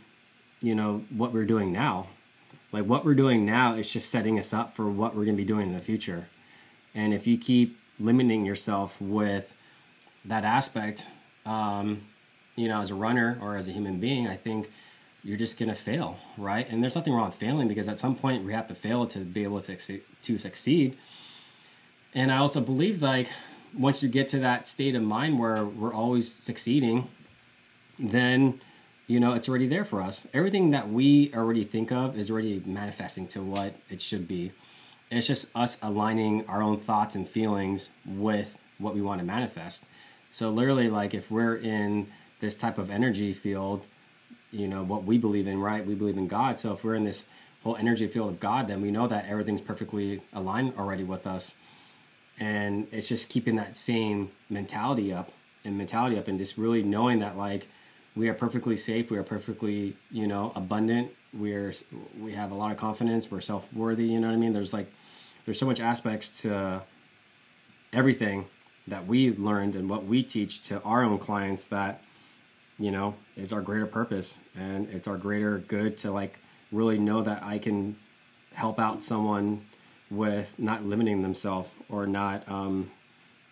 you 0.61 0.75
know 0.75 1.05
what 1.11 1.33
we're 1.33 1.47
doing 1.47 1.73
now 1.73 2.09
like 2.73 2.85
what 2.85 3.05
we're 3.05 3.15
doing 3.15 3.45
now 3.45 3.75
is 3.75 3.93
just 3.93 4.11
setting 4.11 4.39
us 4.39 4.53
up 4.53 4.77
for 4.77 4.89
what 4.89 5.15
we're 5.15 5.25
going 5.25 5.37
to 5.37 5.43
be 5.43 5.47
doing 5.47 5.69
in 5.69 5.75
the 5.75 5.81
future. 5.81 6.29
And 6.95 7.13
if 7.13 7.27
you 7.27 7.37
keep 7.37 7.79
limiting 7.99 8.45
yourself 8.45 9.01
with 9.01 9.55
that 10.25 10.45
aspect, 10.45 11.09
um, 11.45 12.03
you 12.55 12.69
know, 12.69 12.81
as 12.81 12.91
a 12.91 12.95
runner 12.95 13.39
or 13.41 13.57
as 13.57 13.69
a 13.69 13.73
human 13.73 13.99
being, 13.99 14.29
I 14.29 14.37
think 14.37 14.71
you're 15.25 15.37
just 15.37 15.59
going 15.59 15.69
to 15.69 15.75
fail, 15.75 16.19
right? 16.39 16.69
And 16.71 16.83
there's 16.83 16.95
nothing 16.95 17.13
wrong 17.13 17.27
with 17.27 17.35
failing 17.35 17.69
because 17.69 17.89
at 17.89 17.99
some 17.99 18.15
point 18.15 18.45
we 18.45 18.53
have 18.53 18.69
to 18.69 18.75
fail 18.75 19.07
to 19.09 19.19
be 19.19 19.43
able 19.43 19.61
to, 19.63 19.77
to 19.77 20.39
succeed. 20.39 20.97
And 22.15 22.31
I 22.33 22.39
also 22.39 22.61
believe 22.61 23.03
like 23.03 23.29
once 23.77 24.03
you 24.03 24.09
get 24.09 24.29
to 24.29 24.39
that 24.41 24.69
state 24.69 24.95
of 24.95 25.03
mind 25.03 25.39
where 25.39 25.65
we're 25.65 25.95
always 25.95 26.31
succeeding, 26.33 27.09
then 27.99 28.61
you 29.11 29.19
know, 29.19 29.33
it's 29.33 29.49
already 29.49 29.67
there 29.67 29.85
for 29.85 30.01
us. 30.01 30.29
Everything 30.33 30.71
that 30.71 30.89
we 30.89 31.35
already 31.35 31.65
think 31.65 31.91
of 31.91 32.17
is 32.17 32.31
already 32.31 32.63
manifesting 32.65 33.27
to 33.27 33.43
what 33.43 33.75
it 33.91 34.01
should 34.01 34.29
be. 34.29 34.53
It's 35.11 35.27
just 35.27 35.47
us 35.53 35.79
aligning 35.83 36.47
our 36.47 36.63
own 36.63 36.77
thoughts 36.77 37.17
and 37.17 37.29
feelings 37.29 37.91
with 38.07 38.57
what 38.79 38.95
we 38.95 39.03
want 39.03 39.19
to 39.19 39.27
manifest. 39.27 39.85
So 40.31 40.51
literally, 40.51 40.89
like 40.89 41.13
if 41.13 41.29
we're 41.29 41.57
in 41.57 42.07
this 42.39 42.55
type 42.55 42.79
of 42.79 42.89
energy 42.89 43.33
field, 43.33 43.85
you 44.53 44.69
know, 44.69 44.85
what 44.85 45.03
we 45.03 45.19
believe 45.19 45.49
in, 45.49 45.61
right? 45.61 45.85
We 45.85 45.97
believe 45.97 46.17
in 46.17 46.29
God. 46.29 46.61
So 46.61 46.73
if 46.73 46.85
we're 46.85 46.95
in 46.95 47.03
this 47.03 47.27
whole 47.65 47.75
energy 47.75 48.07
field 48.07 48.29
of 48.29 48.39
God, 48.39 48.69
then 48.69 48.81
we 48.81 48.93
know 48.93 49.09
that 49.09 49.27
everything's 49.29 49.61
perfectly 49.61 50.21
aligned 50.33 50.75
already 50.79 51.03
with 51.03 51.27
us. 51.27 51.57
And 52.41 52.89
it's 52.91 53.09
just 53.09 53.29
keeping 53.29 53.57
that 53.57 53.77
same 53.77 54.31
mentality 54.49 55.13
up 55.13 55.31
and 55.65 55.77
mentality 55.77 56.19
up 56.19 56.27
and 56.27 56.39
just 56.39 56.57
really 56.57 56.83
knowing 56.83 57.21
that 57.21 57.37
like 57.37 57.69
we 58.17 58.29
are 58.29 58.35
perfectly 58.35 58.77
safe 58.77 59.11
we 59.11 59.19
are 59.19 59.23
perfectly 59.23 59.95
you 60.11 60.27
know 60.27 60.53
abundant 60.57 61.11
we're 61.39 61.73
we 62.19 62.33
have 62.33 62.51
a 62.51 62.55
lot 62.55 62.73
of 62.73 62.79
confidence 62.79 63.31
we're 63.31 63.41
self-worthy 63.41 64.05
you 64.05 64.19
know 64.19 64.29
what 64.29 64.35
i 64.35 64.37
mean? 64.37 64.53
There's 64.53 64.73
like 64.73 64.87
there's 65.45 65.59
so 65.59 65.67
much 65.67 65.81
aspects 65.81 66.43
to 66.43 66.83
everything 67.93 68.47
that 68.89 69.07
we 69.07 69.33
learned 69.33 69.75
and 69.75 69.89
what 69.89 70.05
we 70.05 70.23
teach 70.23 70.63
to 70.63 70.83
our 70.83 71.03
own 71.05 71.19
clients 71.19 71.67
that 71.69 72.03
you 72.79 72.91
know 72.91 73.15
is 73.37 73.53
our 73.53 73.61
greater 73.61 73.87
purpose 73.87 74.39
and 74.57 74.89
it's 74.89 75.07
our 75.07 75.17
greater 75.17 75.59
good 75.59 75.97
to 75.99 76.11
like 76.11 76.39
really 76.73 76.99
know 76.99 77.23
that 77.23 77.43
i 77.43 77.59
can 77.59 77.97
help 78.55 78.81
out 78.81 79.03
someone 79.03 79.61
with 80.11 80.59
not 80.59 80.85
limiting 80.85 81.23
themselves 81.23 81.71
or 81.89 82.07
not 82.07 82.49
um, 82.49 82.91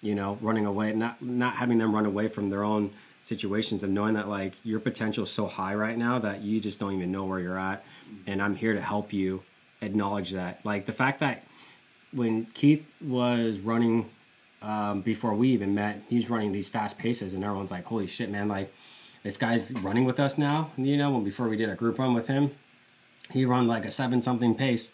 you 0.01 0.15
know 0.15 0.39
running 0.41 0.67
away 0.67 0.93
not 0.93 1.21
not 1.23 1.55
having 1.55 1.79
them 1.79 1.95
run 1.95 2.07
away 2.07 2.29
from 2.29 2.51
their 2.51 2.65
own 2.65 2.91
situations 3.29 3.83
and 3.83 3.95
knowing 3.95 4.15
that 4.15 4.29
like 4.29 4.55
your 4.65 4.81
potential 4.81 5.25
is 5.25 5.31
so 5.31 5.47
high 5.47 5.75
right 5.75 5.99
now 5.99 6.19
that 6.19 6.41
you 6.41 6.61
just 6.61 6.81
don't 6.81 6.95
even 6.95 7.13
know 7.13 7.27
where 7.27 7.39
you're 7.39 7.59
at. 7.59 7.85
And 8.27 8.43
i'm 8.43 8.57
here 8.57 8.73
to 8.73 8.81
help 8.81 9.13
you 9.13 9.43
acknowledge 9.81 10.31
that. 10.33 10.65
Like 10.65 10.87
the 10.87 10.93
fact 10.93 11.21
that 11.21 11.45
when 12.13 12.47
keith 12.47 12.85
was 13.01 13.59
running 13.59 14.09
um, 14.63 15.03
before 15.03 15.35
we 15.35 15.51
even 15.51 15.75
met 15.75 16.01
he's 16.09 16.29
running 16.31 16.53
these 16.53 16.69
fast 16.69 16.99
paces 16.99 17.35
and 17.35 17.45
everyone's 17.45 17.71
like 17.71 17.85
holy 17.85 18.07
shit 18.07 18.31
man 18.31 18.49
like 18.49 18.73
this 19.23 19.37
guy's 19.37 19.73
running 19.73 20.05
with 20.05 20.19
us 20.19 20.39
now. 20.39 20.71
You 20.77 20.97
know 20.97 21.11
when 21.11 21.23
before 21.23 21.49
we 21.49 21.57
did 21.57 21.69
a 21.69 21.75
group 21.75 21.99
run 21.99 22.15
with 22.15 22.27
him 22.27 22.53
he 23.31 23.45
run 23.45 23.69
like 23.69 23.85
a 23.85 23.91
seven 23.91 24.23
something 24.23 24.55
pace 24.55 24.91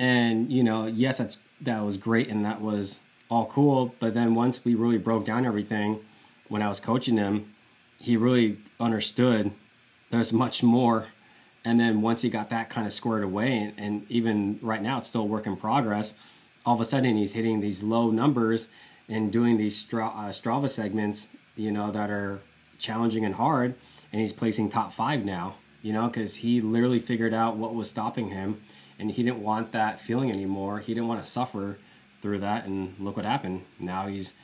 and 0.00 0.50
you 0.50 0.64
know 0.64 0.86
yes 0.86 1.18
that's 1.18 1.36
that 1.60 1.84
was 1.84 1.96
great 1.98 2.28
and 2.28 2.44
that 2.44 2.60
was 2.60 2.98
all 3.28 3.46
cool. 3.46 3.94
But 4.00 4.14
then 4.14 4.34
once 4.34 4.64
we 4.64 4.74
really 4.74 4.98
broke 4.98 5.24
down 5.24 5.46
everything 5.46 6.00
when 6.48 6.62
i 6.62 6.68
was 6.68 6.80
coaching 6.80 7.16
him 7.16 7.52
he 8.00 8.16
really 8.16 8.56
understood 8.80 9.52
there's 10.10 10.32
much 10.32 10.62
more. 10.64 11.06
And 11.64 11.78
then 11.78 12.00
once 12.00 12.22
he 12.22 12.30
got 12.30 12.48
that 12.48 12.70
kind 12.70 12.86
of 12.86 12.92
squared 12.92 13.22
away 13.22 13.56
and, 13.58 13.74
and 13.76 14.10
even 14.10 14.58
right 14.62 14.82
now 14.82 14.98
it's 14.98 15.08
still 15.08 15.20
a 15.20 15.24
work 15.24 15.46
in 15.46 15.56
progress 15.56 16.14
all 16.64 16.74
of 16.74 16.80
a 16.80 16.84
sudden 16.84 17.16
he's 17.16 17.34
hitting 17.34 17.60
these 17.60 17.82
low 17.82 18.10
numbers 18.10 18.68
and 19.08 19.30
doing 19.30 19.58
these 19.58 19.76
Stra- 19.76 20.08
uh, 20.08 20.30
strava 20.30 20.70
segments 20.70 21.28
you 21.56 21.70
know 21.70 21.90
that 21.92 22.10
are 22.10 22.40
challenging 22.78 23.24
and 23.24 23.34
hard. 23.34 23.74
And 24.12 24.20
he's 24.20 24.32
placing 24.32 24.70
top 24.70 24.94
five 24.94 25.26
now 25.26 25.56
you 25.82 25.92
know 25.92 26.08
because 26.08 26.36
he 26.36 26.62
literally 26.62 26.98
figured 26.98 27.34
out 27.34 27.56
what 27.56 27.74
was 27.74 27.90
stopping 27.90 28.30
him 28.30 28.60
and 29.00 29.10
he 29.10 29.22
didn't 29.22 29.42
want 29.42 29.72
that 29.72 30.00
feeling 30.00 30.30
anymore. 30.30 30.78
He 30.78 30.94
didn't 30.94 31.08
want 31.08 31.22
to 31.22 31.28
suffer 31.28 31.78
through 32.22 32.40
that. 32.40 32.66
And 32.66 32.94
look 33.00 33.16
what 33.16 33.24
happened. 33.24 33.62
Now 33.78 34.06
he's 34.06 34.34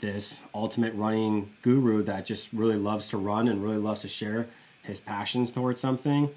this 0.00 0.40
ultimate 0.54 0.94
running 0.94 1.50
guru 1.62 2.02
that 2.04 2.24
just 2.24 2.52
really 2.52 2.76
loves 2.76 3.08
to 3.08 3.16
run 3.16 3.48
and 3.48 3.62
really 3.62 3.76
loves 3.76 4.02
to 4.02 4.08
share 4.08 4.46
his 4.82 5.00
passions 5.00 5.50
towards 5.50 5.80
something. 5.80 6.30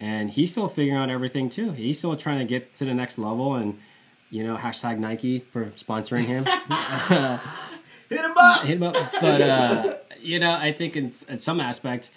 And 0.00 0.30
he's 0.30 0.52
still 0.52 0.68
figuring 0.68 0.98
out 0.98 1.10
everything 1.10 1.50
too. 1.50 1.72
He's 1.72 1.98
still 1.98 2.16
trying 2.16 2.38
to 2.38 2.44
get 2.44 2.76
to 2.76 2.84
the 2.84 2.94
next 2.94 3.18
level 3.18 3.54
and 3.54 3.78
you 4.30 4.44
know 4.44 4.56
hashtag 4.56 4.98
nike 4.98 5.38
for 5.38 5.66
sponsoring 5.76 6.24
him. 6.24 6.44
Hit 8.08 8.20
him 8.20 8.38
up! 8.38 8.62
Hit 8.62 8.76
him 8.76 8.82
up. 8.82 8.96
But 9.20 9.40
uh 9.40 9.96
you 10.20 10.38
know 10.38 10.52
i 10.52 10.72
think 10.72 10.96
in, 10.96 11.12
in 11.28 11.38
some 11.38 11.60
aspect 11.60 12.10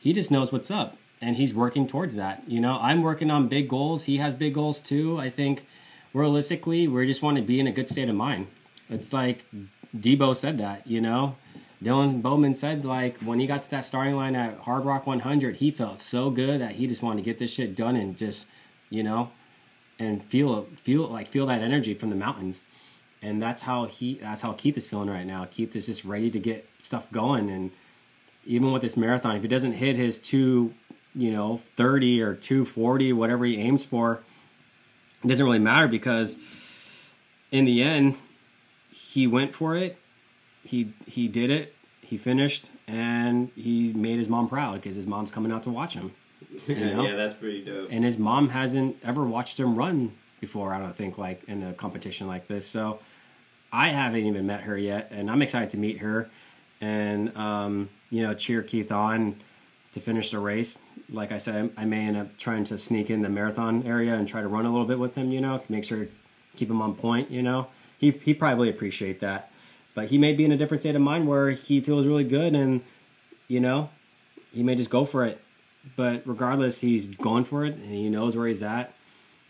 he 0.00 0.12
just 0.12 0.30
knows 0.30 0.52
what's 0.52 0.70
up 0.70 0.96
and 1.20 1.36
he's 1.36 1.52
working 1.54 1.86
towards 1.86 2.16
that 2.16 2.42
you 2.46 2.60
know 2.60 2.78
i'm 2.80 3.02
working 3.02 3.30
on 3.30 3.48
big 3.48 3.68
goals 3.68 4.04
he 4.04 4.18
has 4.18 4.34
big 4.34 4.54
goals 4.54 4.80
too 4.80 5.18
i 5.18 5.28
think 5.28 5.64
realistically, 6.12 6.88
we 6.88 7.06
just 7.06 7.22
want 7.22 7.36
to 7.36 7.42
be 7.42 7.60
in 7.60 7.66
a 7.66 7.72
good 7.72 7.88
state 7.88 8.08
of 8.08 8.16
mind. 8.16 8.46
It's 8.90 9.12
like 9.12 9.44
Debo 9.96 10.34
said 10.34 10.58
that, 10.58 10.86
you 10.86 11.00
know. 11.00 11.36
Dylan 11.82 12.20
Bowman 12.22 12.54
said 12.54 12.84
like 12.84 13.18
when 13.18 13.38
he 13.38 13.46
got 13.46 13.62
to 13.62 13.70
that 13.70 13.84
starting 13.84 14.16
line 14.16 14.34
at 14.34 14.60
Hardrock 14.62 15.06
100, 15.06 15.56
he 15.56 15.70
felt 15.70 16.00
so 16.00 16.28
good 16.28 16.60
that 16.60 16.72
he 16.72 16.88
just 16.88 17.02
wanted 17.02 17.18
to 17.18 17.24
get 17.24 17.38
this 17.38 17.52
shit 17.52 17.76
done 17.76 17.94
and 17.94 18.16
just, 18.16 18.48
you 18.90 19.04
know, 19.04 19.30
and 19.98 20.24
feel 20.24 20.62
feel 20.82 21.06
like 21.06 21.28
feel 21.28 21.46
that 21.46 21.62
energy 21.62 21.94
from 21.94 22.10
the 22.10 22.16
mountains. 22.16 22.62
And 23.22 23.40
that's 23.40 23.62
how 23.62 23.84
he 23.84 24.14
that's 24.14 24.42
how 24.42 24.52
Keith 24.54 24.76
is 24.76 24.88
feeling 24.88 25.08
right 25.08 25.26
now. 25.26 25.44
Keith 25.44 25.76
is 25.76 25.86
just 25.86 26.04
ready 26.04 26.32
to 26.32 26.40
get 26.40 26.68
stuff 26.80 27.10
going 27.12 27.48
and 27.48 27.70
even 28.44 28.72
with 28.72 28.82
this 28.82 28.96
marathon, 28.96 29.36
if 29.36 29.42
he 29.42 29.48
doesn't 29.48 29.74
hit 29.74 29.94
his 29.94 30.18
two, 30.18 30.72
you 31.14 31.30
know, 31.32 31.60
30 31.76 32.22
or 32.22 32.34
240, 32.34 33.12
whatever 33.12 33.44
he 33.44 33.56
aims 33.58 33.84
for, 33.84 34.20
it 35.24 35.28
doesn't 35.28 35.44
really 35.44 35.58
matter 35.58 35.88
because 35.88 36.36
in 37.50 37.64
the 37.64 37.82
end 37.82 38.16
he 38.92 39.26
went 39.26 39.54
for 39.54 39.74
it 39.76 39.96
he 40.64 40.92
he 41.06 41.28
did 41.28 41.50
it 41.50 41.74
he 42.02 42.16
finished 42.16 42.70
and 42.86 43.50
he 43.56 43.92
made 43.92 44.18
his 44.18 44.28
mom 44.28 44.48
proud 44.48 44.74
because 44.74 44.96
his 44.96 45.06
mom's 45.06 45.30
coming 45.30 45.50
out 45.50 45.62
to 45.62 45.70
watch 45.70 45.94
him 45.94 46.12
you 46.66 46.74
know? 46.94 47.02
yeah 47.02 47.16
that's 47.16 47.34
pretty 47.34 47.64
dope. 47.64 47.88
And 47.90 48.04
his 48.04 48.18
mom 48.18 48.50
hasn't 48.50 48.96
ever 49.02 49.24
watched 49.24 49.58
him 49.58 49.76
run 49.76 50.12
before 50.40 50.72
i 50.72 50.78
don't 50.78 50.96
think 50.96 51.18
like 51.18 51.42
in 51.44 51.62
a 51.62 51.72
competition 51.72 52.26
like 52.26 52.46
this. 52.48 52.66
So 52.66 53.00
i 53.72 53.88
haven't 53.88 54.24
even 54.24 54.46
met 54.46 54.62
her 54.62 54.76
yet 54.76 55.10
and 55.10 55.30
i'm 55.30 55.42
excited 55.42 55.70
to 55.70 55.78
meet 55.78 55.98
her 55.98 56.28
and 56.80 57.36
um, 57.36 57.88
you 58.10 58.22
know 58.22 58.34
cheer 58.34 58.62
keith 58.62 58.92
on 58.92 59.36
to 59.94 60.00
finish 60.00 60.30
the 60.30 60.38
race 60.38 60.78
like 61.10 61.32
I 61.32 61.38
said, 61.38 61.70
I 61.76 61.84
may 61.84 62.06
end 62.06 62.16
up 62.16 62.36
trying 62.36 62.64
to 62.64 62.78
sneak 62.78 63.10
in 63.10 63.22
the 63.22 63.28
marathon 63.28 63.82
area 63.84 64.14
and 64.14 64.28
try 64.28 64.42
to 64.42 64.48
run 64.48 64.66
a 64.66 64.70
little 64.70 64.86
bit 64.86 64.98
with 64.98 65.14
him, 65.14 65.30
you 65.30 65.40
know, 65.40 65.62
make 65.68 65.84
sure 65.84 66.06
keep 66.56 66.70
him 66.70 66.82
on 66.82 66.94
point, 66.94 67.30
you 67.30 67.42
know. 67.42 67.68
He 67.98 68.10
he 68.10 68.34
probably 68.34 68.68
appreciate 68.68 69.20
that. 69.20 69.50
But 69.94 70.08
he 70.08 70.18
may 70.18 70.32
be 70.32 70.44
in 70.44 70.52
a 70.52 70.56
different 70.56 70.82
state 70.82 70.94
of 70.94 71.02
mind 71.02 71.26
where 71.26 71.50
he 71.50 71.80
feels 71.80 72.06
really 72.06 72.24
good 72.24 72.54
and 72.54 72.82
you 73.48 73.60
know, 73.60 73.88
he 74.52 74.62
may 74.62 74.74
just 74.74 74.90
go 74.90 75.04
for 75.04 75.24
it. 75.24 75.40
But 75.96 76.22
regardless, 76.26 76.80
he's 76.80 77.08
going 77.08 77.44
for 77.44 77.64
it 77.64 77.74
and 77.74 77.90
he 77.90 78.10
knows 78.10 78.36
where 78.36 78.46
he's 78.46 78.62
at. 78.62 78.92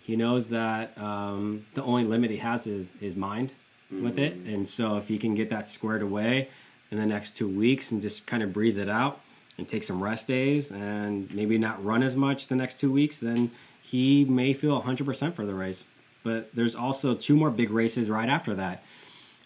He 0.03 0.17
knows 0.17 0.51
that 0.51 0.97
um, 0.97 1.67
the 1.75 1.83
only 1.83 2.05
limit 2.05 2.31
he 2.31 2.39
has 2.39 2.67
is 2.67 2.91
his 3.01 3.17
mind 3.17 3.53
mm-hmm. 3.93 4.05
with 4.05 4.19
it. 4.19 4.39
Mm-hmm. 4.39 4.55
And 4.55 4.69
so 4.69 4.97
if 4.97 5.09
he 5.09 5.19
can 5.19 5.35
get 5.35 5.51
that 5.51 5.69
squared 5.69 6.01
away 6.01 6.49
in 6.91 6.99
the 6.99 7.05
next 7.05 7.37
two 7.37 7.49
weeks 7.49 7.91
and 7.91 8.01
just 8.01 8.27
kind 8.27 8.43
of 8.43 8.53
breathe 8.53 8.79
it 8.79 8.89
out, 8.89 9.21
and 9.59 9.69
take 9.69 9.83
some 9.83 10.03
rest 10.03 10.29
days 10.29 10.71
and 10.71 11.33
maybe 11.35 11.59
not 11.59 11.85
run 11.85 12.03
as 12.03 12.17
much 12.17 12.47
the 12.47 12.57
next 12.57 12.79
two 12.79 12.91
weeks, 12.91 13.21
then 13.21 13.51
he 13.83 14.25
may 14.25 14.53
feel 14.53 14.81
100% 14.81 15.35
for 15.35 15.45
the 15.45 15.55
race. 15.55 15.87
But 16.23 16.55
there's 16.55 16.75
also 16.75 17.15
two 17.15 17.35
more 17.35 17.51
big 17.51 17.71
races 17.71 18.09
right 18.09 18.29
after 18.29 18.55
that. 18.55 18.83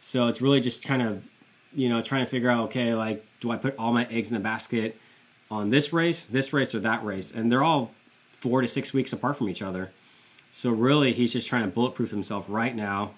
So 0.01 0.29
it's 0.29 0.43
really 0.43 0.61
just 0.61 0.85
kind 0.85 1.01
of, 1.01 1.25
you 1.75 1.89
know, 1.89 2.03
trying 2.03 2.25
to 2.25 2.31
figure 2.31 2.51
out, 2.51 2.65
okay, 2.65 2.95
like, 2.95 3.25
do 3.41 3.51
I 3.51 3.57
put 3.57 3.77
all 3.79 3.93
my 3.93 4.07
eggs 4.11 4.29
in 4.29 4.35
the 4.35 4.41
basket 4.41 4.99
on 5.51 5.71
this 5.71 5.93
race, 5.93 6.25
this 6.25 6.53
race, 6.53 6.75
or 6.75 6.81
that 6.81 7.05
race? 7.05 7.33
And 7.33 7.51
they're 7.51 7.63
all 7.63 7.93
four 8.41 8.61
to 8.61 8.69
six 8.69 8.93
weeks 8.93 9.13
apart 9.13 9.37
from 9.37 9.49
each 9.49 9.63
other. 9.63 9.91
So 10.53 10.71
really, 10.71 11.13
he's 11.13 11.33
just 11.33 11.49
trying 11.49 11.63
to 11.63 11.69
bulletproof 11.69 12.11
himself 12.11 12.45
right 12.49 12.75
now. 12.75 13.13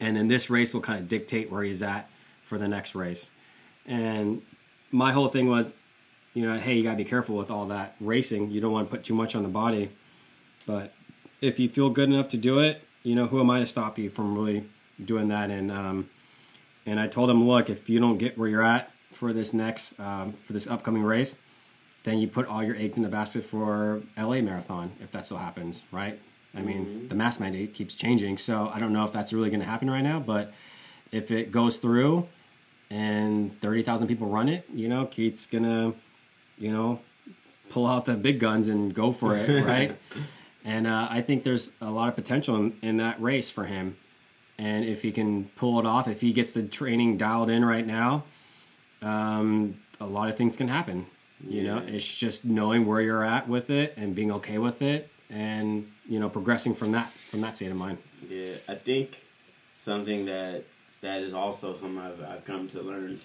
And 0.00 0.16
then 0.16 0.28
this 0.28 0.48
race 0.48 0.72
will 0.72 0.80
kind 0.80 1.00
of 1.00 1.08
dictate 1.08 1.50
where 1.50 1.62
he's 1.62 1.82
at 1.82 2.08
for 2.46 2.56
the 2.56 2.68
next 2.68 2.94
race. 2.94 3.30
And 3.86 4.42
my 4.92 5.12
whole 5.12 5.28
thing 5.28 5.48
was 5.48 5.74
you 6.38 6.46
know, 6.46 6.56
hey, 6.56 6.74
you 6.74 6.84
got 6.84 6.92
to 6.92 6.96
be 6.96 7.04
careful 7.04 7.36
with 7.36 7.50
all 7.50 7.66
that 7.66 7.96
racing. 8.00 8.52
You 8.52 8.60
don't 8.60 8.70
want 8.70 8.88
to 8.88 8.94
put 8.94 9.04
too 9.04 9.12
much 9.12 9.34
on 9.34 9.42
the 9.42 9.48
body. 9.48 9.90
But 10.68 10.94
if 11.40 11.58
you 11.58 11.68
feel 11.68 11.90
good 11.90 12.08
enough 12.08 12.28
to 12.28 12.36
do 12.36 12.60
it, 12.60 12.80
you 13.02 13.16
know, 13.16 13.26
who 13.26 13.40
am 13.40 13.50
I 13.50 13.58
to 13.58 13.66
stop 13.66 13.98
you 13.98 14.08
from 14.08 14.38
really 14.38 14.62
doing 15.04 15.26
that? 15.28 15.50
And 15.50 15.72
um, 15.72 16.08
and 16.86 17.00
I 17.00 17.08
told 17.08 17.28
him, 17.28 17.48
look, 17.48 17.68
if 17.68 17.90
you 17.90 17.98
don't 17.98 18.18
get 18.18 18.38
where 18.38 18.48
you're 18.48 18.62
at 18.62 18.92
for 19.12 19.32
this 19.32 19.52
next 19.52 19.98
um, 19.98 20.34
for 20.44 20.52
this 20.52 20.68
upcoming 20.68 21.02
race, 21.02 21.38
then 22.04 22.18
you 22.18 22.28
put 22.28 22.46
all 22.46 22.62
your 22.62 22.76
eggs 22.76 22.96
in 22.96 23.02
the 23.02 23.08
basket 23.08 23.44
for 23.44 24.02
LA 24.16 24.40
Marathon 24.40 24.92
if 25.00 25.10
that 25.10 25.26
still 25.26 25.38
happens, 25.38 25.82
right? 25.90 26.20
I 26.54 26.60
mean, 26.62 26.86
mm-hmm. 26.86 27.08
the 27.08 27.16
mass 27.16 27.40
mandate 27.40 27.74
keeps 27.74 27.96
changing, 27.96 28.38
so 28.38 28.70
I 28.72 28.78
don't 28.78 28.92
know 28.92 29.04
if 29.04 29.12
that's 29.12 29.32
really 29.32 29.50
going 29.50 29.60
to 29.60 29.66
happen 29.66 29.90
right 29.90 30.02
now. 30.02 30.20
But 30.20 30.52
if 31.10 31.32
it 31.32 31.50
goes 31.50 31.78
through 31.78 32.28
and 32.92 33.52
thirty 33.60 33.82
thousand 33.82 34.06
people 34.06 34.28
run 34.28 34.48
it, 34.48 34.64
you 34.72 34.88
know, 34.88 35.04
Keith's 35.06 35.44
gonna 35.44 35.94
you 36.58 36.70
know, 36.70 37.00
pull 37.70 37.86
out 37.86 38.04
the 38.04 38.14
big 38.14 38.40
guns 38.40 38.68
and 38.68 38.94
go 38.94 39.12
for 39.12 39.36
it, 39.36 39.64
right? 39.66 39.96
and 40.64 40.86
uh, 40.86 41.08
I 41.10 41.22
think 41.22 41.44
there's 41.44 41.72
a 41.80 41.90
lot 41.90 42.08
of 42.08 42.14
potential 42.14 42.56
in, 42.56 42.76
in, 42.82 42.96
that 42.98 43.20
race 43.20 43.50
for 43.50 43.64
him. 43.64 43.96
And 44.58 44.84
if 44.84 45.02
he 45.02 45.12
can 45.12 45.44
pull 45.56 45.78
it 45.78 45.86
off, 45.86 46.08
if 46.08 46.20
he 46.20 46.32
gets 46.32 46.52
the 46.52 46.64
training 46.64 47.16
dialed 47.16 47.48
in 47.48 47.64
right 47.64 47.86
now, 47.86 48.24
um, 49.02 49.76
a 50.00 50.06
lot 50.06 50.28
of 50.28 50.36
things 50.36 50.56
can 50.56 50.68
happen. 50.68 51.06
You 51.46 51.62
yeah. 51.62 51.74
know, 51.74 51.82
it's 51.86 52.12
just 52.16 52.44
knowing 52.44 52.84
where 52.84 53.00
you're 53.00 53.24
at 53.24 53.48
with 53.48 53.70
it 53.70 53.94
and 53.96 54.14
being 54.14 54.32
okay 54.32 54.58
with 54.58 54.82
it, 54.82 55.08
and 55.30 55.88
you 56.08 56.18
know, 56.18 56.28
progressing 56.28 56.74
from 56.74 56.92
that 56.92 57.12
from 57.12 57.40
that 57.42 57.56
state 57.56 57.70
of 57.70 57.76
mind. 57.76 57.98
Yeah, 58.28 58.54
I 58.68 58.74
think 58.74 59.20
something 59.72 60.26
that 60.26 60.64
that 61.00 61.22
is 61.22 61.34
also 61.34 61.74
something 61.74 61.98
I've, 61.98 62.22
I've 62.24 62.44
come 62.44 62.68
to 62.70 62.82
learn 62.82 63.20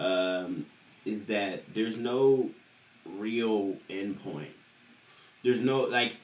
um, 0.00 0.66
is 1.04 1.26
that 1.26 1.72
there's 1.72 1.96
no 1.96 2.50
real 3.06 3.76
endpoint. 3.88 4.52
There's 5.42 5.60
no 5.60 5.82
like 5.82 6.16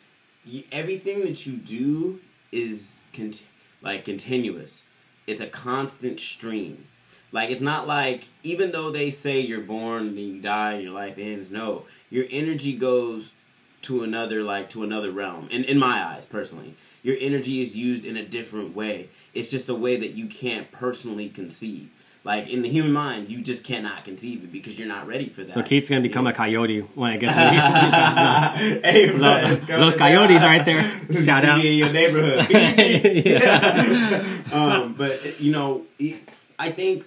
everything 0.72 1.20
that 1.20 1.46
you 1.46 1.54
do 1.54 2.20
is 2.52 3.00
cont- 3.12 3.42
like 3.82 4.04
continuous. 4.04 4.82
It's 5.26 5.40
a 5.40 5.46
constant 5.46 6.18
stream. 6.20 6.86
Like 7.32 7.50
it's 7.50 7.60
not 7.60 7.86
like 7.86 8.24
even 8.42 8.72
though 8.72 8.90
they 8.90 9.10
say 9.10 9.40
you're 9.40 9.60
born 9.60 10.08
and 10.08 10.18
you 10.18 10.40
die 10.40 10.72
and 10.72 10.82
your 10.82 10.92
life 10.92 11.18
ends, 11.18 11.50
no. 11.50 11.84
Your 12.10 12.24
energy 12.30 12.74
goes 12.74 13.34
to 13.82 14.02
another 14.02 14.42
like 14.42 14.70
to 14.70 14.82
another 14.82 15.10
realm. 15.10 15.48
In 15.50 15.64
in 15.64 15.78
my 15.78 16.02
eyes, 16.02 16.26
personally. 16.26 16.74
Your 17.02 17.16
energy 17.18 17.62
is 17.62 17.76
used 17.76 18.04
in 18.04 18.16
a 18.16 18.24
different 18.24 18.76
way. 18.76 19.08
It's 19.32 19.50
just 19.50 19.68
a 19.68 19.74
way 19.74 19.96
that 19.96 20.12
you 20.12 20.26
can't 20.26 20.70
personally 20.70 21.28
conceive. 21.28 21.88
Like 22.22 22.50
in 22.50 22.60
the 22.60 22.68
human 22.68 22.92
mind, 22.92 23.30
you 23.30 23.40
just 23.40 23.64
cannot 23.64 24.04
conceive 24.04 24.44
it 24.44 24.52
because 24.52 24.78
you're 24.78 24.88
not 24.88 25.06
ready 25.06 25.30
for 25.30 25.42
that. 25.42 25.52
So 25.52 25.62
Keith's 25.62 25.88
gonna 25.88 26.02
become 26.02 26.26
a 26.26 26.34
coyote 26.34 26.80
when 26.80 27.12
I 27.12 27.16
guess. 27.16 27.34
hey, 28.84 29.08
bro, 29.10 29.18
Los, 29.18 29.68
Los 29.68 29.96
coyotes 29.96 30.42
right 30.42 30.62
there. 30.62 30.82
Shout 31.24 31.46
out. 31.46 31.64
in 31.64 31.78
your 31.78 31.92
neighborhood. 31.92 32.46
Yeah. 33.30 34.38
um, 34.52 34.94
but 34.94 35.40
you 35.40 35.52
know, 35.52 35.86
I 36.58 36.70
think 36.70 37.04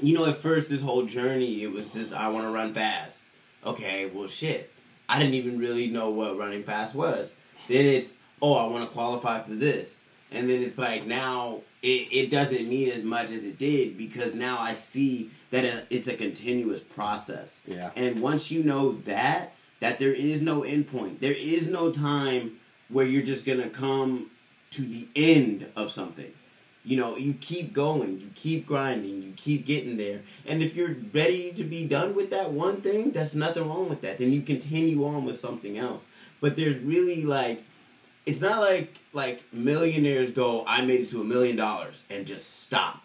you 0.00 0.14
know 0.18 0.26
at 0.26 0.36
first 0.36 0.68
this 0.68 0.80
whole 0.80 1.04
journey 1.04 1.62
it 1.62 1.70
was 1.70 1.92
just 1.92 2.12
I 2.12 2.28
want 2.28 2.46
to 2.46 2.50
run 2.50 2.74
fast. 2.74 3.22
Okay, 3.64 4.06
well 4.06 4.26
shit, 4.26 4.72
I 5.08 5.20
didn't 5.20 5.34
even 5.34 5.58
really 5.58 5.88
know 5.88 6.10
what 6.10 6.36
running 6.36 6.64
fast 6.64 6.96
was. 6.96 7.36
Then 7.68 7.84
it's 7.84 8.12
oh 8.40 8.54
I 8.54 8.66
want 8.66 8.84
to 8.88 8.92
qualify 8.92 9.42
for 9.42 9.54
this, 9.54 10.04
and 10.32 10.48
then 10.48 10.60
it's 10.60 10.76
like 10.76 11.06
now 11.06 11.60
it, 11.82 12.08
it 12.12 12.30
doesn't 12.30 12.68
mean 12.68 12.90
as 12.90 13.02
much 13.02 13.30
as 13.30 13.44
it 13.44 13.58
did 13.58 13.98
because 13.98 14.34
now 14.34 14.58
I 14.58 14.74
see 14.74 15.30
that 15.50 15.86
it's 15.90 16.08
a 16.08 16.14
continuous 16.14 16.80
process. 16.80 17.56
Yeah. 17.66 17.90
And 17.96 18.22
once 18.22 18.50
you 18.50 18.62
know 18.62 18.92
that, 19.02 19.54
that 19.80 19.98
there 19.98 20.12
is 20.12 20.40
no 20.40 20.62
end 20.62 20.90
point, 20.90 21.20
there 21.20 21.32
is 21.32 21.68
no 21.68 21.90
time 21.90 22.52
where 22.88 23.06
you're 23.06 23.22
just 23.22 23.44
gonna 23.44 23.68
come 23.68 24.30
to 24.70 24.82
the 24.82 25.06
end 25.16 25.66
of 25.76 25.90
something. 25.90 26.32
You 26.84 26.96
know, 26.96 27.16
you 27.16 27.34
keep 27.34 27.72
going, 27.72 28.18
you 28.20 28.28
keep 28.34 28.66
grinding, 28.66 29.22
you 29.22 29.32
keep 29.36 29.66
getting 29.66 29.96
there. 29.96 30.20
And 30.46 30.62
if 30.62 30.74
you're 30.74 30.96
ready 31.12 31.52
to 31.52 31.62
be 31.62 31.86
done 31.86 32.14
with 32.14 32.30
that 32.30 32.50
one 32.50 32.80
thing, 32.80 33.12
that's 33.12 33.34
nothing 33.34 33.68
wrong 33.68 33.88
with 33.88 34.00
that. 34.02 34.18
Then 34.18 34.32
you 34.32 34.42
continue 34.42 35.04
on 35.06 35.24
with 35.24 35.36
something 35.36 35.78
else. 35.78 36.06
But 36.40 36.56
there's 36.56 36.78
really 36.78 37.22
like 37.22 37.62
it's 38.26 38.40
not 38.40 38.60
like 38.60 38.94
like 39.12 39.42
millionaires 39.52 40.30
go, 40.30 40.64
I 40.66 40.82
made 40.82 41.00
it 41.00 41.10
to 41.10 41.20
a 41.20 41.24
million 41.24 41.56
dollars 41.56 42.02
and 42.10 42.26
just 42.26 42.60
stop. 42.62 43.02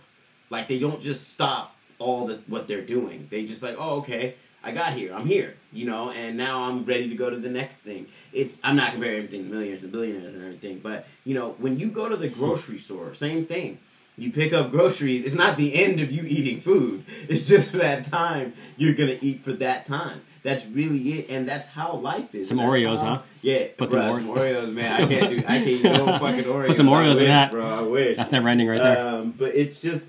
Like 0.49 0.67
they 0.67 0.79
don't 0.79 1.01
just 1.01 1.29
stop 1.29 1.75
all 1.99 2.27
the 2.27 2.39
what 2.47 2.67
they're 2.67 2.81
doing. 2.81 3.27
They 3.29 3.45
just 3.45 3.63
like, 3.63 3.75
oh 3.79 3.97
okay, 3.97 4.35
I 4.63 4.71
got 4.71 4.93
here, 4.93 5.13
I'm 5.13 5.25
here, 5.25 5.55
you 5.71 5.85
know, 5.85 6.11
and 6.11 6.37
now 6.37 6.63
I'm 6.63 6.83
ready 6.85 7.09
to 7.09 7.15
go 7.15 7.29
to 7.29 7.37
the 7.37 7.49
next 7.49 7.79
thing. 7.79 8.07
It's 8.33 8.57
I'm 8.63 8.75
not 8.75 8.91
comparing 8.91 9.17
everything 9.17 9.45
to 9.45 9.49
millionaires 9.49 9.83
and 9.83 9.91
billionaires 9.91 10.33
and 10.33 10.43
everything, 10.43 10.79
but 10.79 11.07
you 11.25 11.33
know, 11.33 11.51
when 11.59 11.79
you 11.79 11.89
go 11.89 12.07
to 12.09 12.17
the 12.17 12.29
grocery 12.29 12.77
store, 12.77 13.13
same 13.13 13.45
thing. 13.45 13.79
You 14.19 14.31
pick 14.31 14.51
up 14.51 14.71
groceries. 14.71 15.27
It's 15.27 15.35
not 15.35 15.57
the 15.57 15.75
end 15.75 16.01
of 16.01 16.11
you 16.11 16.23
eating 16.23 16.59
food. 16.59 17.03
It's 17.29 17.47
just 17.47 17.71
that 17.73 18.05
time 18.05 18.53
you're 18.75 18.95
gonna 18.95 19.17
eat 19.21 19.41
for 19.41 19.53
that 19.53 19.85
time. 19.85 20.21
That's 20.43 20.65
really 20.65 20.99
it, 20.99 21.29
and 21.29 21.47
that's 21.47 21.65
how 21.67 21.93
life 21.95 22.33
is. 22.35 22.47
Some 22.49 22.59
Oreos, 22.59 22.99
how- 23.01 23.15
huh? 23.15 23.21
Yeah, 23.41 23.67
Put 23.77 23.89
bro, 23.89 24.01
some 24.01 24.15
some 24.21 24.29
Ore- 24.29 24.37
Oreos, 24.37 24.73
man. 24.73 24.93
I 24.93 24.97
can't 25.07 25.29
do. 25.29 25.37
I 25.39 25.41
can't 25.57 25.67
eat 25.67 25.83
no 25.83 26.05
fucking 26.19 26.43
Oreos. 26.45 26.67
Put 26.67 26.75
some 26.77 26.87
Oreos 26.87 27.17
in 27.19 27.25
that. 27.25 27.51
bro. 27.51 27.65
I 27.65 27.81
wish. 27.81 28.17
That's 28.17 28.31
never 28.31 28.47
ending 28.49 28.67
right 28.67 28.81
there. 28.81 29.07
Um, 29.07 29.31
but 29.31 29.53
it's 29.55 29.81
just, 29.81 30.07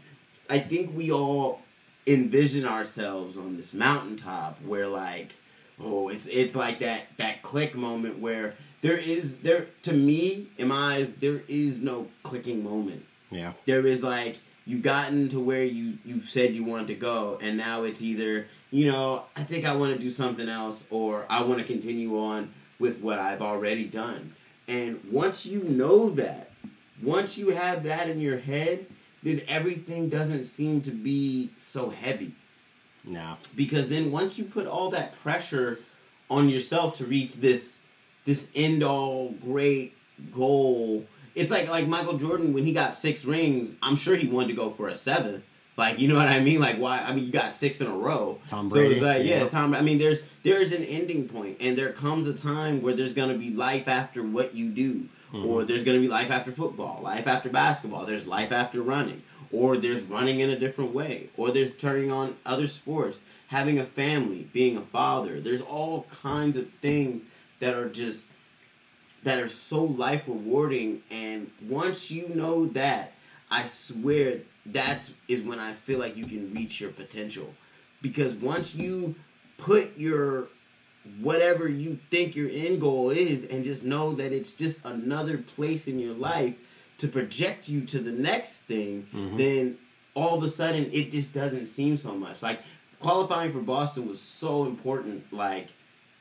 I 0.48 0.58
think 0.58 0.96
we 0.96 1.10
all 1.12 1.62
envision 2.06 2.64
ourselves 2.64 3.36
on 3.36 3.56
this 3.56 3.74
mountaintop 3.74 4.58
where, 4.64 4.86
like, 4.88 5.34
oh, 5.80 6.08
it's 6.08 6.26
it's 6.26 6.54
like 6.54 6.78
that 6.80 7.16
that 7.18 7.42
click 7.42 7.74
moment 7.74 8.18
where 8.18 8.54
there 8.80 8.96
is 8.96 9.38
there 9.38 9.66
to 9.82 9.92
me 9.92 10.46
in 10.56 10.68
my 10.68 10.94
eyes 10.96 11.08
there 11.20 11.40
is 11.48 11.80
no 11.80 12.06
clicking 12.22 12.62
moment. 12.64 13.04
yeah. 13.30 13.52
There 13.66 13.86
is 13.86 14.02
like 14.02 14.38
you've 14.66 14.82
gotten 14.82 15.28
to 15.30 15.40
where 15.40 15.64
you 15.64 15.94
you've 16.04 16.24
said 16.24 16.54
you 16.54 16.64
want 16.64 16.86
to 16.88 16.94
go, 16.94 17.38
and 17.42 17.56
now 17.56 17.82
it's 17.84 18.02
either 18.02 18.46
you 18.70 18.90
know 18.90 19.24
I 19.36 19.42
think 19.42 19.64
I 19.64 19.74
want 19.74 19.94
to 19.94 19.98
do 19.98 20.10
something 20.10 20.48
else, 20.48 20.86
or 20.90 21.26
I 21.28 21.42
want 21.42 21.60
to 21.60 21.64
continue 21.64 22.18
on 22.18 22.50
with 22.78 23.00
what 23.00 23.18
I've 23.18 23.42
already 23.42 23.84
done. 23.84 24.34
And 24.66 25.00
once 25.10 25.46
you 25.46 25.62
know 25.62 26.10
that, 26.10 26.50
once 27.02 27.38
you 27.38 27.50
have 27.50 27.84
that 27.84 28.08
in 28.08 28.20
your 28.20 28.38
head, 28.38 28.86
then 29.22 29.42
everything 29.48 30.08
doesn't 30.08 30.44
seem 30.44 30.80
to 30.82 30.90
be 30.90 31.50
so 31.58 31.90
heavy. 31.90 32.32
No. 33.04 33.36
Because 33.56 33.88
then 33.88 34.12
once 34.12 34.38
you 34.38 34.44
put 34.44 34.66
all 34.66 34.90
that 34.90 35.18
pressure 35.22 35.80
on 36.30 36.48
yourself 36.48 36.98
to 36.98 37.04
reach 37.04 37.36
this 37.36 37.82
this 38.26 38.48
end 38.54 38.82
all 38.82 39.30
great 39.42 39.96
goal, 40.34 41.06
it's 41.34 41.50
like 41.50 41.68
like 41.68 41.86
Michael 41.88 42.18
Jordan 42.18 42.52
when 42.52 42.64
he 42.64 42.72
got 42.72 42.96
six 42.96 43.24
rings, 43.24 43.72
I'm 43.82 43.96
sure 43.96 44.16
he 44.16 44.28
wanted 44.28 44.48
to 44.48 44.54
go 44.54 44.70
for 44.70 44.88
a 44.88 44.96
seventh. 44.96 45.44
Like 45.78 45.98
you 46.00 46.08
know 46.08 46.16
what 46.16 46.28
I 46.28 46.40
mean? 46.40 46.60
Like 46.60 46.76
why? 46.76 46.98
I 46.98 47.14
mean 47.14 47.24
you 47.24 47.32
got 47.32 47.54
six 47.54 47.80
in 47.80 47.86
a 47.86 47.96
row. 47.96 48.38
Tom 48.48 48.68
So 48.68 48.74
Brady, 48.74 48.96
it's 48.96 49.02
like 49.04 49.24
yeah, 49.24 49.44
yeah. 49.44 49.48
Tom. 49.48 49.74
I 49.74 49.80
mean 49.80 49.98
there's 49.98 50.22
there's 50.42 50.72
an 50.72 50.82
ending 50.84 51.28
point, 51.28 51.56
and 51.60 51.78
there 51.78 51.92
comes 51.92 52.26
a 52.26 52.34
time 52.34 52.82
where 52.82 52.94
there's 52.94 53.14
gonna 53.14 53.38
be 53.38 53.50
life 53.50 53.88
after 53.88 54.22
what 54.22 54.54
you 54.54 54.70
do, 54.70 55.04
Mm-hmm. 55.32 55.46
or 55.46 55.62
there's 55.64 55.84
gonna 55.84 56.00
be 56.00 56.08
life 56.08 56.30
after 56.30 56.50
football, 56.50 57.00
life 57.02 57.26
after 57.26 57.48
basketball. 57.50 58.04
There's 58.06 58.26
life 58.26 58.50
after 58.50 58.80
running, 58.82 59.22
or 59.52 59.76
there's 59.76 60.02
running 60.04 60.40
in 60.40 60.48
a 60.50 60.58
different 60.58 60.92
way, 60.94 61.28
or 61.36 61.50
there's 61.52 61.70
turning 61.76 62.10
on 62.10 62.34
other 62.46 62.66
sports, 62.66 63.20
having 63.48 63.78
a 63.78 63.84
family, 63.84 64.46
being 64.54 64.76
a 64.78 64.80
father. 64.80 65.38
There's 65.38 65.60
all 65.60 66.06
kinds 66.22 66.56
of 66.56 66.70
things 66.70 67.22
that 67.60 67.74
are 67.74 67.88
just 67.88 68.30
that 69.22 69.38
are 69.38 69.48
so 69.48 69.84
life 69.84 70.24
rewarding 70.26 71.02
and 71.10 71.50
once 71.68 72.10
you 72.10 72.28
know 72.28 72.66
that 72.66 73.12
i 73.50 73.62
swear 73.64 74.36
that's 74.72 75.12
is 75.28 75.42
when 75.42 75.58
i 75.58 75.72
feel 75.72 75.98
like 75.98 76.16
you 76.16 76.26
can 76.26 76.52
reach 76.54 76.80
your 76.80 76.90
potential. 76.90 77.54
Because 78.00 78.34
once 78.34 78.74
you 78.74 79.16
put 79.58 79.96
your 79.98 80.48
whatever 81.20 81.68
you 81.68 81.98
think 82.10 82.36
your 82.36 82.48
end 82.50 82.80
goal 82.80 83.10
is 83.10 83.44
and 83.44 83.64
just 83.64 83.84
know 83.84 84.14
that 84.14 84.32
it's 84.32 84.52
just 84.52 84.84
another 84.84 85.38
place 85.38 85.88
in 85.88 85.98
your 85.98 86.12
life 86.14 86.54
to 86.98 87.08
project 87.08 87.68
you 87.68 87.80
to 87.80 87.98
the 87.98 88.10
next 88.10 88.62
thing 88.62 89.06
mm-hmm. 89.14 89.36
then 89.36 89.78
all 90.14 90.36
of 90.36 90.42
a 90.42 90.50
sudden 90.50 90.90
it 90.92 91.10
just 91.10 91.32
doesn't 91.32 91.66
seem 91.66 91.96
so 91.96 92.12
much. 92.12 92.42
Like 92.42 92.60
qualifying 93.00 93.52
for 93.52 93.60
boston 93.60 94.08
was 94.08 94.20
so 94.20 94.64
important 94.64 95.32
like 95.32 95.68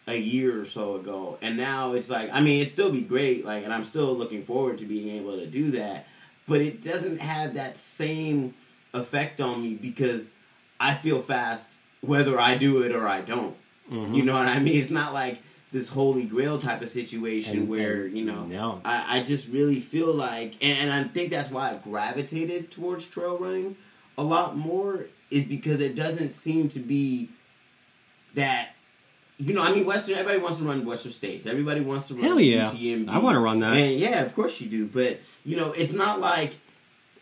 a 0.08 0.18
year 0.18 0.62
or 0.62 0.66
so 0.66 0.96
ago. 0.96 1.38
And 1.42 1.58
now 1.58 1.94
it's 1.94 2.10
like 2.10 2.30
i 2.32 2.40
mean 2.40 2.62
it'd 2.62 2.72
still 2.72 2.92
be 2.92 3.02
great 3.02 3.46
like 3.46 3.64
and 3.64 3.74
i'm 3.74 3.84
still 3.84 4.16
looking 4.16 4.44
forward 4.44 4.78
to 4.80 4.86
being 4.86 5.10
able 5.18 5.38
to 5.38 5.48
do 5.48 5.72
that 5.72 6.08
but 6.48 6.62
it 6.62 6.84
doesn't 6.84 7.20
have 7.20 7.54
that 7.56 7.78
same 7.78 8.54
effect 8.94 9.40
on 9.42 9.62
me 9.62 9.74
because 9.76 10.28
i 10.80 10.94
feel 10.94 11.20
fast 11.20 11.74
whether 12.02 12.40
i 12.40 12.58
do 12.58 12.82
it 12.82 12.92
or 12.94 13.08
i 13.08 13.22
don't 13.22 13.56
Mm-hmm. 13.92 14.14
you 14.16 14.24
know 14.26 14.34
what 14.34 14.48
i 14.50 14.60
mean 14.60 14.82
it's 14.82 14.92
not 14.92 15.14
like 15.14 15.38
this 15.72 15.88
holy 15.88 16.26
grail 16.26 16.58
type 16.58 16.82
of 16.82 16.90
situation 16.90 17.60
And- 17.60 17.70
where 17.70 18.04
and- 18.06 18.18
you 18.18 18.26
know 18.26 18.44
no. 18.46 18.82
I, 18.84 19.20
I 19.20 19.24
just 19.24 19.48
really 19.48 19.80
feel 19.80 20.14
like 20.14 20.56
and, 20.62 20.90
and 20.90 20.92
i 20.92 21.04
think 21.06 21.30
that's 21.32 21.50
why 21.50 21.70
i've 21.70 21.84
gravitated 21.84 22.70
towards 22.70 23.06
trail 23.06 23.38
running 23.38 23.78
a 24.18 24.24
lot 24.24 24.58
more 24.58 25.06
is 25.32 25.44
because 25.46 25.80
it 25.80 25.96
doesn't 25.96 26.32
seem 26.32 26.68
to 26.70 26.80
be 26.80 27.30
that 28.34 28.70
you 29.40 29.54
know, 29.54 29.62
I 29.62 29.72
mean, 29.72 29.86
Western. 29.86 30.16
Everybody 30.16 30.44
wants 30.44 30.60
to 30.60 30.66
run 30.66 30.86
Western 30.86 31.12
States. 31.12 31.46
Everybody 31.46 31.82
wants 31.82 32.08
to 32.08 32.16
run 32.16 32.24
Hell 32.24 32.40
yeah. 32.40 32.66
UTMB. 32.66 33.10
I 33.10 33.20
wanna 33.20 33.40
run 33.40 33.60
that. 33.60 33.74
And 33.74 34.00
yeah, 34.00 34.22
of 34.22 34.34
course 34.36 34.60
you 34.60 34.68
do. 34.68 34.88
But 34.88 35.20
you 35.46 35.56
know, 35.56 35.72
it's 35.72 35.94
not 35.94 36.20
like, 36.20 36.56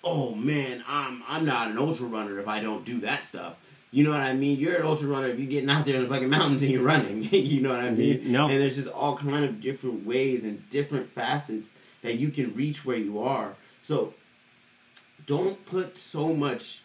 oh 0.03 0.33
man, 0.33 0.83
I'm 0.87 1.23
I'm 1.27 1.45
not 1.45 1.69
an 1.71 1.77
ultra 1.77 2.07
runner 2.07 2.39
if 2.39 2.47
I 2.47 2.61
don't 2.61 2.85
do 2.85 3.01
that 3.01 3.23
stuff. 3.23 3.57
You 3.91 4.03
know 4.03 4.11
what 4.11 4.21
I 4.21 4.33
mean? 4.33 4.59
You're 4.59 4.75
an 4.75 4.85
ultra 4.85 5.07
runner 5.07 5.27
if 5.27 5.39
you're 5.39 5.47
getting 5.47 5.69
out 5.69 5.85
there 5.85 5.95
in 5.95 6.03
the 6.03 6.09
fucking 6.09 6.29
mountains 6.29 6.61
and 6.61 6.71
you're 6.71 6.83
running. 6.83 7.23
you 7.31 7.61
know 7.61 7.69
what 7.69 7.79
I 7.79 7.91
mean? 7.91 8.29
No. 8.29 8.43
And 8.43 8.61
there's 8.61 8.75
just 8.75 8.89
all 8.89 9.17
kind 9.17 9.45
of 9.45 9.61
different 9.61 10.05
ways 10.05 10.43
and 10.43 10.69
different 10.69 11.09
facets 11.09 11.69
that 12.01 12.15
you 12.15 12.29
can 12.29 12.53
reach 12.55 12.83
where 12.83 12.97
you 12.97 13.21
are. 13.21 13.55
So 13.81 14.13
don't 15.25 15.65
put 15.65 15.97
so 15.97 16.33
much 16.33 16.81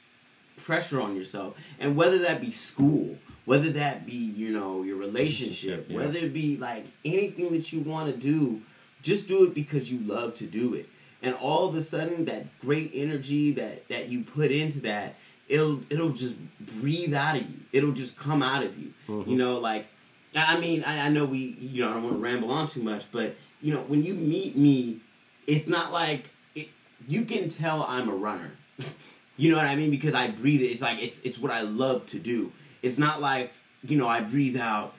pressure 0.57 1.01
on 1.01 1.17
yourself. 1.17 1.59
And 1.81 1.97
whether 1.97 2.19
that 2.19 2.41
be 2.41 2.53
school, 2.53 3.19
whether 3.45 3.71
that 3.73 4.07
be, 4.07 4.15
you 4.15 4.51
know, 4.51 4.83
your 4.83 4.97
relationship, 4.97 5.87
Yeah. 5.89 5.97
whether 5.97 6.19
it 6.19 6.33
be 6.33 6.57
like 6.57 6.87
anything 7.05 7.53
that 7.53 7.73
you 7.73 7.81
want 7.81 8.15
to 8.15 8.21
do, 8.21 8.61
just 9.03 9.29
do 9.29 9.45
it 9.45 9.55
because 9.55 9.91
you 9.91 9.99
love 10.01 10.37
to 10.39 10.45
do 10.45 10.75
it. 10.75 10.89
And 11.23 11.35
all 11.35 11.69
of 11.69 11.75
a 11.75 11.83
sudden 11.83 12.25
that 12.27 12.47
great 12.61 12.91
energy 12.95 13.53
that 13.53 13.89
that 13.89 14.09
you 14.09 14.23
put 14.25 14.51
into 14.51 14.81
that, 14.81 15.17
it'll 15.49 15.81
it'll 15.91 16.11
just 16.11 16.37
breathe 16.81 17.15
out 17.15 17.37
of 17.37 17.43
you. 17.43 17.57
It'll 17.73 17.93
just 17.93 18.19
come 18.19 18.43
out 18.43 18.63
of 18.63 18.79
you. 18.79 18.93
Mm-hmm. 19.09 19.31
You 19.31 19.37
know, 19.37 19.59
like 19.59 19.87
I 20.35 20.57
I 20.57 20.61
mean, 20.61 20.85
I, 20.85 21.07
I 21.07 21.09
know 21.09 21.25
we, 21.25 21.39
you 21.39 21.83
know, 21.83 21.91
I 21.91 21.95
don't 21.95 22.05
want 22.05 22.17
to 22.17 22.21
ramble 22.23 22.51
on 22.51 22.69
too 22.69 22.83
much, 22.83 23.05
but 23.13 23.35
you 23.61 23.75
know, 23.75 23.81
when 23.81 24.05
you 24.05 24.15
meet 24.15 24.57
me, 24.57 24.99
it's 25.47 25.67
not 25.67 25.93
like 25.93 26.31
it, 26.55 26.69
you 27.07 27.25
can 27.25 27.49
tell 27.51 27.83
I'm 27.83 28.09
a 28.09 28.15
runner. 28.15 28.53
you 29.37 29.51
know 29.51 29.57
what 29.57 29.67
I 29.67 29.77
mean? 29.77 29.91
Because 29.91 30.15
I 30.15 30.29
breathe 30.31 30.63
it. 30.63 30.67
It's 30.67 30.81
like 30.83 31.03
it's 31.03 31.19
it's 31.21 31.39
what 31.39 31.51
I 31.51 31.61
love 31.63 32.07
to 32.09 32.19
do. 32.19 32.53
It's 32.83 32.99
not 32.99 33.21
like 33.21 33.53
you 33.87 33.97
know 33.99 34.09
I 34.09 34.21
breathe 34.21 34.57
out. 34.57 34.95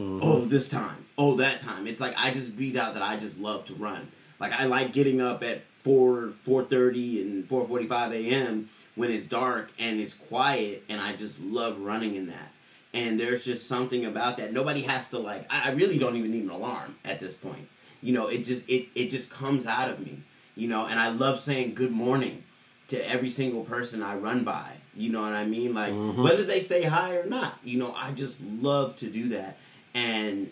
Mm-hmm. 0.00 0.20
Oh, 0.22 0.44
this 0.44 0.68
time. 0.68 1.04
Oh, 1.18 1.36
that 1.36 1.60
time. 1.60 1.86
It's 1.86 2.00
like 2.00 2.14
I 2.16 2.30
just 2.30 2.56
breathe 2.56 2.76
out 2.76 2.94
that 2.94 3.02
I 3.02 3.16
just 3.16 3.38
love 3.38 3.66
to 3.66 3.74
run. 3.74 4.08
Like 4.40 4.52
I 4.52 4.64
like 4.64 4.92
getting 4.92 5.20
up 5.20 5.42
at 5.42 5.62
four 5.82 6.30
four 6.42 6.64
thirty 6.64 7.20
and 7.20 7.44
four 7.46 7.66
forty 7.66 7.86
five 7.86 8.12
a.m. 8.12 8.68
when 8.94 9.10
it's 9.10 9.24
dark 9.24 9.70
and 9.78 10.00
it's 10.00 10.14
quiet, 10.14 10.82
and 10.88 11.00
I 11.00 11.14
just 11.14 11.40
love 11.40 11.80
running 11.80 12.14
in 12.14 12.26
that. 12.28 12.52
And 12.94 13.18
there's 13.18 13.44
just 13.44 13.68
something 13.68 14.04
about 14.04 14.36
that. 14.36 14.52
Nobody 14.52 14.82
has 14.82 15.08
to 15.10 15.18
like. 15.18 15.46
I, 15.50 15.70
I 15.70 15.72
really 15.72 15.98
don't 15.98 16.16
even 16.16 16.30
need 16.30 16.44
an 16.44 16.50
alarm 16.50 16.96
at 17.04 17.20
this 17.20 17.34
point. 17.34 17.68
You 18.02 18.12
know, 18.12 18.28
it 18.28 18.44
just 18.44 18.68
it 18.68 18.88
it 18.94 19.10
just 19.10 19.30
comes 19.30 19.66
out 19.66 19.88
of 19.88 20.00
me. 20.00 20.18
You 20.56 20.68
know, 20.68 20.86
and 20.86 20.98
I 20.98 21.08
love 21.10 21.38
saying 21.38 21.74
good 21.74 21.92
morning 21.92 22.42
to 22.88 23.10
every 23.10 23.30
single 23.30 23.64
person 23.64 24.02
I 24.02 24.16
run 24.16 24.44
by. 24.44 24.72
You 24.94 25.10
know 25.10 25.22
what 25.22 25.32
I 25.32 25.44
mean? 25.46 25.74
Like 25.74 25.94
Mhm. 25.94 26.22
whether 26.22 26.42
they 26.44 26.60
say 26.60 26.82
hi 26.82 27.16
or 27.16 27.26
not. 27.26 27.58
You 27.64 27.78
know, 27.78 27.94
I 27.96 28.12
just 28.12 28.36
love 28.60 28.96
to 28.96 29.06
do 29.06 29.30
that, 29.30 29.56
and 29.94 30.50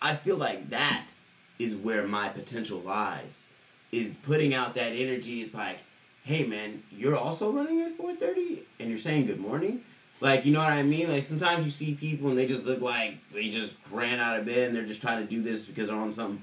I 0.00 0.14
feel 0.16 0.36
like 0.36 0.70
that 0.70 1.04
is 1.58 1.74
where 1.74 2.06
my 2.06 2.28
potential 2.28 2.80
lies. 2.80 3.42
Is 3.92 4.10
putting 4.22 4.54
out 4.54 4.74
that 4.76 4.92
energy. 4.92 5.42
It's 5.42 5.52
like, 5.52 5.78
hey 6.24 6.44
man, 6.46 6.82
you're 6.96 7.16
also 7.16 7.50
running 7.50 7.80
at 7.80 7.92
four 7.96 8.14
thirty, 8.14 8.60
and 8.78 8.88
you're 8.88 8.98
saying 8.98 9.26
good 9.26 9.40
morning. 9.40 9.80
Like 10.20 10.46
you 10.46 10.52
know 10.52 10.60
what 10.60 10.68
I 10.70 10.84
mean? 10.84 11.08
Like 11.10 11.24
sometimes 11.24 11.64
you 11.64 11.70
see 11.72 11.94
people 11.94 12.28
and 12.28 12.38
they 12.38 12.46
just 12.46 12.64
look 12.64 12.80
like 12.80 13.16
they 13.32 13.48
just 13.48 13.74
ran 13.90 14.20
out 14.20 14.38
of 14.38 14.46
bed 14.46 14.68
and 14.68 14.76
they're 14.76 14.84
just 14.84 15.00
trying 15.00 15.24
to 15.26 15.28
do 15.28 15.42
this 15.42 15.64
because 15.66 15.88
they're 15.88 15.96
on 15.96 16.12
some 16.12 16.40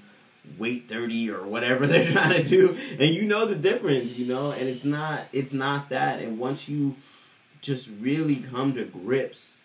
weight 0.58 0.88
30 0.90 1.30
or 1.30 1.44
whatever 1.46 1.86
they're 1.92 2.10
trying 2.12 2.42
to 2.42 2.50
do 2.50 2.78
and 3.00 3.10
you 3.14 3.24
know 3.24 3.46
the 3.46 3.54
difference 3.56 4.18
you 4.18 4.26
know 4.26 4.52
and 4.52 4.68
it's 4.70 4.86
not 4.86 5.22
it's 5.34 5.52
not 5.52 5.90
that 5.90 6.22
and 6.22 6.40
once 6.40 6.70
you 6.70 6.96
just 7.62 7.90
really 8.00 8.36
come 8.38 8.74
to 8.76 8.84
grips 8.86 9.56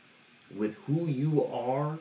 with 0.56 0.74
who 0.86 1.06
you 1.06 1.44
are 1.46 1.98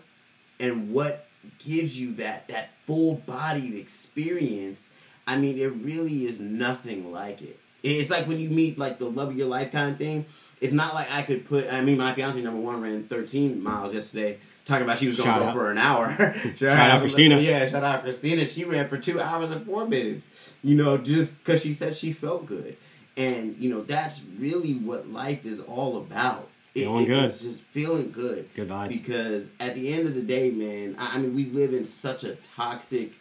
and 0.59 0.93
what 0.93 1.25
gives 1.65 1.97
you 1.99 2.13
that 2.15 2.47
that 2.47 2.69
full 2.85 3.15
bodied 3.25 3.73
experience 3.75 4.89
i 5.27 5.37
mean 5.37 5.57
it 5.57 5.67
really 5.67 6.25
is 6.25 6.39
nothing 6.39 7.11
like 7.11 7.41
it. 7.41 7.57
It's 7.83 8.11
like 8.11 8.27
when 8.27 8.39
you 8.39 8.49
meet 8.49 8.77
like 8.77 8.99
the 8.99 9.09
love 9.09 9.29
of 9.29 9.37
your 9.37 9.47
life 9.47 9.71
kind 9.71 9.91
of 9.91 9.97
thing. 9.97 10.25
It's 10.59 10.73
not 10.73 10.93
like 10.93 11.11
i 11.11 11.21
could 11.23 11.47
put 11.47 11.71
i 11.73 11.81
mean 11.81 11.97
my 11.97 12.13
fiance 12.13 12.39
number 12.41 12.59
one 12.61 12.81
ran 12.81 13.03
13 13.03 13.61
miles 13.63 13.93
yesterday 13.93 14.37
talking 14.65 14.83
about 14.83 14.99
she 14.99 15.07
was 15.07 15.17
going 15.19 15.33
to 15.33 15.39
go 15.39 15.45
out. 15.47 15.53
for 15.55 15.71
an 15.71 15.77
hour. 15.79 16.15
Shout, 16.15 16.57
Shout 16.57 16.77
out 16.91 16.99
Christina. 17.01 17.39
yeah 17.39 17.67
shout 17.67 17.83
out 17.83 18.03
christina. 18.03 18.45
She 18.45 18.63
ran 18.65 18.87
for 18.87 18.97
two 18.97 19.19
hours 19.19 19.49
and 19.51 19.65
four 19.65 19.87
minutes 19.87 20.27
you 20.63 20.75
know 20.75 20.97
just 20.97 21.37
because 21.39 21.61
she 21.63 21.73
said 21.73 21.95
she 21.95 22.11
felt 22.11 22.45
good 22.45 22.77
and 23.17 23.55
you 23.57 23.69
know 23.69 23.81
that's 23.81 24.21
really 24.39 24.73
what 24.73 25.07
life 25.09 25.45
is 25.45 25.59
all 25.59 25.97
about. 25.97 26.47
It- 26.73 26.81
Feeling 26.85 27.03
it- 27.03 27.07
good. 27.07 27.23
it's 27.31 27.41
just 27.41 27.61
feeling 27.63 28.11
good. 28.11 28.47
Good 28.55 28.69
vibes. 28.69 28.89
because 28.89 29.47
at 29.59 29.75
the 29.75 29.91
end 29.93 30.07
of 30.07 30.15
the 30.15 30.21
day 30.21 30.51
man 30.51 30.95
I, 30.97 31.15
I 31.15 31.17
mean 31.19 31.35
we 31.35 31.45
live 31.45 31.73
in 31.73 31.83
such 31.85 32.23
a 32.23 32.35
toxic 32.55 33.13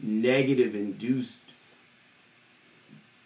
negative 0.00 0.74
induced 0.74 1.54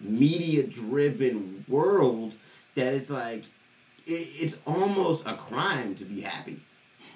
media 0.00 0.62
driven 0.66 1.64
world 1.68 2.32
that 2.74 2.94
it's 2.94 3.10
like 3.10 3.44
it, 4.06 4.28
it's 4.40 4.56
almost 4.66 5.26
a 5.26 5.34
crime 5.34 5.94
to 5.96 6.04
be 6.04 6.22
happy. 6.22 6.56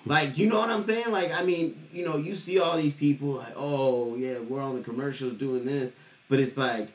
Like 0.07 0.37
you 0.37 0.49
know 0.49 0.59
what 0.59 0.71
i'm 0.71 0.83
saying? 0.83 1.11
Like 1.11 1.33
i 1.33 1.43
mean 1.43 1.75
you 1.93 2.05
know 2.05 2.17
you 2.19 2.35
see 2.35 2.59
all 2.59 2.77
these 2.77 2.93
people 2.93 3.29
like 3.33 3.55
oh 3.57 4.17
yeah 4.17 4.39
we're 4.41 4.61
on 4.63 4.77
the 4.77 4.83
commercials 4.83 5.33
doing 5.35 5.65
this. 5.65 5.93
But 6.29 6.41
it's 6.41 6.57
like 6.57 6.89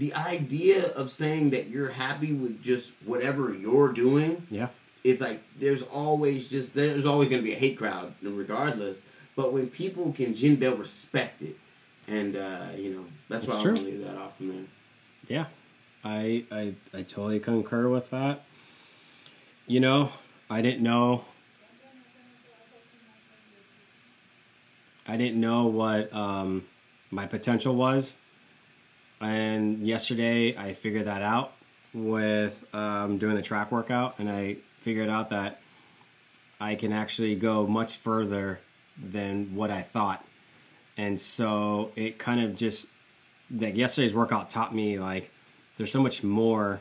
the 0.00 0.12
idea 0.14 0.80
of 1.00 1.10
saying 1.10 1.50
that 1.50 1.64
you're 1.68 1.90
happy 1.90 2.32
with 2.32 2.54
just 2.62 2.92
whatever 3.04 3.44
you're 3.54 3.92
doing 3.92 4.32
Yeah. 4.50 4.68
it's 5.04 5.20
like 5.20 5.40
there's 5.58 5.82
always 5.82 6.48
just 6.48 6.74
there's 6.74 7.06
always 7.12 7.28
going 7.28 7.42
to 7.42 7.48
be 7.50 7.52
a 7.54 7.62
hate 7.64 7.76
crowd 7.78 8.08
regardless 8.22 9.02
but 9.36 9.52
when 9.54 9.66
people 9.68 10.12
can 10.12 10.34
gen 10.34 10.58
they'll 10.60 10.76
respect 10.88 11.42
it 11.42 11.56
and 12.08 12.34
uh, 12.36 12.66
you 12.76 12.90
know 12.94 13.04
that's 13.28 13.44
why 13.46 13.54
It's 13.54 13.60
i 13.60 13.62
true. 13.62 13.72
want 13.74 13.84
to 13.84 13.90
leave 13.92 14.04
that 14.06 14.16
off 14.16 14.34
there 14.40 14.64
Yeah, 15.36 15.46
I, 16.04 16.44
I 16.60 16.62
I 16.98 17.02
totally 17.02 17.40
concur 17.40 17.84
with 17.96 18.06
that. 18.10 18.36
You 19.66 19.80
know, 19.86 20.00
I 20.48 20.62
didn't 20.62 20.82
know. 20.82 21.24
I 25.06 25.16
didn't 25.16 25.40
know 25.40 25.66
what 25.66 26.12
um, 26.12 26.64
my 27.10 27.26
potential 27.26 27.74
was, 27.74 28.14
and 29.20 29.78
yesterday 29.78 30.56
I 30.56 30.72
figured 30.72 31.06
that 31.06 31.22
out 31.22 31.52
with 31.92 32.64
um, 32.74 33.18
doing 33.18 33.34
the 33.34 33.42
track 33.42 33.72
workout, 33.72 34.18
and 34.18 34.28
I 34.28 34.56
figured 34.80 35.08
out 35.08 35.30
that 35.30 35.60
I 36.60 36.74
can 36.74 36.92
actually 36.92 37.34
go 37.34 37.66
much 37.66 37.96
further 37.96 38.60
than 39.02 39.54
what 39.54 39.70
I 39.70 39.82
thought, 39.82 40.24
and 40.96 41.20
so 41.20 41.92
it 41.96 42.18
kind 42.18 42.40
of 42.40 42.54
just 42.54 42.86
like 43.50 43.76
yesterday's 43.76 44.14
workout 44.14 44.50
taught 44.50 44.74
me 44.74 44.98
like 44.98 45.30
there's 45.76 45.90
so 45.90 46.02
much 46.02 46.22
more 46.22 46.80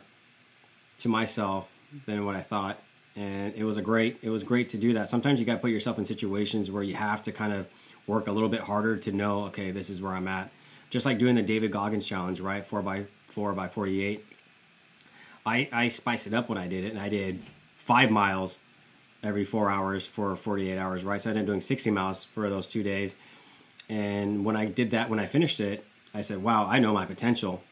to 1.00 1.10
myself 1.10 1.72
than 2.06 2.26
what 2.26 2.36
I 2.36 2.42
thought. 2.42 2.78
And 3.16 3.54
it 3.56 3.64
was 3.64 3.78
a 3.78 3.82
great 3.82 4.18
it 4.22 4.30
was 4.30 4.44
great 4.44 4.70
to 4.70 4.78
do 4.78 4.94
that. 4.94 5.10
Sometimes 5.10 5.40
you 5.40 5.46
gotta 5.46 5.60
put 5.60 5.72
yourself 5.72 5.98
in 5.98 6.06
situations 6.06 6.70
where 6.70 6.84
you 6.84 6.96
have 6.96 7.24
to 7.24 7.32
kind 7.32 7.54
of 7.54 7.68
work 8.08 8.28
a 8.28 8.32
little 8.32 8.50
bit 8.50 8.62
harder 8.62 8.98
to 8.98 9.12
know, 9.12 9.46
okay, 9.46 9.72
this 9.72 9.90
is 9.90 10.02
where 10.02 10.14
I'm 10.14 10.28
at. 10.28 10.50
Just 10.90 11.06
like 11.06 11.18
doing 11.18 11.36
the 11.36 11.42
David 11.42 11.72
Goggins 11.72 12.06
challenge, 12.06 12.40
right? 12.40 12.66
Four 12.66 12.82
by 12.82 13.04
four 13.28 13.54
by 13.54 13.68
forty 13.68 14.04
eight. 14.04 14.26
I 15.46 15.70
I 15.72 15.88
spiced 15.90 16.28
it 16.28 16.34
up 16.34 16.50
when 16.50 16.58
I 16.58 16.68
did 16.68 16.84
it 16.84 16.92
and 16.92 17.00
I 17.00 17.10
did 17.10 17.42
five 17.78 18.12
miles 18.12 18.60
every 19.24 19.46
four 19.46 19.70
hours 19.70 20.08
for 20.08 20.36
48 20.36 20.78
hours, 20.78 21.04
right? 21.04 21.20
So 21.20 21.30
I 21.30 21.32
ended 21.32 21.44
up 21.44 21.48
doing 21.48 21.62
60 21.62 21.92
miles 21.92 22.26
for 22.26 22.50
those 22.50 22.70
two 22.70 22.84
days. 22.84 23.16
And 23.90 24.46
when 24.46 24.56
I 24.56 24.66
did 24.66 24.92
that, 24.92 25.10
when 25.10 25.20
I 25.20 25.26
finished 25.26 25.60
it, 25.60 25.86
I 26.14 26.22
said, 26.22 26.44
wow, 26.44 26.68
I 26.68 26.80
know 26.80 26.94
my 26.94 27.06
potential. 27.06 27.64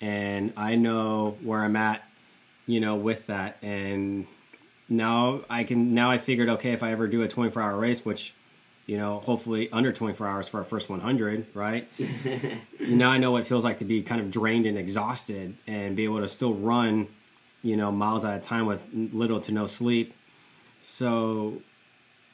And 0.00 0.52
I 0.56 0.76
know 0.76 1.36
where 1.42 1.62
I'm 1.64 1.76
at, 1.76 2.02
you 2.66 2.80
know, 2.80 2.96
with 2.96 3.26
that. 3.26 3.56
And 3.62 4.26
now 4.88 5.40
I 5.50 5.64
can, 5.64 5.94
now 5.94 6.10
I 6.10 6.18
figured, 6.18 6.48
okay, 6.48 6.72
if 6.72 6.82
I 6.82 6.92
ever 6.92 7.08
do 7.08 7.22
a 7.22 7.28
24 7.28 7.60
hour 7.60 7.76
race, 7.76 8.04
which, 8.04 8.34
you 8.86 8.96
know, 8.96 9.18
hopefully 9.18 9.68
under 9.72 9.92
24 9.92 10.26
hours 10.26 10.48
for 10.48 10.58
our 10.58 10.64
first 10.64 10.88
100, 10.88 11.46
right? 11.54 11.88
now 12.80 13.10
I 13.10 13.18
know 13.18 13.32
what 13.32 13.42
it 13.42 13.46
feels 13.46 13.64
like 13.64 13.78
to 13.78 13.84
be 13.84 14.02
kind 14.02 14.20
of 14.20 14.30
drained 14.30 14.64
and 14.64 14.78
exhausted 14.78 15.56
and 15.66 15.96
be 15.96 16.04
able 16.04 16.20
to 16.20 16.28
still 16.28 16.54
run, 16.54 17.08
you 17.62 17.76
know, 17.76 17.90
miles 17.90 18.24
at 18.24 18.36
a 18.36 18.40
time 18.40 18.66
with 18.66 18.86
little 18.94 19.40
to 19.42 19.52
no 19.52 19.66
sleep. 19.66 20.14
So 20.82 21.60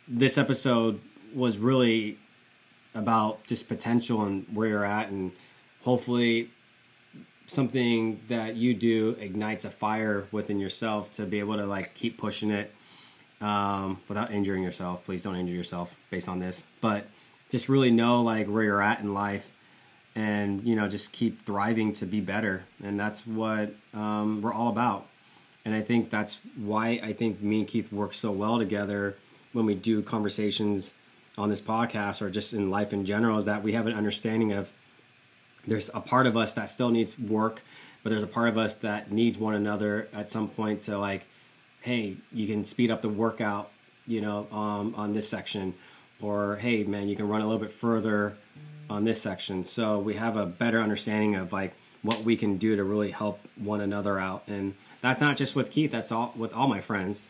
this 0.07 0.37
episode 0.37 1.01
was 1.35 1.57
really 1.57 2.19
about 2.95 3.47
just 3.47 3.69
potential 3.69 4.23
and 4.23 4.45
where 4.53 4.69
you're 4.69 4.85
at 4.85 5.09
and 5.09 5.33
hopefully 5.85 6.51
something 7.47 8.21
that 8.29 8.57
you 8.57 8.75
do 8.75 9.17
ignites 9.19 9.65
a 9.65 9.71
fire 9.71 10.27
within 10.33 10.61
yourself 10.61 11.11
to 11.13 11.25
be 11.25 11.39
able 11.39 11.57
to 11.57 11.65
like 11.65 11.95
keep 11.95 12.19
pushing 12.19 12.51
it 12.51 12.75
um, 13.43 14.01
without 14.09 14.31
injuring 14.31 14.63
yourself 14.63 15.05
please 15.05 15.23
don't 15.23 15.37
injure 15.37 15.53
yourself 15.55 15.95
based 16.11 16.29
on 16.29 16.39
this. 16.39 16.65
But 16.81 17.07
just 17.51 17.69
really 17.69 17.91
know 17.91 18.23
like 18.23 18.47
where 18.47 18.63
you're 18.63 18.83
at 18.83 19.01
in 19.01 19.13
life 19.13 19.51
and 20.15 20.63
you 20.65 20.77
know 20.77 20.89
just 20.89 21.13
keep 21.13 21.45
thriving 21.45 21.93
to 21.95 22.07
be 22.07 22.21
better. 22.21 22.65
And 22.83 22.99
that's 22.99 23.27
what 23.27 23.75
um, 23.93 24.41
we're 24.41 24.55
all 24.55 24.69
about. 24.69 25.07
And 25.65 25.75
i 25.75 25.81
think 25.81 26.11
that's 26.11 26.39
why 26.57 27.01
i 27.03 27.13
think 27.13 27.41
me 27.41 27.61
and 27.61 27.69
keith 27.69 27.93
work 27.93 28.15
so 28.15 28.33
well 28.33 28.59
together 28.59 29.17
when 29.53 29.65
we 29.65 29.75
do 29.75 30.03
conversations 30.03 30.95
on 31.39 31.49
this 31.49 31.61
podcast 31.61 32.21
or 32.21 32.31
just 32.31 32.53
in 32.53 32.71
life 32.71 32.93
in 32.93 33.05
general 33.07 33.39
is 33.39 33.45
that 33.45 33.63
we 33.63 33.73
have 33.73 33.87
an 33.87 33.95
understanding 33.95 34.53
of 34.53 34.71
there's 35.67 35.89
a 35.95 36.01
part 36.01 36.27
of 36.27 36.37
us 36.37 36.55
that 36.55 36.69
still 36.69 36.91
needs 36.91 37.19
work 37.19 37.63
but 38.03 38.11
there's 38.11 38.23
a 38.23 38.29
part 38.29 38.49
of 38.49 38.59
us 38.59 38.75
that 38.75 39.13
needs 39.13 39.39
one 39.39 39.55
another 39.55 40.09
at 40.13 40.29
some 40.29 40.49
point 40.49 40.83
to 40.83 40.99
like 40.99 41.25
hey 41.83 42.17
you 42.33 42.47
can 42.47 42.65
speed 42.65 42.91
up 42.91 43.03
the 43.03 43.09
workout 43.09 43.71
you 44.07 44.21
know 44.21 44.47
um, 44.51 44.95
on 44.97 45.13
this 45.15 45.29
section. 45.29 45.75
Or 46.21 46.57
hey 46.57 46.85
man 46.85 47.09
you 47.09 47.17
can 47.17 47.29
run 47.29 47.41
a 47.41 47.45
little 47.45 47.61
bit 47.61 47.73
further 47.73 48.35
on 48.89 49.05
this 49.05 49.21
section. 49.21 49.65
So 49.65 49.99
we 49.99 50.15
have 50.15 50.37
a 50.37 50.47
better 50.47 50.81
understanding 50.81 51.37
of 51.37 51.53
like 51.53 51.75
what 52.03 52.23
we 52.25 52.37
can 52.37 52.59
do 52.59 52.77
to 52.77 52.85
really 52.85 53.11
help 53.11 53.41
one 53.57 53.81
another 53.81 54.19
out. 54.19 54.45
And 54.49 54.75
that's 55.01 55.21
not 55.21 55.37
just 55.37 55.55
with 55.55 55.71
keith 55.71 55.91
that's 55.91 56.13
all 56.13 56.33
with 56.37 56.53
all 56.55 56.69
my 56.69 56.81
friends. 56.81 57.23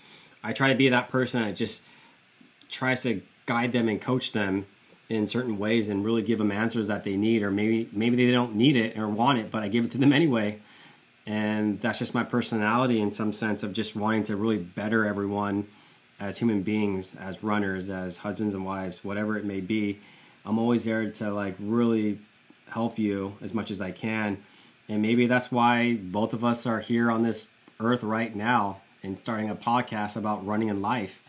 I 0.44 0.52
try 0.52 0.68
to 0.68 0.74
be 0.74 0.88
that 0.88 1.10
person 1.10 1.42
that 1.42 1.56
just 1.56 1.82
tries 2.68 3.02
to 3.02 3.22
guide 3.46 3.72
them 3.72 3.88
and 3.88 4.00
coach 4.00 4.32
them 4.32 4.66
in 5.08 5.28
certain 5.28 5.58
ways 5.58 5.88
and 5.88 6.04
really 6.04 6.22
give 6.22 6.38
them 6.38 6.50
answers 6.50 6.88
that 6.88 7.04
they 7.04 7.16
need 7.16 7.42
or 7.42 7.50
maybe 7.50 7.88
maybe 7.92 8.24
they 8.24 8.32
don't 8.32 8.54
need 8.54 8.76
it 8.76 8.96
or 8.98 9.08
want 9.08 9.38
it 9.38 9.50
but 9.50 9.62
i 9.62 9.68
give 9.68 9.84
it 9.84 9.90
to 9.90 9.98
them 9.98 10.12
anyway 10.20 10.58
and 11.26 11.80
that's 11.80 11.98
just 11.98 12.14
my 12.14 12.24
personality 12.24 13.00
in 13.00 13.10
some 13.10 13.32
sense 13.32 13.62
of 13.62 13.72
just 13.72 13.94
wanting 13.94 14.24
to 14.24 14.36
really 14.36 14.58
better 14.58 15.04
everyone 15.04 15.66
as 16.18 16.38
human 16.38 16.62
beings 16.62 17.14
as 17.16 17.42
runners 17.42 17.90
as 17.90 18.18
husbands 18.18 18.54
and 18.54 18.64
wives 18.64 19.04
whatever 19.04 19.36
it 19.36 19.44
may 19.44 19.60
be. 19.60 19.98
I'm 20.44 20.58
always 20.58 20.84
there 20.84 21.10
to 21.10 21.32
like 21.32 21.54
really 21.60 22.18
help 22.70 22.98
you 22.98 23.34
as 23.42 23.52
much 23.54 23.70
as 23.70 23.80
i 23.80 23.90
can. 23.90 24.38
And 24.88 25.02
maybe 25.02 25.26
that's 25.26 25.52
why 25.52 25.94
both 25.94 26.32
of 26.32 26.44
us 26.44 26.66
are 26.66 26.80
here 26.80 27.10
on 27.10 27.22
this 27.22 27.46
earth 27.78 28.02
right 28.02 28.34
now 28.34 28.78
and 29.02 29.18
starting 29.18 29.50
a 29.50 29.54
podcast 29.54 30.16
about 30.16 30.44
running 30.46 30.68
in 30.68 30.82
life. 30.82 31.22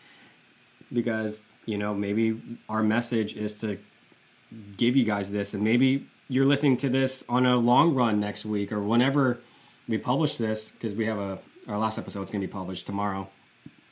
Because 0.91 1.39
you 1.65 1.77
know 1.77 1.93
maybe 1.93 2.39
our 2.67 2.83
message 2.83 3.35
is 3.35 3.59
to 3.61 3.77
give 4.77 4.95
you 4.95 5.05
guys 5.05 5.31
this. 5.31 5.53
And 5.53 5.63
maybe 5.63 6.07
you're 6.29 6.45
listening 6.45 6.77
to 6.77 6.89
this 6.89 7.23
on 7.29 7.45
a 7.45 7.57
long 7.57 7.93
run 7.93 8.19
next 8.19 8.45
week 8.45 8.71
or 8.71 8.81
whenever 8.81 9.39
we 9.87 9.97
publish 9.97 10.37
this 10.37 10.71
because 10.71 10.93
we 10.93 11.05
have 11.05 11.17
a 11.17 11.39
our 11.67 11.77
last 11.77 11.97
episode 11.97 12.23
is 12.23 12.29
going 12.29 12.41
to 12.41 12.47
be 12.47 12.51
published 12.51 12.85
tomorrow. 12.85 13.29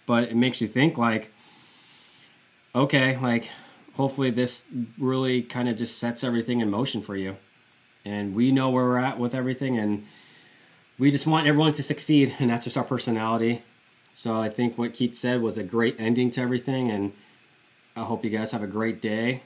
But 0.05 0.25
it 0.25 0.35
makes 0.35 0.61
you 0.61 0.67
think 0.67 0.97
like, 0.97 1.31
okay, 2.75 3.17
like 3.17 3.49
hopefully 3.95 4.29
this 4.29 4.65
really 4.97 5.41
kind 5.41 5.69
of 5.69 5.77
just 5.77 5.97
sets 5.97 6.23
everything 6.23 6.59
in 6.59 6.69
motion 6.69 7.01
for 7.01 7.15
you. 7.15 7.37
And 8.03 8.33
we 8.33 8.51
know 8.51 8.69
where 8.69 8.85
we're 8.85 8.97
at 8.97 9.19
with 9.19 9.35
everything, 9.35 9.77
and 9.77 10.05
we 10.97 11.11
just 11.11 11.27
want 11.27 11.45
everyone 11.45 11.73
to 11.73 11.83
succeed, 11.83 12.35
and 12.39 12.49
that's 12.49 12.63
just 12.63 12.75
our 12.77 12.83
personality. 12.83 13.61
So 14.13 14.39
I 14.39 14.49
think 14.49 14.77
what 14.77 14.93
Keith 14.93 15.15
said 15.15 15.41
was 15.41 15.57
a 15.57 15.63
great 15.63 15.95
ending 15.99 16.31
to 16.31 16.41
everything, 16.41 16.89
and 16.89 17.13
I 17.95 18.01
hope 18.01 18.23
you 18.23 18.31
guys 18.31 18.51
have 18.53 18.63
a 18.63 18.67
great 18.67 19.01
day. 19.01 19.43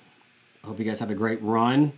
I 0.63 0.67
hope 0.67 0.79
you 0.79 0.85
guys 0.85 0.99
have 0.99 1.09
a 1.09 1.15
great 1.15 1.41
run. 1.41 1.91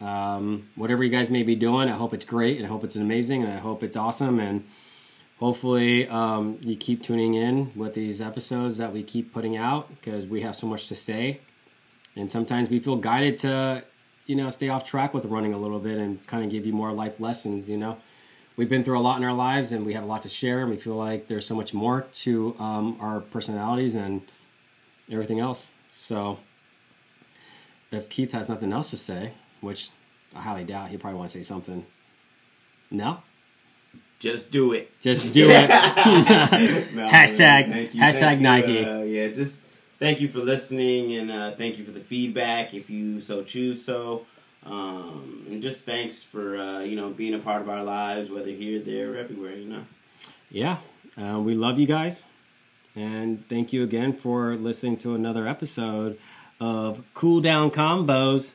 Um, 0.00 0.68
whatever 0.76 1.04
you 1.04 1.10
guys 1.10 1.30
may 1.30 1.42
be 1.42 1.54
doing, 1.54 1.88
I 1.88 1.92
hope 1.92 2.14
it's 2.14 2.24
great, 2.24 2.56
and 2.56 2.66
I 2.66 2.68
hope 2.68 2.84
it's 2.84 2.96
amazing, 2.96 3.42
and 3.42 3.52
I 3.52 3.58
hope 3.58 3.82
it's 3.82 3.96
awesome, 3.96 4.40
and 4.40 4.64
hopefully 5.38 6.08
um, 6.08 6.58
you 6.60 6.76
keep 6.76 7.02
tuning 7.02 7.34
in 7.34 7.72
with 7.74 7.94
these 7.94 8.20
episodes 8.20 8.78
that 8.78 8.92
we 8.92 9.02
keep 9.02 9.32
putting 9.32 9.56
out 9.56 9.88
because 9.88 10.26
we 10.26 10.42
have 10.42 10.56
so 10.56 10.66
much 10.66 10.88
to 10.88 10.94
say. 10.94 11.40
And 12.16 12.30
sometimes 12.30 12.68
we 12.68 12.78
feel 12.78 12.96
guided 12.96 13.38
to 13.38 13.84
you 14.26 14.36
know 14.36 14.50
stay 14.50 14.68
off 14.68 14.84
track 14.84 15.12
with 15.12 15.24
running 15.24 15.52
a 15.54 15.58
little 15.58 15.80
bit 15.80 15.98
and 15.98 16.24
kind 16.26 16.44
of 16.44 16.50
give 16.50 16.64
you 16.64 16.72
more 16.72 16.92
life 16.92 17.18
lessons 17.18 17.68
you 17.68 17.76
know? 17.76 17.96
We've 18.56 18.68
been 18.68 18.84
through 18.84 18.98
a 18.98 19.00
lot 19.00 19.16
in 19.16 19.24
our 19.24 19.32
lives 19.32 19.72
and 19.72 19.86
we 19.86 19.94
have 19.94 20.04
a 20.04 20.06
lot 20.06 20.22
to 20.22 20.28
share 20.28 20.60
and 20.60 20.70
we 20.70 20.76
feel 20.76 20.94
like 20.94 21.28
there's 21.28 21.46
so 21.46 21.54
much 21.54 21.72
more 21.72 22.06
to 22.24 22.54
um, 22.58 22.96
our 23.00 23.20
personalities 23.20 23.94
and 23.94 24.20
everything 25.10 25.40
else. 25.40 25.70
So 25.94 26.40
if 27.90 28.10
keith 28.10 28.32
has 28.32 28.48
nothing 28.48 28.72
else 28.72 28.90
to 28.90 28.98
say 28.98 29.32
which 29.60 29.90
i 30.34 30.40
highly 30.40 30.64
doubt 30.64 30.88
he 30.88 30.96
probably 30.96 31.18
want 31.18 31.30
to 31.30 31.38
say 31.38 31.42
something 31.42 31.84
no 32.90 33.18
just 34.20 34.50
do 34.50 34.74
it. 34.74 35.00
Just 35.00 35.32
do 35.32 35.48
it. 35.50 35.68
no, 36.94 37.08
hashtag 37.08 37.90
hashtag 37.92 38.38
Nike. 38.38 38.84
Uh, 38.84 39.00
yeah, 39.00 39.28
just 39.28 39.62
thank 39.98 40.20
you 40.20 40.28
for 40.28 40.40
listening 40.40 41.16
and 41.16 41.30
uh, 41.30 41.52
thank 41.52 41.78
you 41.78 41.84
for 41.84 41.90
the 41.90 42.00
feedback 42.00 42.74
if 42.74 42.90
you 42.90 43.22
so 43.22 43.42
choose 43.42 43.82
so. 43.82 44.26
Um, 44.66 45.46
and 45.48 45.62
just 45.62 45.80
thanks 45.80 46.22
for 46.22 46.58
uh, 46.58 46.80
you 46.80 46.96
know 46.96 47.08
being 47.08 47.32
a 47.32 47.38
part 47.38 47.62
of 47.62 47.70
our 47.70 47.82
lives, 47.82 48.30
whether 48.30 48.50
here, 48.50 48.78
there, 48.78 49.14
or 49.14 49.16
everywhere. 49.16 49.56
You 49.56 49.68
know. 49.68 49.84
Yeah, 50.50 50.76
uh, 51.16 51.40
we 51.40 51.54
love 51.54 51.78
you 51.78 51.86
guys, 51.86 52.24
and 52.94 53.48
thank 53.48 53.72
you 53.72 53.82
again 53.82 54.12
for 54.12 54.54
listening 54.54 54.98
to 54.98 55.14
another 55.14 55.48
episode 55.48 56.18
of 56.60 57.02
Cool 57.14 57.40
Down 57.40 57.70
Combos. 57.70 58.52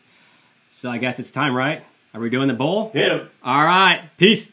So 0.77 0.91
I 0.91 0.97
guess 0.97 1.19
it's 1.19 1.31
time, 1.31 1.55
right? 1.55 1.85
Are 2.13 2.19
we 2.19 2.29
doing 2.29 2.49
the 2.49 2.53
bowl? 2.53 2.91
Hit 2.91 3.09
him. 3.09 3.29
All 3.41 3.63
right. 3.63 4.09
Peace. 4.17 4.51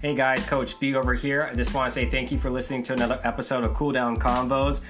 Hey 0.00 0.14
guys, 0.14 0.46
Coach 0.46 0.80
B 0.80 0.94
over 0.94 1.12
here. 1.12 1.42
I 1.42 1.54
just 1.54 1.74
want 1.74 1.90
to 1.90 1.94
say 1.94 2.08
thank 2.08 2.32
you 2.32 2.38
for 2.38 2.48
listening 2.48 2.82
to 2.84 2.94
another 2.94 3.20
episode 3.22 3.64
of 3.64 3.74
Cool 3.74 3.92
Down 3.92 4.18
Combos. 4.18 4.80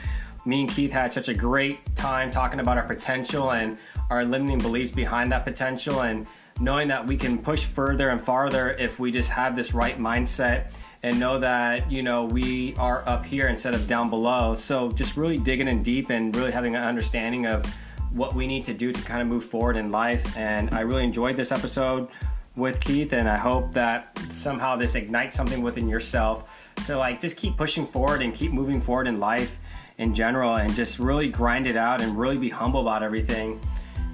Me 0.47 0.61
and 0.61 0.71
Keith 0.71 0.93
had 0.93 1.13
such 1.13 1.29
a 1.29 1.35
great 1.35 1.97
time 1.97 2.31
talking 2.31 2.61
about 2.61 2.79
our 2.79 2.85
potential 2.85 3.51
and 3.51 3.77
our 4.09 4.25
limiting 4.25 4.59
beliefs 4.59 4.93
behind 4.93 5.33
that 5.33 5.45
potential 5.45 6.03
and 6.03 6.29
knowing 6.61 6.89
that 6.89 7.07
we 7.07 7.17
can 7.17 7.39
push 7.39 7.65
further 7.65 8.11
and 8.11 8.23
farther 8.23 8.71
if 8.73 8.99
we 8.99 9.11
just 9.11 9.31
have 9.31 9.57
this 9.57 9.75
right 9.75 9.99
mindset 9.99 10.73
and 11.03 11.19
know 11.19 11.39
that 11.39 11.91
you 11.91 12.03
know 12.03 12.25
we 12.25 12.75
are 12.77 13.07
up 13.09 13.25
here 13.25 13.49
instead 13.49 13.75
of 13.75 13.87
down 13.87 14.09
below 14.11 14.55
so 14.55 14.91
just 14.93 15.17
really 15.17 15.39
digging 15.39 15.69
in 15.69 15.83
deep 15.83 16.11
and 16.11 16.35
really 16.37 16.53
having 16.53 16.77
an 16.77 16.83
understanding 16.83 17.47
of 17.47 17.65
what 18.13 18.35
we 18.35 18.47
need 18.47 18.63
to 18.63 18.75
do 18.75 18.93
to 18.93 19.03
kind 19.03 19.23
of 19.23 19.27
move 19.27 19.45
forward 19.45 19.77
in 19.77 19.91
life 19.91 20.37
and 20.37 20.73
i 20.75 20.81
really 20.81 21.03
enjoyed 21.03 21.37
this 21.37 21.51
episode 21.51 22.09
with 22.57 22.81
Keith, 22.81 23.13
and 23.13 23.29
I 23.29 23.37
hope 23.37 23.73
that 23.73 24.19
somehow 24.31 24.77
this 24.77 24.95
ignites 24.95 25.37
something 25.37 25.63
within 25.63 25.89
yourself 25.89 26.73
to 26.87 26.97
like 26.97 27.21
just 27.21 27.37
keep 27.37 27.57
pushing 27.57 27.87
forward 27.87 28.23
and 28.23 28.35
keep 28.35 28.53
moving 28.53 28.81
forward 28.81 29.07
in 29.07 29.21
life 29.21 29.59
in 29.99 30.15
general, 30.15 30.57
and 30.57 30.75
just 30.75 30.99
really 30.99 31.29
grind 31.29 31.67
it 31.67 31.77
out 31.77 32.01
and 32.01 32.19
really 32.19 32.39
be 32.39 32.49
humble 32.49 32.81
about 32.81 33.03
everything. 33.03 33.61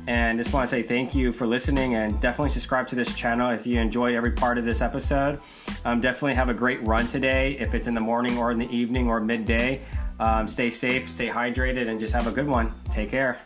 And 0.07 0.39
just 0.39 0.55
want 0.55 0.69
to 0.69 0.71
say 0.71 0.83
thank 0.83 1.15
you 1.15 1.33
for 1.33 1.47
listening, 1.47 1.95
and 1.95 2.19
definitely 2.21 2.51
subscribe 2.51 2.89
to 2.89 2.95
this 2.95 3.15
channel 3.15 3.51
if 3.51 3.67
you 3.67 3.79
enjoyed 3.79 4.15
every 4.15 4.33
part 4.33 4.57
of 4.57 4.65
this 4.65 4.81
episode. 4.81 5.41
Um, 5.85 6.01
definitely 6.01 6.35
have 6.35 6.49
a 6.49 6.55
great 6.55 6.83
run 6.87 7.07
today, 7.09 7.59
if 7.59 7.75
it's 7.75 7.89
in 7.89 7.95
the 7.95 8.01
morning 8.01 8.39
or 8.39 8.51
in 8.51 8.59
the 8.59 8.71
evening 8.75 9.09
or 9.09 9.21
midday. 9.21 9.83
Um, 10.19 10.49
stay 10.49 10.71
safe, 10.71 11.09
stay 11.09 11.29
hydrated, 11.29 11.89
and 11.89 12.01
just 12.01 12.15
have 12.15 12.27
a 12.27 12.33
good 12.33 12.47
one. 12.47 12.73
Take 12.91 13.11
care. 13.11 13.41